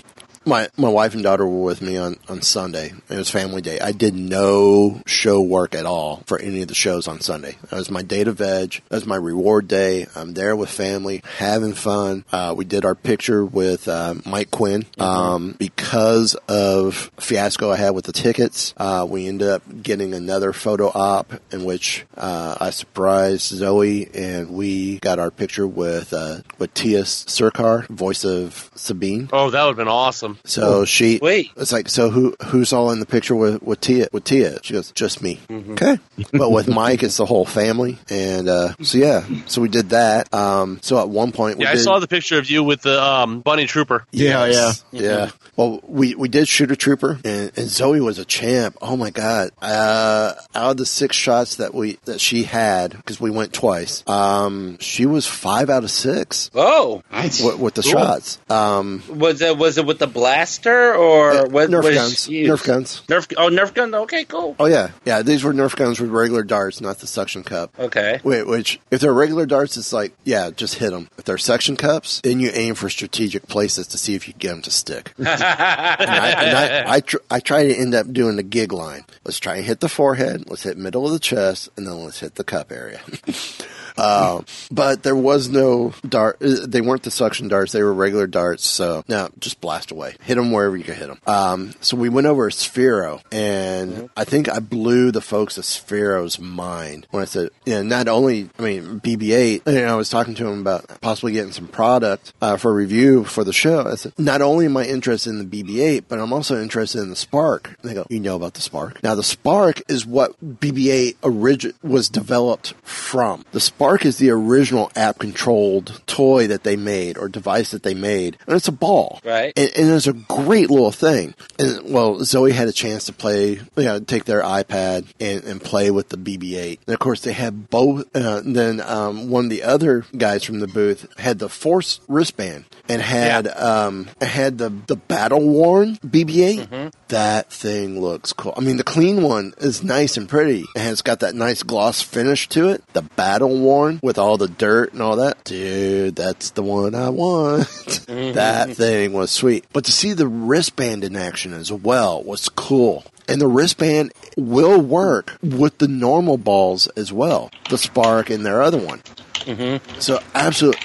my 0.50 0.68
my 0.76 0.88
wife 0.88 1.14
and 1.14 1.22
daughter 1.22 1.46
were 1.46 1.62
with 1.62 1.80
me 1.80 1.96
on 1.96 2.16
on 2.28 2.42
Sunday. 2.42 2.92
It 3.08 3.16
was 3.16 3.30
family 3.30 3.62
day. 3.62 3.78
I 3.78 3.92
did 3.92 4.14
no 4.14 5.00
show 5.06 5.40
work 5.40 5.74
at 5.74 5.86
all 5.86 6.22
for 6.26 6.38
any 6.38 6.60
of 6.60 6.68
the 6.68 6.74
shows 6.74 7.06
on 7.06 7.20
Sunday. 7.20 7.56
That 7.70 7.76
was 7.76 7.90
my 7.90 8.02
day 8.02 8.24
to 8.24 8.32
veg. 8.32 8.82
That 8.88 8.96
was 8.96 9.06
my 9.06 9.16
reward 9.16 9.68
day. 9.68 10.06
I'm 10.14 10.34
there 10.34 10.56
with 10.56 10.68
family, 10.68 11.22
having 11.38 11.72
fun. 11.74 12.24
Uh, 12.32 12.54
we 12.56 12.64
did 12.64 12.84
our 12.84 12.96
picture 12.96 13.44
with 13.44 13.86
uh, 13.88 14.14
Mike 14.26 14.50
Quinn. 14.50 14.84
Um, 14.98 15.54
because 15.56 16.34
of 16.48 17.10
fiasco 17.18 17.70
I 17.70 17.76
had 17.76 17.90
with 17.90 18.06
the 18.06 18.12
tickets, 18.12 18.74
uh, 18.76 19.06
we 19.08 19.28
ended 19.28 19.48
up 19.48 19.62
getting 19.82 20.12
another 20.14 20.52
photo 20.52 20.88
op 20.92 21.32
in 21.52 21.64
which 21.64 22.04
uh, 22.16 22.56
I 22.60 22.70
surprised 22.70 23.42
Zoe 23.42 24.08
and 24.12 24.50
we 24.50 24.98
got 24.98 25.20
our 25.20 25.30
picture 25.30 25.66
with 25.66 26.12
uh, 26.12 26.40
with 26.58 26.74
Tiya 26.74 27.06
Sircar, 27.06 27.86
voice 27.88 28.24
of 28.24 28.70
Sabine. 28.74 29.28
Oh, 29.32 29.50
that 29.50 29.62
would 29.62 29.70
have 29.70 29.76
been 29.76 29.86
awesome. 29.86 30.39
So 30.44 30.84
she 30.84 31.18
Wait. 31.20 31.50
It's 31.56 31.72
like 31.72 31.88
so 31.88 32.10
who 32.10 32.34
who's 32.46 32.72
all 32.72 32.90
in 32.90 33.00
the 33.00 33.06
picture 33.06 33.34
with 33.36 33.62
with 33.62 33.80
Tiya 33.80 34.12
with 34.12 34.24
Tiya? 34.24 34.62
She 34.64 34.72
goes, 34.74 34.90
just 34.92 35.22
me. 35.22 35.40
Okay. 35.50 35.98
but 36.32 36.50
with 36.50 36.68
Mike 36.68 37.02
it's 37.02 37.16
the 37.16 37.26
whole 37.26 37.44
family. 37.44 37.98
And 38.08 38.48
uh 38.48 38.74
so 38.82 38.98
yeah. 38.98 39.24
So 39.46 39.60
we 39.60 39.68
did 39.68 39.90
that. 39.90 40.32
Um 40.34 40.78
so 40.82 40.98
at 41.00 41.08
one 41.08 41.32
point 41.32 41.58
we 41.58 41.64
Yeah, 41.64 41.72
I 41.72 41.76
saw 41.76 41.98
the 41.98 42.08
picture 42.08 42.38
of 42.38 42.48
you 42.50 42.62
with 42.64 42.82
the 42.82 43.02
um, 43.02 43.40
bunny 43.40 43.66
trooper. 43.66 44.06
Yeah, 44.12 44.46
Yes. 44.46 44.84
yeah. 44.92 45.30
Well, 45.56 45.80
we 45.86 46.14
we 46.14 46.28
did 46.28 46.48
shoot 46.48 46.70
a 46.70 46.76
trooper, 46.76 47.18
and, 47.22 47.52
and 47.54 47.68
Zoe 47.68 48.00
was 48.00 48.18
a 48.18 48.24
champ. 48.24 48.78
Oh 48.80 48.96
my 48.96 49.10
god! 49.10 49.50
Uh, 49.60 50.32
out 50.54 50.70
of 50.70 50.76
the 50.78 50.86
six 50.86 51.16
shots 51.16 51.56
that 51.56 51.74
we 51.74 51.98
that 52.06 52.18
she 52.18 52.44
had, 52.44 52.92
because 52.92 53.20
we 53.20 53.30
went 53.30 53.52
twice, 53.52 54.02
um, 54.08 54.78
she 54.78 55.04
was 55.04 55.26
five 55.26 55.68
out 55.68 55.84
of 55.84 55.90
six 55.90 56.50
Oh, 56.54 57.02
Nice. 57.12 57.42
with, 57.42 57.58
with 57.58 57.74
the 57.74 57.82
Cool. 57.82 57.92
shots. 57.92 58.38
Um, 58.48 59.02
was 59.10 59.42
it 59.42 59.58
was 59.58 59.76
it 59.76 59.84
with 59.84 59.98
the 59.98 60.06
blaster 60.20 60.94
or 60.94 61.30
uh, 61.30 61.48
what? 61.48 61.70
Nerf 61.70 61.82
was 61.82 61.94
guns. 61.94 62.28
Nerf 62.28 62.66
guns. 62.66 63.02
Nerf. 63.08 63.32
Oh, 63.36 63.48
Nerf 63.48 63.72
gun. 63.72 63.94
Okay, 63.94 64.24
cool. 64.24 64.54
Oh 64.58 64.66
yeah, 64.66 64.90
yeah. 65.04 65.22
These 65.22 65.42
were 65.42 65.54
Nerf 65.54 65.74
guns 65.74 65.98
with 65.98 66.10
regular 66.10 66.42
darts, 66.42 66.80
not 66.80 66.98
the 66.98 67.06
suction 67.06 67.42
cup. 67.42 67.72
Okay. 67.78 68.20
Wait, 68.22 68.46
which 68.46 68.80
if 68.90 69.00
they're 69.00 69.14
regular 69.14 69.46
darts, 69.46 69.76
it's 69.76 69.92
like 69.92 70.14
yeah, 70.24 70.50
just 70.50 70.74
hit 70.74 70.90
them. 70.90 71.08
If 71.16 71.24
they're 71.24 71.38
suction 71.38 71.76
cups, 71.76 72.20
then 72.22 72.38
you 72.38 72.50
aim 72.52 72.74
for 72.74 72.90
strategic 72.90 73.46
places 73.48 73.86
to 73.88 73.98
see 73.98 74.14
if 74.14 74.28
you 74.28 74.34
get 74.34 74.50
them 74.50 74.62
to 74.62 74.70
stick. 74.70 75.14
and 75.18 75.28
I, 75.28 76.30
and 76.30 76.56
I, 76.56 76.94
I, 76.94 77.00
tr- 77.00 77.16
I 77.30 77.40
try 77.40 77.66
to 77.66 77.74
end 77.74 77.94
up 77.94 78.12
doing 78.12 78.36
the 78.36 78.42
gig 78.42 78.72
line. 78.72 79.04
Let's 79.24 79.38
try 79.38 79.56
and 79.56 79.64
hit 79.64 79.80
the 79.80 79.88
forehead. 79.88 80.44
Let's 80.48 80.64
hit 80.64 80.76
middle 80.76 81.06
of 81.06 81.12
the 81.12 81.18
chest, 81.18 81.70
and 81.76 81.86
then 81.86 82.04
let's 82.04 82.20
hit 82.20 82.34
the 82.34 82.44
cup 82.44 82.70
area. 82.70 83.00
Uh, 83.96 84.42
but 84.70 85.02
there 85.02 85.16
was 85.16 85.48
no 85.48 85.92
dart. 86.08 86.38
uh, 86.42 86.66
They 86.66 86.80
weren't 86.80 87.02
the 87.02 87.10
suction 87.10 87.48
darts. 87.48 87.72
They 87.72 87.82
were 87.82 87.92
regular 87.92 88.26
darts. 88.26 88.66
So 88.66 89.04
now 89.08 89.28
just 89.38 89.60
blast 89.60 89.90
away. 89.90 90.16
Hit 90.22 90.36
them 90.36 90.52
wherever 90.52 90.76
you 90.76 90.84
could 90.84 90.94
hit 90.96 91.08
them. 91.08 91.18
Um, 91.26 91.74
so 91.80 91.96
we 91.96 92.08
went 92.08 92.26
over 92.26 92.46
a 92.46 92.50
Sphero 92.50 93.20
and 93.32 94.08
I 94.16 94.24
think 94.24 94.48
I 94.48 94.58
blew 94.58 95.10
the 95.10 95.20
folks 95.20 95.58
at 95.58 95.64
Sphero's 95.64 96.38
mind 96.38 97.06
when 97.10 97.22
I 97.22 97.26
said, 97.26 97.50
you 97.66 97.74
know, 97.74 97.82
not 97.82 98.08
only, 98.08 98.48
I 98.58 98.62
mean, 98.62 99.00
BB-8, 99.00 99.62
you 99.66 99.72
know, 99.82 99.92
I 99.92 99.96
was 99.96 100.08
talking 100.10 100.34
to 100.36 100.46
him 100.46 100.60
about 100.60 101.00
possibly 101.00 101.32
getting 101.32 101.52
some 101.52 101.68
product, 101.68 102.32
uh, 102.40 102.56
for 102.56 102.72
review 102.74 103.24
for 103.24 103.44
the 103.44 103.52
show. 103.52 103.84
I 103.86 103.94
said, 103.96 104.12
not 104.18 104.42
only 104.42 104.66
am 104.66 104.76
I 104.76 104.84
interested 104.84 105.30
in 105.30 105.38
the 105.50 105.62
BB-8, 105.62 106.04
but 106.08 106.18
I'm 106.18 106.32
also 106.32 106.60
interested 106.60 107.00
in 107.00 107.10
the 107.10 107.16
Spark. 107.16 107.76
And 107.82 107.90
they 107.90 107.94
go, 107.94 108.06
you 108.10 108.20
know 108.20 108.36
about 108.36 108.54
the 108.54 108.60
Spark? 108.60 109.02
Now 109.02 109.14
the 109.14 109.22
Spark 109.22 109.82
is 109.88 110.06
what 110.06 110.32
BB-8 110.60 111.16
origi- 111.22 111.74
was 111.82 112.08
developed 112.08 112.74
from. 112.82 113.44
The 113.52 113.60
Spark 113.60 113.79
is 113.80 114.18
the 114.18 114.30
original 114.30 114.90
app 114.94 115.18
controlled 115.18 116.02
toy 116.06 116.46
that 116.46 116.64
they 116.64 116.76
made 116.76 117.16
or 117.16 117.28
device 117.28 117.70
that 117.70 117.82
they 117.82 117.94
made. 117.94 118.36
And 118.46 118.56
it's 118.56 118.68
a 118.68 118.72
ball. 118.72 119.20
Right. 119.24 119.52
And, 119.56 119.70
and 119.76 119.90
it's 119.90 120.06
a 120.06 120.12
great 120.12 120.70
little 120.70 120.92
thing. 120.92 121.34
And 121.58 121.92
well, 121.92 122.22
Zoe 122.24 122.52
had 122.52 122.68
a 122.68 122.72
chance 122.72 123.06
to 123.06 123.12
play, 123.12 123.52
you 123.52 123.62
know, 123.76 124.00
take 124.00 124.24
their 124.24 124.42
iPad 124.42 125.06
and, 125.18 125.42
and 125.44 125.62
play 125.62 125.90
with 125.90 126.10
the 126.10 126.18
BB-8. 126.18 126.80
And 126.86 126.94
of 126.94 126.98
course, 126.98 127.22
they 127.22 127.32
had 127.32 127.70
both. 127.70 128.14
Uh, 128.14 128.42
then 128.44 128.80
um, 128.80 129.30
one 129.30 129.44
of 129.44 129.50
the 129.50 129.62
other 129.62 130.04
guys 130.16 130.44
from 130.44 130.60
the 130.60 130.68
booth 130.68 131.06
had 131.18 131.38
the 131.38 131.48
Force 131.48 132.00
wristband 132.06 132.64
and 132.88 133.00
had 133.00 133.48
um, 133.48 134.08
had 134.20 134.58
the 134.58 134.70
the 134.86 134.96
battle 134.96 135.48
worn 135.48 135.96
BB-8. 135.96 136.92
That 137.08 137.50
thing 137.50 138.00
looks 138.00 138.32
cool. 138.32 138.54
I 138.56 138.60
mean, 138.60 138.76
the 138.76 138.84
clean 138.84 139.22
one 139.22 139.54
is 139.58 139.82
nice 139.82 140.16
and 140.16 140.28
pretty, 140.28 140.64
and 140.76 140.92
it's 140.92 141.02
got 141.02 141.20
that 141.20 141.34
nice 141.34 141.62
gloss 141.62 142.02
finish 142.02 142.48
to 142.50 142.68
it. 142.68 142.84
The 142.92 143.02
battle 143.02 143.58
worn 143.58 143.69
with 144.02 144.18
all 144.18 144.36
the 144.36 144.48
dirt 144.48 144.92
and 144.92 145.02
all 145.02 145.16
that, 145.16 145.44
dude, 145.44 146.16
that's 146.16 146.50
the 146.50 146.62
one 146.62 146.94
I 146.94 147.08
want. 147.10 147.66
Mm-hmm. 148.10 148.34
that 148.34 148.70
thing 148.76 149.12
was 149.12 149.30
sweet. 149.30 149.64
But 149.72 149.84
to 149.84 149.92
see 149.92 150.12
the 150.12 150.26
wristband 150.26 151.04
in 151.04 151.16
action 151.16 151.52
as 151.52 151.70
well 151.70 152.22
was 152.22 152.48
cool. 152.48 153.04
And 153.28 153.40
the 153.40 153.46
wristband 153.46 154.12
will 154.36 154.80
work 154.80 155.36
with 155.42 155.78
the 155.78 155.86
normal 155.86 156.36
balls 156.36 156.88
as 156.88 157.12
well, 157.12 157.50
the 157.68 157.78
Spark 157.78 158.30
and 158.30 158.44
their 158.44 158.60
other 158.62 158.78
one. 158.78 158.98
Mm-hmm. 159.44 160.00
So 160.00 160.20
absolutely. 160.34 160.82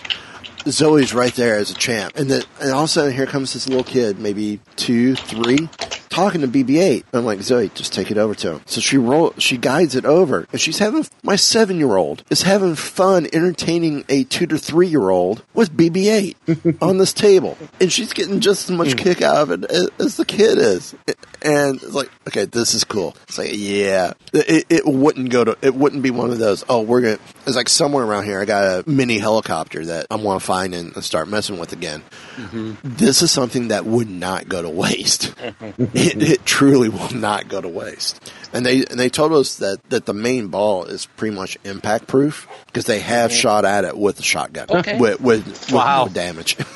Zoe's 0.67 1.13
right 1.13 1.33
there 1.33 1.57
as 1.57 1.69
a 1.69 1.75
champ, 1.75 2.15
and 2.15 2.29
then 2.29 2.41
and 2.59 2.71
all 2.71 2.83
of 2.83 2.85
a 2.85 2.87
sudden 2.87 3.13
here 3.13 3.27
comes 3.27 3.53
this 3.53 3.67
little 3.67 3.83
kid, 3.83 4.19
maybe 4.19 4.59
two, 4.75 5.15
three, 5.15 5.69
talking 6.15 6.39
to 6.39 6.47
BB-8. 6.47 7.03
I'm 7.11 7.25
like 7.25 7.41
Zoe, 7.41 7.69
just 7.75 7.91
take 7.91 8.09
it 8.09 8.17
over 8.17 8.33
to 8.35 8.53
him. 8.53 8.61
So 8.65 8.79
she 8.79 8.97
roll, 8.97 9.33
she 9.37 9.57
guides 9.57 9.95
it 9.95 10.05
over, 10.05 10.47
and 10.49 10.61
she's 10.61 10.79
having 10.79 11.05
my 11.23 11.35
seven 11.35 11.77
year 11.77 11.97
old 11.97 12.23
is 12.29 12.43
having 12.43 12.75
fun 12.75 13.27
entertaining 13.33 14.05
a 14.07 14.23
two 14.23 14.47
to 14.47 14.57
three 14.57 14.87
year 14.87 15.09
old 15.09 15.43
with 15.53 15.75
BB-8 15.75 16.81
on 16.81 16.99
this 16.99 17.11
table, 17.11 17.57
and 17.81 17.91
she's 17.91 18.13
getting 18.13 18.39
just 18.39 18.69
as 18.69 18.75
much 18.75 18.89
mm. 18.89 18.97
kick 18.97 19.21
out 19.21 19.37
of 19.37 19.51
it 19.51 19.65
as, 19.69 19.89
as 19.99 20.17
the 20.17 20.23
kid 20.23 20.57
is. 20.57 20.95
And 21.41 21.75
it's 21.75 21.93
like, 21.93 22.09
okay, 22.29 22.45
this 22.45 22.73
is 22.73 22.85
cool. 22.85 23.15
It's 23.27 23.37
like, 23.37 23.51
yeah, 23.53 24.13
it, 24.33 24.65
it 24.69 24.85
wouldn't 24.85 25.29
go 25.29 25.43
to, 25.43 25.57
it 25.61 25.75
wouldn't 25.75 26.01
be 26.01 26.11
one 26.11 26.31
of 26.31 26.39
those. 26.39 26.63
Oh, 26.69 26.81
we're 26.81 27.01
gonna. 27.01 27.19
It's 27.45 27.57
like 27.57 27.69
somewhere 27.69 28.05
around 28.05 28.23
here, 28.23 28.39
I 28.39 28.45
got 28.45 28.63
a 28.63 28.89
mini 28.89 29.19
helicopter 29.19 29.85
that 29.85 30.07
I 30.09 30.15
want 30.15 30.39
to 30.39 30.45
find 30.45 30.73
and, 30.73 30.95
and 30.95 31.03
start 31.03 31.27
messing 31.27 31.59
with 31.59 31.73
again. 31.73 32.01
Mm-hmm. 32.37 32.73
This 32.83 33.21
is 33.21 33.31
something 33.31 33.67
that 33.67 33.85
would 33.85 34.09
not 34.09 34.47
go 34.47 34.61
to 34.61 34.69
waste. 34.69 35.35
it, 36.05 36.13
mm-hmm. 36.13 36.31
it 36.31 36.45
truly 36.45 36.89
will 36.89 37.13
not 37.13 37.47
go 37.47 37.61
to 37.61 37.67
waste. 37.67 38.31
And 38.53 38.65
they 38.65 38.85
and 38.85 38.99
they 38.99 39.09
told 39.09 39.33
us 39.33 39.57
that 39.57 39.81
that 39.89 40.05
the 40.05 40.13
main 40.13 40.47
ball 40.47 40.85
is 40.85 41.05
pretty 41.05 41.35
much 41.35 41.57
impact 41.63 42.07
proof 42.07 42.47
because 42.67 42.85
they 42.85 42.99
have 42.99 43.31
mm-hmm. 43.31 43.39
shot 43.39 43.65
at 43.65 43.83
it 43.85 43.97
with 43.97 44.19
a 44.19 44.23
shotgun 44.23 44.67
Okay. 44.69 44.99
with 44.99 45.19
with, 45.21 45.45
with 45.47 45.71
Wow. 45.71 46.05
no 46.05 46.11
damage. 46.13 46.57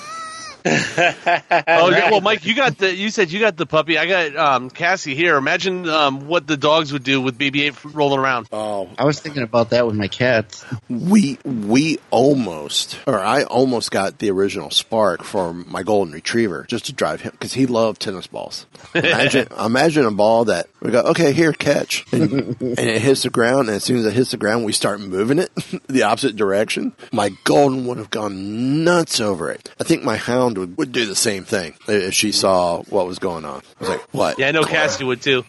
Oh 1.72 1.90
yeah, 1.90 2.12
well, 2.12 2.22
Mike, 2.22 2.46
you 2.46 2.56
got 2.56 2.78
the. 2.78 2.94
You 2.94 3.10
said 3.10 3.32
you 3.32 3.40
got 3.40 3.56
the 3.56 3.66
puppy. 3.66 3.98
I 3.98 4.06
got 4.06 4.36
um, 4.36 4.70
Cassie 4.70 5.16
here. 5.16 5.38
Imagine 5.38 5.88
um, 5.88 6.28
what 6.28 6.48
the 6.48 6.58
dogs 6.58 6.92
would 6.92 7.04
do 7.04 7.22
with 7.22 7.38
BB-8 7.38 7.94
rolling 7.96 8.20
around. 8.20 8.48
oh, 8.52 8.90
I 8.98 9.06
was 9.06 9.20
thinking 9.20 9.44
about 9.44 9.70
that 9.72 9.86
with 9.86 9.96
my 9.96 10.08
cats. 10.08 10.66
we 10.90 11.38
we 11.46 12.00
almost 12.12 13.00
or 13.08 13.20
I 13.20 13.44
almost 13.44 13.92
got 13.92 14.20
the 14.20 14.30
original 14.32 14.72
spark 14.72 15.24
for 15.24 15.54
my 15.54 15.84
golden 15.84 16.14
retriever 16.14 16.66
just 16.68 16.86
to 16.88 16.94
drive 16.94 17.22
him 17.22 17.32
because 17.32 17.54
he 17.54 17.66
loved 17.66 18.02
tennis 18.02 18.28
balls. 18.28 18.66
Imagine 18.94 19.48
imagine 19.60 20.06
a 20.06 20.12
ball 20.12 20.46
that 20.46 20.68
we 20.82 20.92
go 20.92 21.02
okay 21.02 21.32
here 21.34 21.54
catch 21.54 22.06
and, 22.12 22.60
and 22.62 22.80
it 22.80 23.02
hits 23.02 23.24
the 23.24 23.30
ground 23.30 23.68
and 23.68 23.76
as 23.78 23.84
soon 23.84 23.98
as 23.98 24.06
it 24.06 24.14
hits 24.14 24.32
the 24.32 24.38
ground 24.38 24.66
we 24.66 24.74
start 24.74 25.00
moving 25.00 25.40
it 25.40 25.52
the 25.88 26.04
opposite 26.04 26.36
direction. 26.36 26.94
My 27.12 27.30
golden 27.44 27.86
would 27.88 27.98
have 27.98 28.10
gone 28.10 28.84
nuts 28.84 29.20
over 29.20 29.50
it. 29.52 29.72
I 29.80 29.84
think 29.84 30.04
my 30.04 30.18
hound 30.18 30.49
would, 30.58 30.78
would 30.78 30.92
do 30.92 31.06
the 31.06 31.16
same 31.16 31.44
thing 31.44 31.74
if 31.88 32.14
she 32.14 32.32
saw 32.32 32.82
what 32.84 33.06
was 33.08 33.20
going 33.20 33.46
on. 33.46 33.62
I 33.78 33.80
was 33.80 33.90
like 33.90 34.02
what? 34.14 34.40
Yeah, 34.40 34.48
I 34.48 34.52
know 34.52 34.64
Cassie 34.64 35.04
would 35.04 35.22
too. 35.22 35.44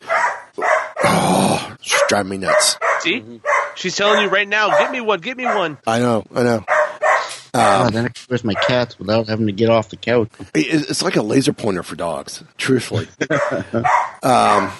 She's 1.82 2.02
driving 2.08 2.30
me 2.30 2.38
nuts. 2.38 2.76
See, 3.00 3.24
She's 3.76 3.96
telling 3.96 4.22
you 4.22 4.28
right 4.28 4.46
now, 4.48 4.68
get 4.78 4.90
me 4.92 5.00
one, 5.00 5.20
get 5.20 5.36
me 5.36 5.44
one. 5.46 5.78
I 5.86 6.00
know, 6.00 6.24
I 6.34 6.42
know. 6.42 6.64
Ah, 7.54 7.88
then 7.92 8.04
I 8.04 8.08
can 8.08 8.24
where's 8.28 8.44
my 8.44 8.54
cats 8.54 8.98
without 8.98 9.26
having 9.28 9.46
to 9.46 9.52
get 9.52 9.70
off 9.70 9.88
the 9.88 9.96
couch. 9.96 10.28
It- 10.54 10.88
It's 10.90 11.02
like 11.02 11.16
a 11.16 11.22
laser 11.22 11.52
pointer 11.52 11.82
for 11.82 11.96
dogs, 11.96 12.44
truthfully. 12.58 13.08
um, 14.22 14.70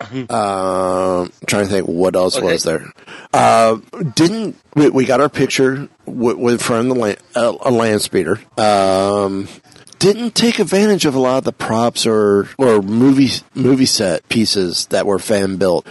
um, 0.00 1.32
trying 1.46 1.64
to 1.64 1.70
think 1.70 1.86
what 1.86 2.14
else 2.16 2.36
Okay. 2.36 2.46
was 2.46 2.62
there. 2.62 2.92
Uh, 3.32 3.78
didn't 4.14 4.56
we, 4.74 4.88
we 4.90 5.04
got 5.04 5.20
our 5.20 5.28
picture 5.28 5.88
with, 6.06 6.36
with 6.36 6.62
from 6.62 6.88
the 6.88 6.94
land, 6.94 7.18
uh, 7.34 7.54
a 7.60 7.70
land 7.70 8.00
speeder. 8.02 8.40
Um, 8.56 9.48
didn't 9.98 10.36
take 10.36 10.60
advantage 10.60 11.04
of 11.06 11.16
a 11.16 11.18
lot 11.18 11.38
of 11.38 11.44
the 11.44 11.52
props 11.52 12.06
or 12.06 12.48
or 12.56 12.80
movie 12.80 13.30
movie 13.54 13.84
set 13.86 14.28
pieces 14.28 14.86
that 14.86 15.06
were 15.06 15.18
fan 15.18 15.56
built. 15.56 15.84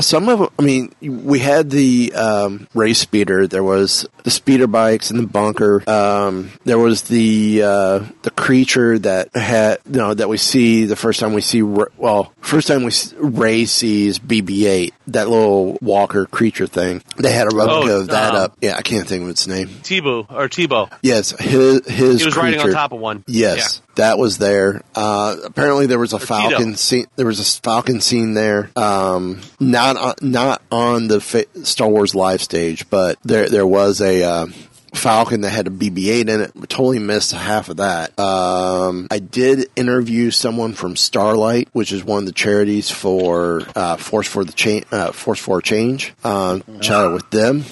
Some 0.00 0.28
of 0.28 0.38
them, 0.38 0.48
I 0.56 0.62
mean, 0.62 0.94
we 1.00 1.40
had 1.40 1.70
the 1.70 2.12
um, 2.14 2.68
race 2.74 3.00
speeder. 3.00 3.48
There 3.48 3.64
was 3.64 4.06
the 4.24 4.30
speeder 4.30 4.66
bikes 4.66 5.10
in 5.10 5.16
the 5.18 5.26
bunker. 5.26 5.82
Um, 5.88 6.50
there 6.64 6.78
was 6.78 7.02
the 7.02 7.62
uh, 7.62 7.98
the 8.22 8.30
creature 8.30 8.98
that 9.00 9.34
had 9.36 9.78
you 9.86 9.96
know 9.98 10.14
that 10.14 10.28
we 10.28 10.36
see 10.36 10.84
the 10.84 10.96
first 10.96 11.20
time 11.20 11.32
we 11.32 11.40
see 11.40 11.62
well 11.62 12.32
first 12.40 12.68
time 12.68 12.80
we 12.82 12.88
s- 12.88 13.12
Rey 13.18 13.64
sees 13.64 14.18
BB-8 14.18 14.92
that 15.08 15.28
little 15.28 15.76
walker 15.80 16.26
creature 16.26 16.66
thing. 16.66 17.02
They 17.16 17.32
had 17.32 17.52
a 17.52 17.54
replica 17.56 17.92
Oh, 17.92 18.00
of 18.00 18.06
that 18.08 18.30
um, 18.34 18.36
up. 18.36 18.56
Yeah, 18.60 18.76
I 18.76 18.82
can't 18.82 19.06
think 19.06 19.24
of 19.24 19.30
its 19.30 19.46
name. 19.46 19.68
Tebow 19.68 20.26
or 20.30 20.48
Tebow. 20.48 20.90
Yes, 21.02 21.30
his 21.38 21.86
his 21.86 22.20
He 22.20 22.24
was 22.26 22.36
riding 22.36 22.60
on 22.60 22.70
top 22.72 22.92
of 22.92 23.00
one. 23.00 23.24
Yes, 23.26 23.82
that 24.00 24.18
was 24.18 24.38
there. 24.38 24.82
Uh, 24.94 25.36
apparently, 25.44 25.86
there 25.86 25.98
was 25.98 26.12
a 26.12 26.16
Or 26.16 26.20
falcon 26.20 26.58
Tito. 26.58 26.76
scene. 26.76 27.06
There 27.16 27.26
was 27.26 27.38
a 27.40 27.60
falcon 27.62 28.00
scene 28.00 28.34
there. 28.34 28.70
Um, 28.76 29.40
not 29.60 29.96
on, 29.96 30.14
not 30.22 30.62
on 30.72 31.08
the 31.08 31.20
fa- 31.20 31.46
Star 31.64 31.88
Wars 31.88 32.14
live 32.14 32.42
stage, 32.42 32.88
but 32.90 33.18
there 33.24 33.48
there 33.48 33.66
was 33.66 34.00
a. 34.00 34.22
Uh, 34.22 34.46
Falcon 34.92 35.42
that 35.42 35.50
had 35.50 35.68
a 35.68 35.70
BB-8 35.70 36.28
in 36.28 36.40
it. 36.40 36.50
Totally 36.68 36.98
missed 36.98 37.30
half 37.30 37.68
of 37.68 37.76
that. 37.76 38.18
Um, 38.18 39.06
I 39.08 39.20
did 39.20 39.68
interview 39.76 40.32
someone 40.32 40.72
from 40.72 40.96
Starlight, 40.96 41.68
which 41.72 41.92
is 41.92 42.02
one 42.02 42.18
of 42.18 42.26
the 42.26 42.32
charities 42.32 42.90
for 42.90 43.62
uh, 43.76 43.96
Force 43.98 44.26
for 44.26 44.44
the 44.44 44.50
Change. 44.50 44.84
Uh, 44.90 45.12
Force 45.12 45.38
for 45.38 45.62
Change. 45.62 46.12
Um, 46.24 46.64
chatted 46.80 47.12
with 47.12 47.30
them. 47.30 47.64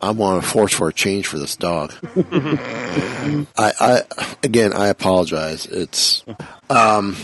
I 0.00 0.10
want 0.12 0.44
a 0.44 0.46
force 0.46 0.72
for 0.72 0.88
a 0.88 0.92
change 0.92 1.26
for 1.26 1.38
this 1.38 1.56
dog. 1.56 1.92
I, 3.56 3.72
I 3.80 4.02
again, 4.42 4.72
I 4.72 4.88
apologize. 4.88 5.66
It's 5.66 6.24
um, 6.70 7.16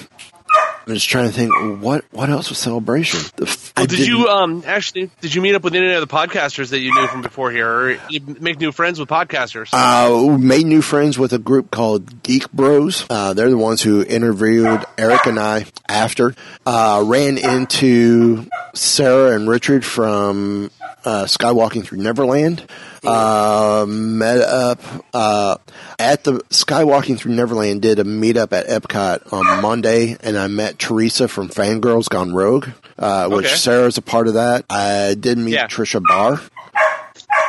I'm 0.87 0.93
just 0.95 1.09
trying 1.09 1.27
to 1.29 1.33
think 1.33 1.83
what 1.83 2.05
what 2.11 2.29
else 2.31 2.49
was 2.51 2.59
celebration. 2.59 3.20
The, 3.37 3.45
f- 3.47 3.72
Well, 3.77 3.87
did 3.87 4.07
you 4.07 4.29
um 4.29 4.62
actually 4.66 5.11
did 5.20 5.35
you 5.35 5.41
meet 5.41 5.55
up 5.55 5.62
with 5.62 5.75
any 5.75 5.93
of 5.93 6.01
the 6.01 6.07
podcasters 6.12 6.70
that 6.70 6.81
you 6.81 6.93
knew 6.95 7.07
from 7.07 7.22
before 7.22 7.51
here, 7.51 7.68
or 7.68 7.91
you 8.11 8.20
make 8.41 8.61
new 8.61 8.70
friends 8.72 8.99
with 9.01 9.09
podcasters? 9.09 9.70
Uh, 9.72 10.37
made 10.37 10.66
new 10.66 10.83
friends 10.83 11.18
with 11.18 11.33
a 11.33 11.39
group 11.39 11.70
called 11.70 12.22
Geek 12.22 12.51
Bros. 12.53 13.07
Uh, 13.09 13.33
they're 13.35 13.51
the 13.51 13.57
ones 13.57 13.83
who 13.83 14.05
interviewed 14.05 14.85
Eric 14.99 15.27
and 15.27 15.39
I 15.41 15.66
after. 15.89 16.35
Uh, 16.66 17.03
ran 17.07 17.39
into 17.39 18.47
Sarah 18.75 19.35
and 19.37 19.49
Richard 19.49 19.85
from 19.85 20.70
uh, 21.05 21.25
Skywalking 21.25 21.85
Through 21.85 21.99
Neverland. 21.99 22.67
Uh, 23.05 23.85
met 23.89 24.41
up 24.41 24.81
uh, 25.13 25.57
at 25.99 26.25
the 26.25 26.35
Skywalking 26.51 27.19
Through 27.19 27.35
Neverland. 27.35 27.83
Did 27.83 27.99
a 27.99 28.05
meetup 28.05 28.53
at 28.53 28.67
Epcot 28.67 29.33
on 29.33 29.61
Monday, 29.63 30.17
and 30.21 30.39
I 30.39 30.47
met 30.49 30.79
Teresa 30.79 31.29
from 31.29 31.49
Fangirls 31.49 32.09
Going 32.09 32.33
Rogue, 32.35 32.69
uh, 32.99 33.29
which 33.29 33.47
Okay. 33.47 33.55
Sarah's 33.57 33.99
a 33.99 34.03
part 34.03 34.29
of 34.29 34.35
that. 34.35 34.65
I 34.71 35.15
did 35.19 35.37
meet 35.39 35.55
Yeah. 35.55 35.67
Tricia 35.67 36.03
Barr. 36.03 36.41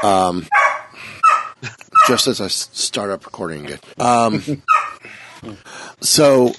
Um, 0.03 0.45
just 2.07 2.27
as 2.27 2.41
I 2.41 2.47
start 2.47 3.09
up 3.09 3.25
recording 3.25 3.65
again. 3.65 3.79
Um, 3.97 4.61
so, 6.01 6.51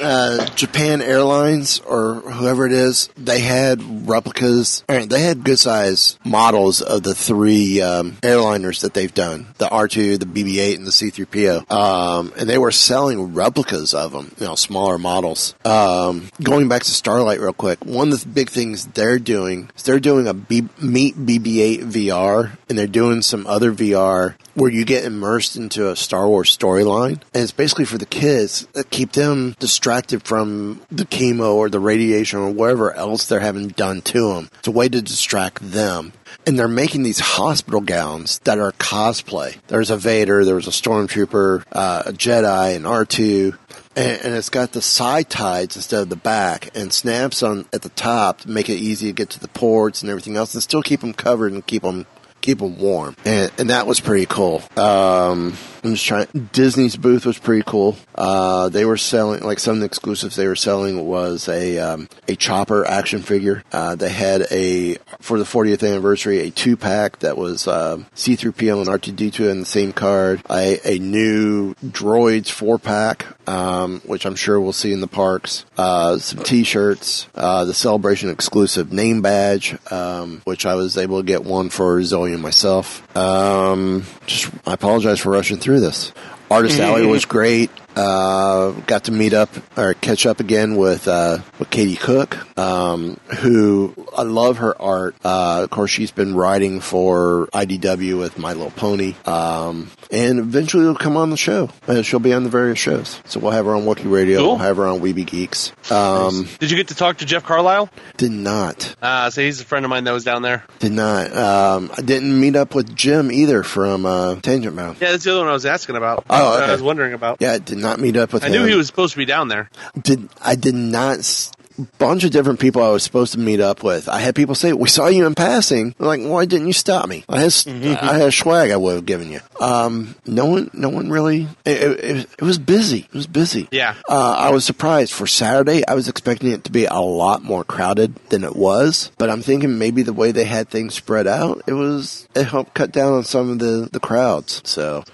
uh, 0.00 0.46
Japan 0.54 1.02
Airlines 1.02 1.80
or 1.80 2.14
whoever 2.14 2.66
it 2.66 2.72
is, 2.72 3.08
they 3.16 3.40
had 3.40 4.08
replicas. 4.08 4.84
I 4.88 5.04
they 5.04 5.22
had 5.22 5.44
good 5.44 5.58
size 5.58 6.18
models 6.24 6.82
of 6.82 7.02
the 7.02 7.14
three 7.14 7.80
um, 7.80 8.12
airliners 8.22 8.82
that 8.82 8.94
they've 8.94 9.12
done: 9.12 9.46
the 9.58 9.66
R2, 9.66 10.18
the 10.18 10.26
BB-8, 10.26 10.76
and 10.76 10.86
the 10.86 10.92
C-3PO. 10.92 11.70
Um, 11.70 12.32
and 12.36 12.48
they 12.48 12.58
were 12.58 12.72
selling 12.72 13.34
replicas 13.34 13.94
of 13.94 14.12
them, 14.12 14.32
you 14.38 14.46
know, 14.46 14.54
smaller 14.54 14.98
models. 14.98 15.54
Um, 15.64 16.28
going 16.42 16.68
back 16.68 16.82
to 16.82 16.90
Starlight 16.90 17.40
real 17.40 17.52
quick, 17.52 17.84
one 17.84 18.12
of 18.12 18.20
the 18.20 18.28
big 18.28 18.50
things 18.50 18.86
they're 18.86 19.18
doing 19.18 19.70
is 19.76 19.82
they're 19.82 20.00
doing 20.00 20.26
a 20.26 20.34
B- 20.34 20.68
Meet 20.80 21.16
BB-8 21.16 21.84
VR, 21.84 22.56
and 22.68 22.78
they're 22.78 22.86
doing 22.86 23.22
some 23.22 23.46
other 23.46 23.72
VR 23.72 24.34
where 24.54 24.70
you 24.70 24.84
get 24.84 25.04
immersed 25.04 25.56
into 25.56 25.88
a 25.88 25.96
Star 25.96 26.28
Wars 26.28 26.56
storyline, 26.56 27.20
and 27.32 27.42
it's 27.42 27.52
basically 27.52 27.84
for 27.84 27.98
the 27.98 28.06
kids 28.06 28.66
keep 28.90 29.12
them 29.12 29.37
distracted 29.58 30.22
from 30.22 30.80
the 30.90 31.04
chemo 31.04 31.54
or 31.54 31.68
the 31.68 31.80
radiation 31.80 32.38
or 32.38 32.50
whatever 32.50 32.92
else 32.92 33.26
they're 33.26 33.40
having 33.40 33.68
done 33.68 34.00
to 34.02 34.34
them. 34.34 34.50
It's 34.58 34.68
a 34.68 34.72
way 34.72 34.88
to 34.88 35.02
distract 35.02 35.70
them. 35.70 36.12
And 36.46 36.58
they're 36.58 36.68
making 36.68 37.02
these 37.02 37.20
hospital 37.20 37.80
gowns 37.80 38.38
that 38.40 38.58
are 38.58 38.72
cosplay. 38.72 39.58
There's 39.68 39.90
a 39.90 39.96
Vader, 39.96 40.44
there's 40.44 40.66
a 40.66 40.70
Stormtrooper, 40.70 41.64
uh, 41.72 42.02
a 42.06 42.12
Jedi, 42.12 42.76
an 42.76 42.84
R2, 42.84 43.56
and, 43.96 44.20
and 44.22 44.34
it's 44.34 44.48
got 44.48 44.72
the 44.72 44.80
side 44.80 45.28
tides 45.28 45.76
instead 45.76 46.02
of 46.02 46.08
the 46.08 46.16
back, 46.16 46.70
and 46.74 46.92
snaps 46.92 47.42
on 47.42 47.66
at 47.72 47.82
the 47.82 47.88
top 47.90 48.40
to 48.42 48.50
make 48.50 48.68
it 48.68 48.74
easy 48.74 49.08
to 49.08 49.12
get 49.12 49.30
to 49.30 49.40
the 49.40 49.48
ports 49.48 50.02
and 50.02 50.10
everything 50.10 50.36
else, 50.36 50.54
and 50.54 50.62
still 50.62 50.82
keep 50.82 51.00
them 51.00 51.12
covered 51.12 51.52
and 51.52 51.66
keep 51.66 51.82
them 51.82 52.06
keep 52.40 52.58
them 52.58 52.78
warm. 52.78 53.16
And, 53.24 53.50
and 53.58 53.70
that 53.70 53.86
was 53.86 54.00
pretty 54.00 54.26
cool. 54.26 54.62
Um, 54.76 55.54
I'm 55.84 55.94
just 55.94 56.06
trying. 56.06 56.26
Disney's 56.52 56.96
booth 56.96 57.24
was 57.24 57.38
pretty 57.38 57.62
cool. 57.66 57.96
Uh, 58.14 58.68
they 58.68 58.84
were 58.84 58.96
selling 58.96 59.42
like 59.42 59.58
some 59.58 59.74
of 59.74 59.80
the 59.80 59.86
exclusives 59.86 60.36
they 60.36 60.48
were 60.48 60.56
selling 60.56 61.06
was 61.06 61.48
a 61.48 61.78
um, 61.78 62.08
a 62.26 62.34
chopper 62.34 62.84
action 62.84 63.22
figure. 63.22 63.62
Uh, 63.72 63.94
they 63.94 64.08
had 64.08 64.46
a 64.50 64.96
for 65.20 65.38
the 65.38 65.44
40th 65.44 65.86
anniversary 65.86 66.40
a 66.40 66.50
two 66.50 66.76
pack 66.76 67.20
that 67.20 67.36
was 67.36 67.68
um, 67.68 68.06
C3PO 68.16 68.78
and 68.78 68.88
R2D2 68.88 69.50
in 69.50 69.60
the 69.60 69.66
same 69.66 69.92
card. 69.92 70.42
A, 70.50 70.80
a 70.84 70.98
new 70.98 71.74
droids 71.74 72.50
four 72.50 72.78
pack, 72.78 73.26
um, 73.48 74.00
which 74.04 74.26
I'm 74.26 74.36
sure 74.36 74.60
we'll 74.60 74.72
see 74.72 74.92
in 74.92 75.00
the 75.00 75.06
parks. 75.06 75.64
Uh, 75.76 76.18
some 76.18 76.42
T-shirts. 76.42 77.28
Uh, 77.34 77.64
the 77.64 77.74
celebration 77.74 78.30
exclusive 78.30 78.92
name 78.92 79.22
badge, 79.22 79.76
um, 79.92 80.42
which 80.44 80.66
I 80.66 80.74
was 80.74 80.96
able 80.96 81.20
to 81.20 81.26
get 81.26 81.44
one 81.44 81.68
for 81.70 82.02
Zoe 82.02 82.32
and 82.32 82.42
myself. 82.42 83.04
Um, 83.16 84.04
just 84.26 84.50
I 84.66 84.74
apologize 84.74 85.20
for 85.20 85.30
rushing 85.30 85.58
through 85.58 85.67
this. 85.76 86.12
Artist 86.50 86.80
Alley 86.80 87.04
was 87.06 87.24
great. 87.26 87.70
Uh, 87.98 88.70
got 88.86 89.04
to 89.04 89.12
meet 89.12 89.32
up 89.34 89.50
or 89.76 89.92
catch 89.94 90.24
up 90.24 90.38
again 90.38 90.76
with 90.76 91.08
uh, 91.08 91.38
with 91.58 91.68
Katie 91.68 91.96
Cook, 91.96 92.36
um, 92.58 93.16
who 93.40 93.92
I 94.16 94.22
love 94.22 94.58
her 94.58 94.80
art. 94.80 95.16
Uh, 95.24 95.62
of 95.64 95.70
course, 95.70 95.90
she's 95.90 96.12
been 96.12 96.36
writing 96.36 96.80
for 96.80 97.48
IDW 97.52 98.16
with 98.18 98.38
My 98.38 98.52
Little 98.52 98.70
Pony, 98.70 99.14
um, 99.26 99.90
and 100.12 100.38
eventually 100.38 100.84
will 100.84 100.94
come 100.94 101.16
on 101.16 101.30
the 101.30 101.36
show. 101.36 101.70
Uh, 101.88 102.02
she'll 102.02 102.20
be 102.20 102.32
on 102.32 102.44
the 102.44 102.50
various 102.50 102.78
shows, 102.78 103.20
so 103.24 103.40
we'll 103.40 103.50
have 103.50 103.64
her 103.66 103.74
on 103.74 103.82
Wookiee 103.82 104.10
Radio. 104.10 104.38
Cool. 104.38 104.48
We'll 104.50 104.58
have 104.58 104.76
her 104.76 104.86
on 104.86 105.00
Weeby 105.00 105.26
Geeks. 105.26 105.72
Um, 105.90 106.48
Did 106.60 106.70
you 106.70 106.76
get 106.76 106.88
to 106.88 106.94
talk 106.94 107.18
to 107.18 107.24
Jeff 107.26 107.42
Carlisle? 107.44 107.88
did 108.16 108.30
not, 108.32 108.94
Uh, 109.02 109.30
so 109.30 109.42
he's 109.42 109.60
a 109.60 109.64
friend 109.64 109.84
of 109.84 109.90
mine 109.90 110.04
that 110.04 110.12
was 110.12 110.24
down 110.24 110.42
there. 110.42 110.64
did 110.78 110.92
not. 110.92 111.34
Um, 111.36 111.90
I 111.96 112.02
didn't 112.02 112.38
meet 112.38 112.54
up 112.56 112.74
with 112.74 112.94
Jim 112.94 113.32
either 113.32 113.62
from 113.64 114.06
uh, 114.06 114.36
Tangent 114.36 114.76
Bound. 114.76 114.98
Yeah, 115.00 115.10
that's 115.12 115.24
the 115.24 115.30
other 115.32 115.40
one 115.40 115.48
I 115.48 115.52
was 115.52 115.66
asking 115.66 115.96
about. 115.96 116.24
Oh, 116.30 116.54
okay. 116.54 116.64
I 116.66 116.72
was 116.72 116.82
wondering 116.82 117.12
about. 117.14 117.38
Yeah, 117.40 117.58
did 117.58 117.78
not 117.78 117.87
meet 117.96 118.16
up 118.16 118.32
with 118.32 118.44
I 118.44 118.48
him. 118.48 118.52
knew 118.52 118.64
he 118.66 118.74
was 118.74 118.86
supposed 118.86 119.12
to 119.14 119.18
be 119.18 119.24
down 119.24 119.48
there. 119.48 119.70
did 120.00 120.28
I 120.42 120.54
did 120.54 120.74
not 120.74 121.50
bunch 121.98 122.24
of 122.24 122.30
different 122.30 122.60
people 122.60 122.82
I 122.82 122.88
was 122.90 123.02
supposed 123.02 123.32
to 123.32 123.38
meet 123.38 123.60
up 123.60 123.82
with. 123.82 124.08
I 124.08 124.18
had 124.18 124.34
people 124.34 124.54
say, 124.54 124.72
"We 124.72 124.88
saw 124.88 125.06
you 125.08 125.26
in 125.26 125.34
passing." 125.34 125.94
I'm 125.98 126.06
like, 126.06 126.20
why 126.22 126.44
didn't 126.44 126.66
you 126.66 126.72
stop 126.72 127.08
me? 127.08 127.24
I 127.28 127.38
had 127.38 127.46
s- 127.46 127.66
I 127.66 128.14
had 128.14 128.28
a 128.28 128.32
swag 128.32 128.70
I 128.70 128.76
would 128.76 128.94
have 128.96 129.06
given 129.06 129.30
you. 129.30 129.40
Um, 129.60 130.14
no 130.26 130.46
one, 130.46 130.70
no 130.72 130.88
one 130.88 131.10
really. 131.10 131.48
It, 131.64 131.82
it, 131.82 132.26
it 132.38 132.42
was 132.42 132.58
busy. 132.58 133.00
It 133.00 133.14
was 133.14 133.26
busy. 133.26 133.68
Yeah. 133.70 133.94
Uh, 134.08 134.34
I 134.38 134.50
was 134.50 134.64
surprised 134.64 135.12
for 135.12 135.26
Saturday. 135.26 135.86
I 135.86 135.94
was 135.94 136.08
expecting 136.08 136.50
it 136.52 136.64
to 136.64 136.72
be 136.72 136.84
a 136.86 137.00
lot 137.00 137.42
more 137.42 137.64
crowded 137.64 138.14
than 138.30 138.44
it 138.44 138.56
was, 138.56 139.10
but 139.18 139.30
I'm 139.30 139.42
thinking 139.42 139.78
maybe 139.78 140.02
the 140.02 140.12
way 140.12 140.32
they 140.32 140.44
had 140.44 140.68
things 140.68 140.94
spread 140.94 141.26
out, 141.26 141.62
it 141.66 141.72
was 141.74 142.26
it 142.34 142.44
helped 142.44 142.74
cut 142.74 142.92
down 142.92 143.12
on 143.12 143.24
some 143.24 143.50
of 143.50 143.58
the 143.58 143.88
the 143.92 144.00
crowds. 144.00 144.62
So 144.64 145.04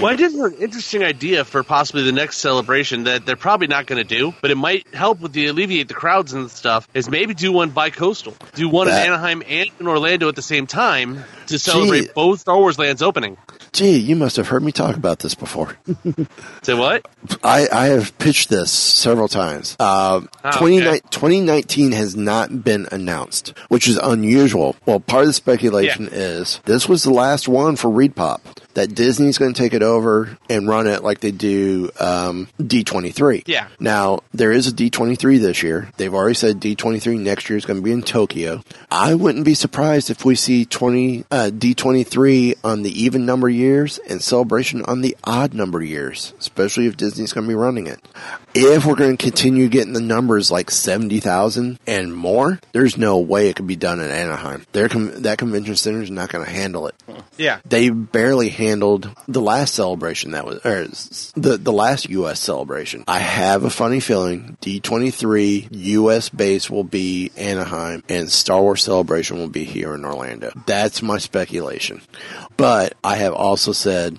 Well, 0.00 0.06
I 0.06 0.16
did 0.16 0.32
have 0.32 0.52
an 0.52 0.54
interesting 0.58 1.02
idea 1.02 1.44
for 1.44 1.62
possibly 1.62 2.02
the 2.04 2.12
next 2.12 2.38
celebration 2.38 3.04
that 3.04 3.26
they're 3.26 3.36
probably 3.36 3.66
not 3.66 3.86
going 3.86 4.02
to 4.02 4.08
do, 4.08 4.32
but 4.40 4.50
it 4.50 4.56
might 4.56 4.86
help 4.94 5.20
with 5.20 5.32
the 5.32 5.46
alleviate 5.46 5.88
the 5.90 5.94
crowds 5.94 6.32
and 6.32 6.50
stuff. 6.50 6.88
Is 6.94 7.10
maybe 7.10 7.34
do 7.34 7.52
one 7.52 7.70
bi-coastal, 7.70 8.34
do 8.54 8.68
one 8.68 8.86
That- 8.86 9.04
in 9.06 9.12
Anaheim 9.12 9.42
and 9.46 9.68
in 9.78 9.86
Orlando 9.86 10.28
at 10.28 10.36
the 10.36 10.42
same 10.42 10.66
time 10.66 11.22
to 11.48 11.58
celebrate 11.58 12.02
Gee. 12.02 12.10
both 12.14 12.40
Star 12.40 12.56
Wars 12.56 12.78
lands 12.78 13.02
opening. 13.02 13.36
Gee, 13.72 13.96
you 13.98 14.16
must 14.16 14.36
have 14.36 14.48
heard 14.48 14.62
me 14.62 14.72
talk 14.72 14.96
about 14.96 15.20
this 15.20 15.34
before. 15.34 15.76
Say 16.62 16.74
what? 16.74 17.06
I, 17.44 17.68
I 17.72 17.86
have 17.86 18.16
pitched 18.18 18.48
this 18.48 18.70
several 18.72 19.28
times. 19.28 19.76
Uh, 19.78 20.20
Oh, 20.42 20.50
29 20.58 20.88
okay. 20.88 21.00
2019 21.10 21.92
has 21.92 22.16
not 22.16 22.64
been 22.64 22.88
announced, 22.90 23.52
which 23.68 23.86
is 23.86 23.96
unusual. 23.98 24.74
Well, 24.86 24.98
part 25.00 25.22
of 25.22 25.26
the 25.28 25.32
speculation 25.34 26.08
is 26.10 26.60
this 26.64 26.88
was 26.88 27.02
the 27.02 27.12
last 27.12 27.46
one 27.46 27.76
for 27.76 27.88
ReedPop. 27.88 28.40
That 28.74 28.94
Disney's 28.94 29.36
going 29.36 29.52
to 29.52 29.60
take 29.60 29.74
it 29.74 29.82
over 29.82 30.38
and 30.48 30.66
run 30.68 30.86
it 30.86 31.02
like 31.02 31.20
they 31.20 31.32
do 31.32 31.90
um, 32.00 32.48
D23. 32.60 33.42
Yeah. 33.46 33.66
Now, 33.80 34.20
there 34.32 34.52
is 34.52 34.68
a 34.68 34.72
D23 34.72 35.40
this 35.40 35.62
year. 35.62 35.90
They've 35.96 36.14
already 36.14 36.34
said 36.34 36.60
D23 36.60 37.18
next 37.18 37.50
year 37.50 37.58
is 37.58 37.66
going 37.66 37.78
to 37.78 37.82
be 37.82 37.92
in 37.92 38.02
Tokyo. 38.02 38.62
I 38.90 39.14
wouldn't 39.14 39.44
be 39.44 39.54
surprised 39.54 40.08
if 40.08 40.24
we 40.24 40.36
see 40.36 40.64
20 40.64 41.24
uh, 41.30 41.50
D23 41.52 42.54
on 42.64 42.82
the 42.82 43.02
even 43.02 43.26
number 43.26 43.48
years 43.60 43.98
and 44.08 44.20
Celebration 44.22 44.82
on 44.84 45.00
the 45.02 45.16
odd 45.24 45.54
number 45.54 45.82
years, 45.82 46.34
especially 46.38 46.86
if 46.86 46.96
Disney's 46.96 47.32
going 47.32 47.44
to 47.44 47.48
be 47.48 47.54
running 47.54 47.86
it. 47.86 48.00
If 48.54 48.84
we're 48.84 48.96
going 48.96 49.16
to 49.16 49.22
continue 49.22 49.68
getting 49.68 49.92
the 49.92 50.00
numbers 50.00 50.50
like 50.50 50.70
70,000 50.72 51.78
and 51.86 52.12
more, 52.14 52.58
there's 52.72 52.96
no 52.98 53.18
way 53.18 53.48
it 53.48 53.56
could 53.56 53.66
be 53.68 53.76
done 53.76 54.00
in 54.00 54.10
Anaheim. 54.10 54.66
Their 54.72 54.88
com- 54.88 55.22
that 55.22 55.38
convention 55.38 55.76
center 55.76 56.02
is 56.02 56.10
not 56.10 56.30
going 56.30 56.44
to 56.44 56.50
handle 56.50 56.88
it 56.88 56.94
Yeah. 57.36 57.60
they 57.64 57.90
barely 57.90 58.48
handled 58.48 59.08
the 59.28 59.40
last 59.40 59.74
celebration 59.74 60.32
that 60.32 60.44
was 60.46 60.58
or 60.64 60.86
the 61.40 61.56
the 61.58 61.72
last 61.72 62.08
US 62.10 62.40
celebration. 62.40 63.04
I 63.06 63.18
have 63.18 63.62
a 63.64 63.70
funny 63.70 64.00
feeling 64.00 64.56
D23 64.62 65.68
US 65.70 66.28
base 66.28 66.68
will 66.68 66.84
be 66.84 67.30
Anaheim 67.36 68.02
and 68.08 68.30
Star 68.30 68.60
Wars 68.60 68.82
celebration 68.82 69.38
will 69.38 69.48
be 69.48 69.64
here 69.64 69.94
in 69.94 70.04
Orlando. 70.04 70.50
That's 70.66 71.02
my 71.02 71.18
speculation. 71.18 72.00
But 72.60 72.94
I 73.02 73.16
have 73.16 73.32
also 73.32 73.72
said 73.72 74.18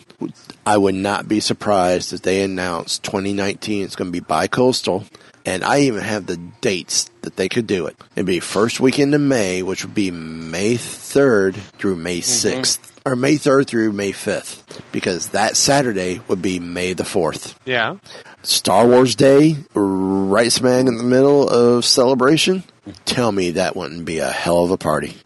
I 0.65 0.77
would 0.77 0.95
not 0.95 1.27
be 1.27 1.39
surprised 1.39 2.13
if 2.13 2.21
they 2.21 2.43
announce 2.43 2.99
2019 2.99 3.83
it's 3.83 3.95
going 3.95 4.07
to 4.07 4.11
be 4.11 4.19
bi-coastal 4.19 5.05
and 5.45 5.63
I 5.63 5.81
even 5.81 6.01
have 6.01 6.25
the 6.25 6.37
dates 6.37 7.09
that 7.21 7.35
they 7.35 7.49
could 7.49 7.67
do 7.67 7.87
it. 7.87 7.95
It'd 8.15 8.25
be 8.25 8.39
first 8.39 8.79
weekend 8.79 9.13
in 9.13 9.27
May, 9.27 9.63
which 9.63 9.83
would 9.83 9.93
be 9.93 10.11
May 10.11 10.75
3rd 10.75 11.55
through 11.55 11.95
May 11.95 12.19
mm-hmm. 12.19 12.59
6th, 12.59 12.91
or 13.05 13.15
May 13.15 13.35
3rd 13.35 13.67
through 13.67 13.91
May 13.91 14.11
5th, 14.11 14.63
because 14.91 15.29
that 15.29 15.57
Saturday 15.57 16.21
would 16.27 16.41
be 16.41 16.59
May 16.59 16.93
the 16.93 17.03
4th. 17.03 17.55
Yeah. 17.65 17.97
Star 18.43 18.87
Wars 18.87 19.15
Day, 19.15 19.57
right 19.73 20.51
smack 20.51 20.87
in 20.87 20.97
the 20.97 21.03
middle 21.03 21.47
of 21.47 21.85
celebration. 21.85 22.63
Tell 23.05 23.31
me 23.31 23.51
that 23.51 23.75
wouldn't 23.75 24.05
be 24.05 24.19
a 24.19 24.29
hell 24.29 24.63
of 24.63 24.71
a 24.71 24.77
party. 24.77 25.15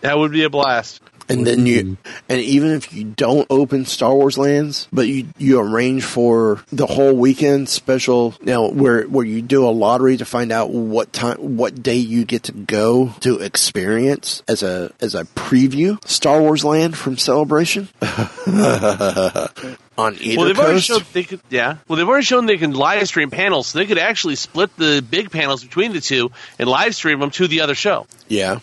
That 0.00 0.18
would 0.18 0.32
be 0.32 0.44
a 0.44 0.50
blast. 0.50 1.01
And 1.28 1.46
then 1.46 1.66
you, 1.66 1.82
mm-hmm. 1.82 2.22
and 2.28 2.40
even 2.40 2.70
if 2.72 2.92
you 2.92 3.04
don't 3.04 3.46
open 3.50 3.84
Star 3.84 4.14
Wars 4.14 4.38
lands, 4.38 4.88
but 4.92 5.08
you 5.08 5.26
you 5.38 5.60
arrange 5.60 6.04
for 6.04 6.62
the 6.72 6.86
whole 6.86 7.14
weekend 7.14 7.68
special, 7.68 8.34
you 8.40 8.46
know, 8.46 8.68
where 8.68 9.02
where 9.04 9.24
you 9.24 9.42
do 9.42 9.66
a 9.66 9.70
lottery 9.70 10.16
to 10.16 10.24
find 10.24 10.52
out 10.52 10.70
what 10.70 11.12
time, 11.12 11.56
what 11.56 11.82
day 11.82 11.96
you 11.96 12.24
get 12.24 12.44
to 12.44 12.52
go 12.52 13.14
to 13.20 13.38
experience 13.38 14.42
as 14.48 14.62
a 14.62 14.90
as 15.00 15.14
a 15.14 15.24
preview 15.24 16.02
Star 16.06 16.40
Wars 16.40 16.64
Land 16.64 16.96
from 16.96 17.16
Celebration 17.16 17.88
on 18.02 18.08
either 20.20 20.36
Well, 20.38 20.46
they've 20.46 20.58
already 20.58 20.74
coast. 20.74 20.86
shown 20.86 21.02
they 21.12 21.24
could. 21.24 21.40
Yeah. 21.50 21.76
Well, 21.88 21.96
they've 21.96 22.08
already 22.08 22.24
shown 22.24 22.46
they 22.46 22.58
can 22.58 22.72
live 22.72 23.06
stream 23.08 23.30
panels, 23.30 23.68
so 23.68 23.78
they 23.78 23.86
could 23.86 23.98
actually 23.98 24.36
split 24.36 24.74
the 24.76 25.04
big 25.08 25.30
panels 25.30 25.62
between 25.62 25.92
the 25.92 26.00
two 26.00 26.30
and 26.58 26.68
live 26.68 26.94
stream 26.94 27.20
them 27.20 27.30
to 27.32 27.46
the 27.46 27.60
other 27.60 27.74
show. 27.74 28.06
yeah. 28.28 28.60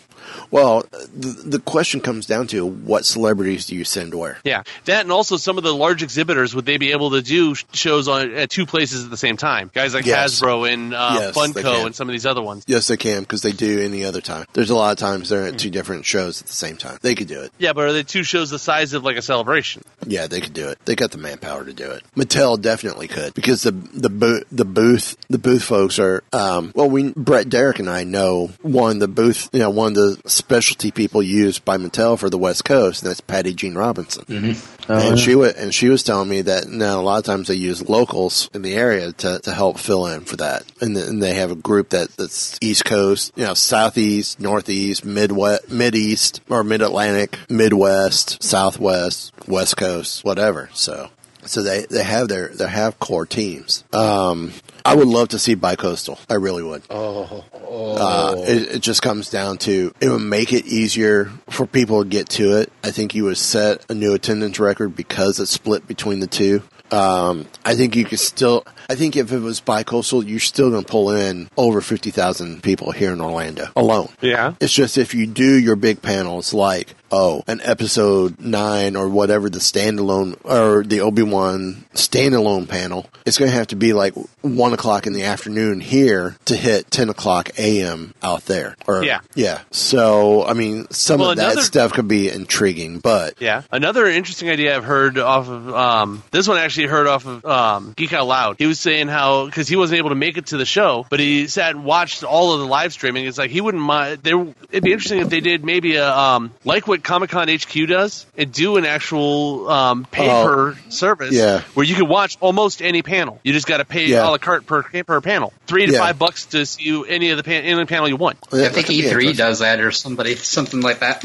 Well, 0.50 0.84
the, 1.14 1.42
the 1.46 1.58
question 1.58 2.00
comes 2.00 2.26
down 2.26 2.46
to 2.48 2.66
what 2.66 3.04
celebrities 3.04 3.66
do 3.66 3.76
you 3.76 3.84
send 3.84 4.14
where? 4.14 4.38
Yeah, 4.44 4.62
that 4.86 5.02
and 5.02 5.12
also 5.12 5.36
some 5.36 5.58
of 5.58 5.64
the 5.64 5.74
large 5.74 6.02
exhibitors 6.02 6.54
would 6.54 6.66
they 6.66 6.76
be 6.78 6.92
able 6.92 7.10
to 7.12 7.22
do 7.22 7.54
shows 7.72 8.08
on 8.08 8.32
at 8.34 8.50
two 8.50 8.66
places 8.66 9.04
at 9.04 9.10
the 9.10 9.16
same 9.16 9.36
time? 9.36 9.70
Guys 9.74 9.94
like 9.94 10.06
Yes. 10.06 10.40
Hasbro 10.40 10.72
and 10.72 10.94
uh, 10.94 11.10
Yes, 11.20 11.36
Funko 11.36 11.86
and 11.86 11.94
some 11.94 12.08
of 12.08 12.12
these 12.12 12.26
other 12.26 12.42
ones. 12.42 12.64
Yes, 12.66 12.88
they 12.88 12.96
can 12.96 13.20
because 13.22 13.42
they 13.42 13.52
do 13.52 13.80
any 13.80 14.04
other 14.04 14.20
time. 14.20 14.46
There's 14.52 14.70
a 14.70 14.74
lot 14.74 14.92
of 14.92 14.98
times 14.98 15.28
they're 15.28 15.46
at 15.46 15.58
two 15.58 15.70
different 15.70 16.04
shows 16.04 16.40
at 16.40 16.46
the 16.48 16.52
same 16.52 16.76
time. 16.76 16.98
They 17.02 17.14
could 17.14 17.28
do 17.28 17.40
it. 17.42 17.52
Yeah, 17.58 17.72
but 17.72 17.84
are 17.86 17.92
they 17.92 18.02
two 18.02 18.22
shows 18.22 18.50
the 18.50 18.58
size 18.58 18.92
of 18.92 19.04
like 19.04 19.16
a 19.16 19.22
celebration? 19.22 19.82
Yeah, 20.06 20.26
they 20.26 20.40
could 20.40 20.52
do 20.54 20.68
it. 20.68 20.78
They 20.84 20.94
got 20.96 21.10
the 21.12 21.18
manpower 21.18 21.64
to 21.64 21.72
do 21.72 21.90
it. 21.90 22.02
Mattel 22.16 22.60
definitely 22.60 23.08
could 23.08 23.34
because 23.34 23.62
the 23.62 23.72
the 23.72 24.10
booth 24.10 24.44
the 24.50 24.64
booth 24.64 25.16
the 25.28 25.38
booth 25.38 25.62
folks 25.62 25.98
are 25.98 26.22
um, 26.32 26.72
well 26.74 26.88
we 26.88 27.12
Brett 27.12 27.48
Derrick 27.48 27.78
and 27.78 27.88
I 27.90 28.04
know 28.04 28.50
one 28.62 28.98
the 28.98 29.08
booth 29.08 29.48
you 29.52 29.60
know 29.60 29.70
one 29.70 29.88
of 29.88 29.94
the 29.94 30.29
specialty 30.30 30.90
people 30.90 31.22
used 31.22 31.64
by 31.64 31.76
Mattel 31.76 32.18
for 32.18 32.30
the 32.30 32.38
West 32.38 32.64
Coast 32.64 33.02
and 33.02 33.10
that's 33.10 33.20
Patty 33.20 33.54
Jean 33.54 33.74
Robinson. 33.74 34.24
Mm-hmm. 34.24 34.92
Oh, 34.92 35.10
and 35.10 35.18
she 35.18 35.34
was 35.34 35.54
and 35.54 35.72
she 35.72 35.88
was 35.88 36.02
telling 36.02 36.28
me 36.28 36.42
that 36.42 36.68
now 36.68 37.00
a 37.00 37.02
lot 37.02 37.18
of 37.18 37.24
times 37.24 37.48
they 37.48 37.54
use 37.54 37.88
locals 37.88 38.50
in 38.54 38.62
the 38.62 38.74
area 38.74 39.12
to, 39.12 39.38
to 39.40 39.52
help 39.52 39.78
fill 39.78 40.06
in 40.06 40.22
for 40.22 40.36
that, 40.36 40.64
and, 40.80 40.96
then 40.96 41.08
and 41.08 41.22
they 41.22 41.34
have 41.34 41.50
a 41.50 41.56
group 41.56 41.90
that 41.90 42.10
that's 42.16 42.58
East 42.60 42.84
Coast, 42.84 43.32
you 43.36 43.44
know, 43.44 43.54
Southeast, 43.54 44.40
Northeast, 44.40 45.04
Midwest, 45.04 45.70
Mid 45.70 45.94
East, 45.94 46.40
or 46.48 46.64
Mid 46.64 46.82
Atlantic, 46.82 47.38
Midwest, 47.48 48.42
Southwest, 48.42 49.32
West 49.46 49.76
Coast, 49.76 50.24
whatever. 50.24 50.70
So. 50.72 51.10
So 51.50 51.62
they, 51.62 51.84
they 51.86 52.04
have 52.04 52.28
their 52.28 52.48
they 52.48 52.68
have 52.68 53.00
core 53.00 53.26
teams. 53.26 53.82
Um, 53.92 54.52
I 54.84 54.94
would 54.94 55.08
love 55.08 55.30
to 55.30 55.38
see 55.38 55.56
bicoastal. 55.56 56.16
I 56.30 56.34
really 56.34 56.62
would. 56.62 56.82
Oh, 56.88 57.44
Uh, 57.52 58.36
it, 58.38 58.76
it 58.76 58.82
just 58.82 59.02
comes 59.02 59.30
down 59.30 59.58
to 59.58 59.92
it 60.00 60.08
would 60.08 60.20
make 60.20 60.52
it 60.52 60.64
easier 60.66 61.24
for 61.48 61.66
people 61.66 62.04
to 62.04 62.08
get 62.08 62.28
to 62.30 62.56
it. 62.58 62.72
I 62.84 62.92
think 62.92 63.16
you 63.16 63.24
would 63.24 63.36
set 63.36 63.84
a 63.90 63.94
new 63.94 64.14
attendance 64.14 64.60
record 64.60 64.94
because 64.94 65.40
it's 65.40 65.50
split 65.50 65.88
between 65.88 66.20
the 66.20 66.28
two. 66.28 66.62
Um, 66.92 67.46
I 67.64 67.74
think 67.74 67.96
you 67.96 68.04
could 68.04 68.20
still. 68.20 68.64
I 68.90 68.96
think 68.96 69.14
if 69.14 69.30
it 69.30 69.38
was 69.38 69.60
bicoastal, 69.60 70.26
you're 70.26 70.40
still 70.40 70.70
going 70.70 70.82
to 70.84 70.90
pull 70.90 71.10
in 71.12 71.48
over 71.56 71.80
fifty 71.80 72.10
thousand 72.10 72.62
people 72.64 72.90
here 72.90 73.12
in 73.12 73.20
Orlando 73.20 73.68
alone. 73.76 74.08
Yeah. 74.20 74.54
It's 74.60 74.72
just 74.72 74.98
if 74.98 75.14
you 75.14 75.26
do 75.28 75.54
your 75.58 75.76
big 75.76 76.02
panels 76.02 76.52
like 76.52 76.94
oh 77.12 77.42
an 77.48 77.60
episode 77.64 78.40
nine 78.40 78.94
or 78.96 79.08
whatever 79.08 79.48
the 79.50 79.58
standalone 79.60 80.36
or 80.44 80.82
the 80.84 81.00
Obi 81.02 81.22
Wan 81.22 81.84
standalone 81.94 82.68
panel, 82.68 83.06
it's 83.24 83.38
going 83.38 83.50
to 83.50 83.56
have 83.56 83.68
to 83.68 83.76
be 83.76 83.92
like 83.92 84.14
one 84.40 84.72
o'clock 84.72 85.06
in 85.06 85.12
the 85.12 85.22
afternoon 85.24 85.80
here 85.80 86.36
to 86.46 86.56
hit 86.56 86.90
ten 86.90 87.08
o'clock 87.10 87.50
a.m. 87.58 88.12
out 88.24 88.46
there. 88.46 88.74
Or 88.88 89.04
Yeah. 89.04 89.20
yeah. 89.36 89.60
So 89.70 90.44
I 90.44 90.54
mean, 90.54 90.88
some 90.90 91.20
Well, 91.20 91.30
of 91.30 91.36
that 91.36 91.58
stuff 91.58 91.92
could 91.92 92.08
be 92.08 92.28
intriguing, 92.28 92.98
but 92.98 93.34
Yeah. 93.40 93.62
Another 93.70 94.06
interesting 94.06 94.50
idea 94.50 94.76
I've 94.76 94.84
heard 94.84 95.16
off 95.16 95.48
of 95.48 95.72
um, 95.72 96.24
this 96.32 96.48
one 96.48 96.56
I 96.58 96.64
actually 96.64 96.88
heard 96.88 97.06
off 97.06 97.24
of 97.26 97.44
um, 97.44 97.92
Geek 97.96 98.12
Out 98.12 98.26
Loud. 98.26 98.56
He 98.58 98.66
was 98.66 98.79
saying 98.80 99.08
how 99.08 99.46
because 99.46 99.68
he 99.68 99.76
wasn't 99.76 99.98
able 99.98 100.08
to 100.10 100.14
make 100.14 100.36
it 100.36 100.46
to 100.46 100.56
the 100.56 100.64
show, 100.64 101.06
but 101.10 101.20
he 101.20 101.46
sat 101.46 101.74
and 101.74 101.84
watched 101.84 102.24
all 102.24 102.52
of 102.54 102.60
the 102.60 102.66
live 102.66 102.92
streaming. 102.92 103.26
It's 103.26 103.38
like 103.38 103.50
he 103.50 103.60
wouldn't 103.60 103.82
mind. 103.82 104.22
There, 104.22 104.40
it'd 104.70 104.82
be 104.84 104.92
interesting 104.92 105.20
if 105.20 105.28
they 105.28 105.40
did 105.40 105.64
maybe 105.64 105.96
a 105.96 106.10
um, 106.10 106.50
like 106.64 106.86
what 106.88 107.02
Comic 107.04 107.30
Con 107.30 107.48
HQ 107.48 107.86
does 107.88 108.26
and 108.36 108.52
do 108.52 108.76
an 108.76 108.84
actual 108.86 109.68
um, 109.70 110.04
pay 110.10 110.28
Oh, 110.30 110.44
per 110.44 110.78
service. 110.90 111.32
yeah. 111.32 111.60
Where 111.74 111.84
you 111.84 111.94
can 111.94 112.08
watch 112.08 112.36
almost 112.40 112.82
any 112.82 113.02
panel. 113.02 113.40
You 113.44 113.52
just 113.52 113.66
got 113.66 113.78
to 113.78 113.84
pay 113.84 114.06
Yeah. 114.06 114.28
a 114.28 114.30
la 114.30 114.38
carte 114.38 114.66
per 114.66 114.82
per 114.82 115.20
panel, 115.20 115.52
three 115.66 115.86
to 115.86 115.92
Yeah. 115.92 115.98
five 116.00 116.18
bucks 116.18 116.46
to 116.46 116.66
see 116.66 117.04
any 117.08 117.30
of 117.30 117.36
the 117.36 117.42
pan- 117.44 117.64
any 117.64 117.84
panel 117.86 118.08
you 118.08 118.16
want. 118.16 118.38
I 118.52 118.68
think 118.68 118.86
E3 118.88 119.36
does 119.36 119.58
that 119.60 119.80
or 119.80 119.90
somebody 119.92 120.36
something 120.36 120.80
like 120.80 121.00
that. 121.00 121.24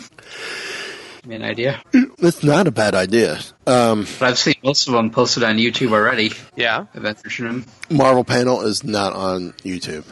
Give 1.25 1.31
me 1.31 1.35
an 1.37 1.41
idea. 1.51 1.81
It's 2.19 2.43
not 2.43 2.67
a 2.67 2.71
bad 2.71 2.93
idea. 2.93 3.39
Um, 3.65 4.05
But 4.19 4.29
I've 4.29 4.37
seen 4.37 4.53
most 4.63 4.87
of 4.87 4.93
them 4.93 5.09
posted 5.09 5.41
on 5.41 5.57
YouTube 5.57 5.91
already. 5.91 6.33
Yeah. 6.55 6.85
Adventure 6.93 7.63
Marvel 7.89 8.23
panel 8.23 8.61
is 8.61 8.83
not 8.83 9.13
on 9.13 9.53
YouTube. 9.63 10.05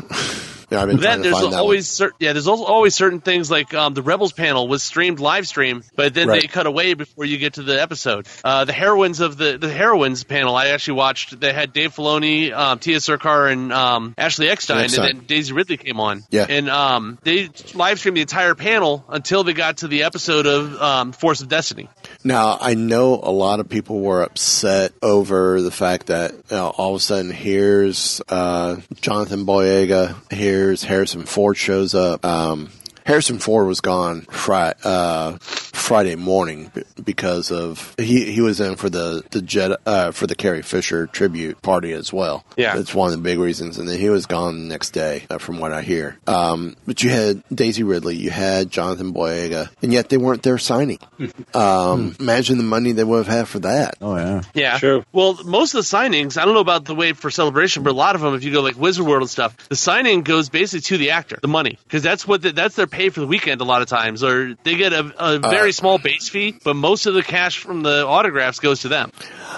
yeah, 0.73 0.85
Then 0.85 1.21
there's 1.21 1.35
always 1.41 1.87
cer- 1.87 2.11
yeah, 2.19 2.33
there's 2.33 2.47
always 2.47 2.95
certain 2.95 3.21
things 3.21 3.49
like 3.51 3.73
um, 3.73 3.93
the 3.93 4.01
Rebels 4.01 4.33
panel 4.33 4.67
was 4.67 4.83
streamed 4.83 5.19
live 5.19 5.47
stream, 5.47 5.83
but 5.95 6.13
then 6.13 6.27
Right. 6.27 6.41
they 6.41 6.47
cut 6.47 6.65
away 6.67 6.93
before 6.93 7.25
you 7.25 7.37
get 7.37 7.53
to 7.55 7.63
the 7.63 7.81
episode. 7.81 8.27
Uh, 8.43 8.65
the 8.65 8.73
heroines 8.73 9.19
of 9.19 9.37
the 9.37 9.57
the 9.57 9.69
heroines 9.71 10.23
panel, 10.23 10.55
I 10.55 10.67
actually 10.67 10.95
watched. 10.95 11.39
They 11.39 11.53
had 11.53 11.73
Dave 11.73 11.93
Filoni, 11.95 12.51
um, 12.53 12.79
Tiya 12.79 13.01
Sircar, 13.01 13.47
and 13.47 13.71
um, 13.71 14.13
Ashley 14.17 14.49
Eckstein, 14.49 14.77
Eckstein. 14.85 15.05
and 15.09 15.19
then 15.19 15.25
Daisy 15.27 15.53
Ridley 15.53 15.77
came 15.77 15.99
on. 15.99 16.23
Yeah. 16.29 16.45
and 16.49 16.69
um, 16.69 17.17
they 17.23 17.49
live 17.73 17.99
streamed 17.99 18.17
the 18.17 18.21
entire 18.21 18.55
panel 18.55 19.03
until 19.09 19.43
they 19.43 19.53
got 19.53 19.77
to 19.77 19.87
the 19.87 20.03
episode 20.03 20.45
of 20.45 20.81
um, 20.81 21.11
Force 21.11 21.41
of 21.41 21.47
Destiny. 21.49 21.89
Now 22.23 22.57
I 22.59 22.73
know 22.73 23.15
a 23.15 23.31
lot 23.31 23.59
of 23.59 23.67
people 23.69 23.99
were 23.99 24.23
upset 24.23 24.93
over 25.01 25.61
the 25.61 25.71
fact 25.71 26.07
that 26.07 26.31
you 26.31 26.39
know, 26.51 26.67
all 26.77 26.91
of 26.91 26.97
a 26.97 26.99
sudden 26.99 27.31
here's 27.31 28.21
uh, 28.29 28.77
Jonathan 29.01 29.45
Boyega, 29.45 30.15
here's 30.31 30.83
Harrison 30.83 31.23
Ford 31.23 31.57
shows 31.57 31.93
up. 31.93 32.23
Um, 32.23 32.69
Harrison 33.05 33.39
Ford 33.39 33.67
was 33.67 33.81
gone 33.81 34.21
Friday, 34.21 34.77
uh, 34.83 35.37
Friday 35.39 36.15
morning 36.15 36.71
because 37.03 37.51
of 37.51 37.93
he 37.97 38.31
he 38.31 38.41
was 38.41 38.59
in 38.61 38.75
for 38.75 38.89
the 38.89 39.23
the 39.31 39.41
jet 39.41 39.79
uh, 39.85 40.11
for 40.11 40.27
the 40.27 40.35
Carrie 40.35 40.61
Fisher 40.61 41.07
tribute 41.07 41.61
party 41.61 41.91
as 41.91 42.13
well. 42.13 42.45
Yeah. 42.55 42.75
that's 42.75 42.93
one 42.93 43.11
of 43.11 43.17
the 43.17 43.21
big 43.21 43.39
reasons. 43.39 43.77
And 43.77 43.87
then 43.89 43.99
he 43.99 44.09
was 44.09 44.25
gone 44.25 44.55
the 44.59 44.65
next 44.69 44.91
day, 44.91 45.25
uh, 45.29 45.37
from 45.39 45.59
what 45.59 45.73
I 45.73 45.81
hear. 45.81 46.17
Um, 46.27 46.75
but 46.85 47.03
you 47.03 47.09
had 47.09 47.43
Daisy 47.53 47.83
Ridley, 47.83 48.15
you 48.15 48.29
had 48.29 48.71
Jonathan 48.71 49.13
Boyega, 49.13 49.69
and 49.81 49.91
yet 49.91 50.09
they 50.09 50.17
weren't 50.17 50.43
there 50.43 50.57
signing. 50.57 50.99
Um, 51.53 52.15
imagine 52.19 52.57
the 52.57 52.63
money 52.63 52.93
they 52.93 53.03
would 53.03 53.25
have 53.25 53.27
had 53.27 53.47
for 53.47 53.59
that. 53.59 53.95
Oh 54.01 54.15
yeah. 54.15 54.41
Yeah. 54.53 54.77
True. 54.79 55.05
Well, 55.11 55.37
most 55.45 55.73
of 55.73 55.77
the 55.77 55.97
signings, 55.97 56.37
I 56.37 56.45
don't 56.45 56.53
know 56.53 56.59
about 56.61 56.85
the 56.85 56.95
way 56.95 57.13
for 57.13 57.29
celebration, 57.29 57.83
but 57.83 57.91
a 57.91 57.93
lot 57.93 58.15
of 58.15 58.21
them, 58.21 58.33
if 58.33 58.43
you 58.43 58.51
go 58.51 58.61
like 58.61 58.77
Wizard 58.77 59.05
World 59.05 59.21
and 59.21 59.29
stuff, 59.29 59.55
the 59.69 59.75
signing 59.75 60.23
goes 60.23 60.49
basically 60.49 60.81
to 60.81 60.97
the 60.97 61.11
actor, 61.11 61.37
the 61.41 61.47
money, 61.47 61.77
because 61.83 62.01
that's 62.01 62.27
what 62.27 62.41
the, 62.41 62.51
that's 62.51 62.75
their 62.75 62.87
pay 62.93 63.09
for 63.09 63.19
the 63.19 63.27
weekend 63.27 63.59
a 63.59 63.63
lot 63.63 63.81
of 63.81 63.87
times, 63.87 64.23
or 64.23 64.55
they 64.63 64.75
get 64.75 64.93
a, 64.93 65.13
a 65.17 65.39
very 65.39 65.71
small 65.71 65.97
base 65.97 66.29
fee, 66.29 66.57
but 66.63 66.75
most 66.75 67.05
of 67.05 67.13
the 67.13 67.23
cash 67.23 67.57
from 67.57 67.81
the 67.81 68.05
autographs 68.05 68.59
goes 68.59 68.81
to 68.81 68.87
them. 68.87 69.11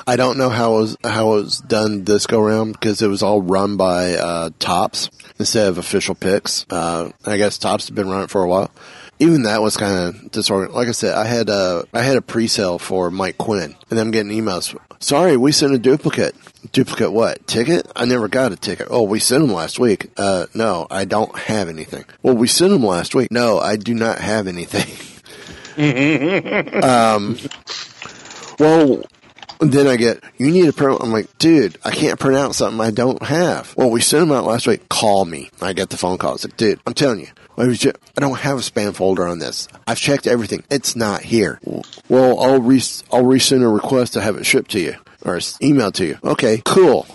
I 0.07 0.15
don't 0.15 0.37
know 0.37 0.49
how 0.49 0.77
it 0.77 0.81
was 0.81 0.97
how 1.03 1.33
it 1.33 1.43
was 1.43 1.59
done 1.59 2.03
this 2.03 2.25
go 2.27 2.41
round 2.41 2.73
because 2.73 3.01
it 3.01 3.07
was 3.07 3.21
all 3.21 3.41
run 3.41 3.77
by 3.77 4.13
uh, 4.13 4.49
Topps 4.59 5.09
instead 5.37 5.67
of 5.67 5.77
Official 5.77 6.15
Pix. 6.15 6.65
Uh, 6.69 7.11
I 7.25 7.37
guess 7.37 7.57
Topps 7.57 7.87
had 7.87 7.95
been 7.95 8.09
running 8.09 8.27
for 8.27 8.43
a 8.43 8.47
while. 8.47 8.71
Even 9.19 9.43
that 9.43 9.61
was 9.61 9.77
kind 9.77 9.97
of 9.97 10.31
disorganized. 10.31 10.75
Like 10.75 10.87
I 10.87 10.91
said, 10.91 11.15
I 11.15 11.25
had 11.25 11.49
a 11.49 11.85
I 11.93 12.01
had 12.01 12.17
a 12.17 12.21
pre-sale 12.21 12.79
for 12.79 13.09
Mike 13.09 13.37
Quinn, 13.37 13.75
and 13.89 13.99
I'm 13.99 14.11
getting 14.11 14.31
emails. 14.31 14.77
Sorry, 14.99 15.37
we 15.37 15.51
sent 15.51 15.73
a 15.73 15.77
duplicate. 15.77 16.35
Duplicate 16.71 17.13
what? 17.13 17.45
Ticket? 17.47 17.89
I 17.95 18.05
never 18.05 18.27
got 18.27 18.51
a 18.51 18.55
ticket. 18.55 18.87
Oh, 18.89 19.03
we 19.03 19.19
sent 19.19 19.41
them 19.41 19.53
last 19.53 19.79
week. 19.79 20.11
Uh, 20.17 20.47
no, 20.53 20.87
I 20.89 21.05
don't 21.05 21.37
have 21.37 21.69
anything. 21.69 22.05
Well, 22.23 22.35
we 22.35 22.47
sent 22.47 22.71
them 22.71 22.83
last 22.83 23.15
week. 23.15 23.31
No, 23.31 23.59
I 23.59 23.75
do 23.75 23.93
not 23.93 24.19
have 24.19 24.47
anything. 24.47 24.91
um, 26.83 27.37
well, 28.59 29.03
then 29.59 29.87
I 29.87 29.95
get, 29.95 30.23
you 30.37 30.51
need 30.51 30.67
a 30.67 30.73
print. 30.73 30.99
I'm 31.01 31.11
like, 31.11 31.37
dude, 31.37 31.77
I 31.83 31.91
can't 31.91 32.19
out 32.35 32.55
something 32.55 32.81
I 32.81 32.91
don't 32.91 33.21
have. 33.23 33.73
Well, 33.77 33.89
we 33.89 34.01
sent 34.01 34.27
them 34.27 34.35
out 34.35 34.45
last 34.45 34.67
week. 34.67 34.89
Call 34.89 35.25
me. 35.25 35.49
I 35.61 35.73
get 35.73 35.89
the 35.89 35.97
phone 35.97 36.17
call. 36.17 36.35
It's 36.35 36.45
like, 36.45 36.57
dude, 36.57 36.79
I'm 36.85 36.93
telling 36.93 37.19
you, 37.21 37.27
I 37.57 37.65
was 37.67 37.79
ju- 37.79 37.93
I 38.17 38.21
don't 38.21 38.37
have 38.39 38.57
a 38.57 38.61
spam 38.61 38.93
folder 38.93 39.25
on 39.27 39.39
this. 39.39 39.67
I've 39.87 39.99
checked 39.99 40.27
everything. 40.27 40.63
It's 40.69 40.95
not 40.95 41.21
here. 41.21 41.59
Well, 42.09 42.39
I'll 42.39 42.61
re- 42.61 42.81
I'll 43.11 43.23
resend 43.23 43.63
a 43.63 43.67
request 43.67 44.13
to 44.13 44.21
have 44.21 44.35
it 44.37 44.45
shipped 44.45 44.71
to 44.71 44.79
you 44.79 44.95
or 45.23 45.37
emailed 45.37 45.93
to 45.93 46.05
you. 46.05 46.17
Okay, 46.23 46.61
cool. 46.65 47.07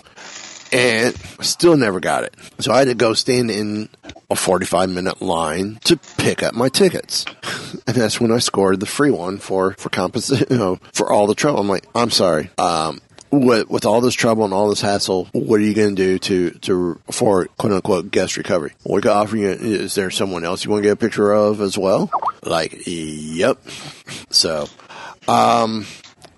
And 0.71 1.15
still 1.41 1.75
never 1.75 1.99
got 1.99 2.23
it. 2.23 2.35
So 2.59 2.71
I 2.71 2.79
had 2.79 2.87
to 2.87 2.95
go 2.95 3.13
stand 3.13 3.51
in 3.51 3.89
a 4.29 4.35
45 4.35 4.89
minute 4.89 5.21
line 5.21 5.79
to 5.83 5.97
pick 6.17 6.41
up 6.43 6.53
my 6.53 6.69
tickets. 6.69 7.25
And 7.87 7.95
that's 7.95 8.21
when 8.21 8.31
I 8.31 8.37
scored 8.39 8.79
the 8.79 8.85
free 8.85 9.11
one 9.11 9.37
for, 9.37 9.73
for 9.73 9.89
composite, 9.89 10.49
you 10.51 10.57
know, 10.57 10.79
for 10.93 11.11
all 11.11 11.25
the 11.25 11.35
trouble. 11.35 11.59
I'm 11.61 11.69
like, 11.69 11.85
I'm 11.95 12.11
sorry. 12.11 12.49
Um, 12.57 13.01
with, 13.31 13.69
with 13.69 13.85
all 13.85 14.01
this 14.01 14.13
trouble 14.13 14.43
and 14.45 14.53
all 14.53 14.69
this 14.69 14.81
hassle, 14.81 15.29
what 15.31 15.59
are 15.59 15.63
you 15.63 15.73
going 15.73 15.95
to 15.95 16.03
do 16.03 16.19
to, 16.19 16.51
to, 16.59 17.01
for 17.09 17.45
quote 17.57 17.73
unquote 17.73 18.11
guest 18.11 18.37
recovery? 18.37 18.73
We 18.85 19.01
could 19.01 19.11
offer 19.11 19.37
you, 19.37 19.49
is 19.49 19.95
there 19.95 20.11
someone 20.11 20.43
else 20.43 20.63
you 20.63 20.71
want 20.71 20.83
to 20.83 20.89
get 20.89 20.93
a 20.93 20.97
picture 20.97 21.31
of 21.31 21.61
as 21.61 21.77
well? 21.77 22.11
Like, 22.43 22.83
yep. 22.85 23.57
So, 24.29 24.67
um, 25.27 25.85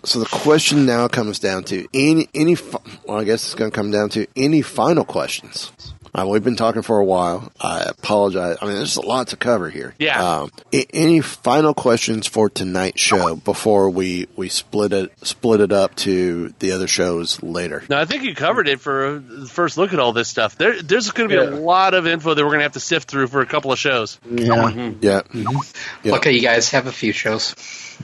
so 0.05 0.19
the 0.19 0.25
question 0.25 0.85
now 0.85 1.07
comes 1.07 1.39
down 1.39 1.63
to 1.65 1.87
any 1.93 2.27
any. 2.33 2.57
Well, 3.05 3.19
I 3.19 3.23
guess 3.23 3.43
it's 3.45 3.55
going 3.55 3.71
to 3.71 3.75
come 3.75 3.91
down 3.91 4.09
to 4.09 4.27
any 4.35 4.61
final 4.61 5.05
questions. 5.05 5.71
Uh, 6.15 6.27
we've 6.27 6.43
been 6.43 6.55
talking 6.55 6.83
for 6.83 6.99
a 6.99 7.05
while. 7.05 7.51
I 7.59 7.83
apologize. 7.83 8.57
I 8.61 8.65
mean, 8.65 8.75
there's 8.75 8.97
a 8.97 9.01
lot 9.01 9.29
to 9.29 9.35
cover 9.35 9.69
here. 9.69 9.95
Yeah. 9.97 10.41
Um, 10.41 10.51
any 10.71 11.21
final 11.21 11.73
questions 11.73 12.27
for 12.27 12.49
tonight's 12.49 13.01
show 13.01 13.35
before 13.35 13.89
we 13.89 14.27
we 14.35 14.49
split 14.49 14.93
it 14.93 15.11
split 15.25 15.59
it 15.59 15.71
up 15.71 15.95
to 15.95 16.53
the 16.59 16.73
other 16.73 16.87
shows 16.87 17.41
later? 17.41 17.83
No, 17.89 17.97
I 17.97 18.05
think 18.05 18.23
you 18.23 18.35
covered 18.35 18.67
it 18.67 18.79
for 18.79 19.19
the 19.19 19.47
first 19.47 19.77
look 19.77 19.91
at 19.93 19.99
all 19.99 20.13
this 20.13 20.29
stuff. 20.29 20.55
There, 20.55 20.81
there's 20.81 21.09
going 21.11 21.29
to 21.29 21.35
be 21.35 21.41
a 21.41 21.49
lot 21.59 21.95
of 21.95 22.05
info 22.05 22.33
that 22.33 22.43
we're 22.43 22.49
going 22.49 22.59
to 22.59 22.65
have 22.65 22.73
to 22.73 22.79
sift 22.79 23.09
through 23.09 23.27
for 23.27 23.41
a 23.41 23.47
couple 23.47 23.71
of 23.71 23.79
shows. 23.79 24.19
Yeah. 24.29 24.91
Yeah. 25.01 25.21
Yeah. 25.33 26.13
Okay, 26.15 26.33
you 26.33 26.41
guys 26.41 26.69
have 26.69 26.85
a 26.87 26.91
few 26.91 27.11
shows. 27.11 27.55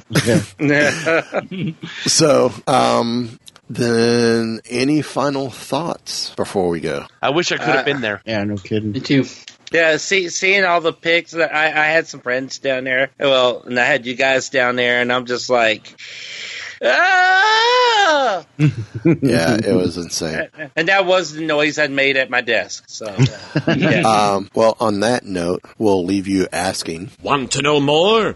So, 2.06 2.54
um, 2.68 3.40
then 3.70 4.62
any 4.70 5.02
final 5.02 5.50
thoughts 5.50 6.34
before 6.36 6.70
we 6.70 6.80
go? 6.80 7.06
I 7.22 7.30
wish 7.30 7.52
I 7.52 7.58
could 7.58 7.68
have 7.68 7.86
been 7.86 8.02
there. 8.02 8.22
Yeah, 8.26 8.44
no 8.44 8.56
kidding. 8.56 8.92
Me 8.92 9.00
too. 9.00 9.26
Yeah, 9.72 9.98
see, 9.98 10.30
seeing 10.30 10.66
all 10.66 10.82
the 10.82 10.94
pics, 10.94 11.36
I, 11.36 11.44
I 11.44 11.86
had 11.86 12.08
some 12.08 12.22
friends 12.22 12.58
down 12.58 12.86
there. 12.86 13.12
Well, 13.20 13.62
and 13.62 13.80
I 13.80 13.86
had 13.86 14.08
you 14.08 14.16
guys 14.16 14.50
down 14.50 14.76
there, 14.76 15.00
and 15.02 15.14
I'm 15.14 15.28
just 15.28 15.50
like, 15.50 15.96
ah! 16.84 18.46
Yeah, 19.06 19.58
it 19.64 19.76
was 19.76 19.98
insane. 19.98 20.48
And 20.76 20.88
that 20.88 21.06
was 21.06 21.34
the 21.34 21.46
noise 21.46 21.78
I'd 21.78 21.92
made 21.92 22.18
at 22.18 22.30
my 22.30 22.42
desk. 22.42 22.86
So, 22.88 23.06
yeah. 23.76 24.02
Um, 24.02 24.50
well, 24.56 24.76
on 24.80 25.02
that 25.02 25.26
note, 25.26 25.62
we'll 25.78 26.04
leave 26.04 26.28
you 26.28 26.48
asking. 26.52 27.12
Want 27.22 27.52
to 27.52 27.62
know 27.62 27.80
more? 27.80 28.36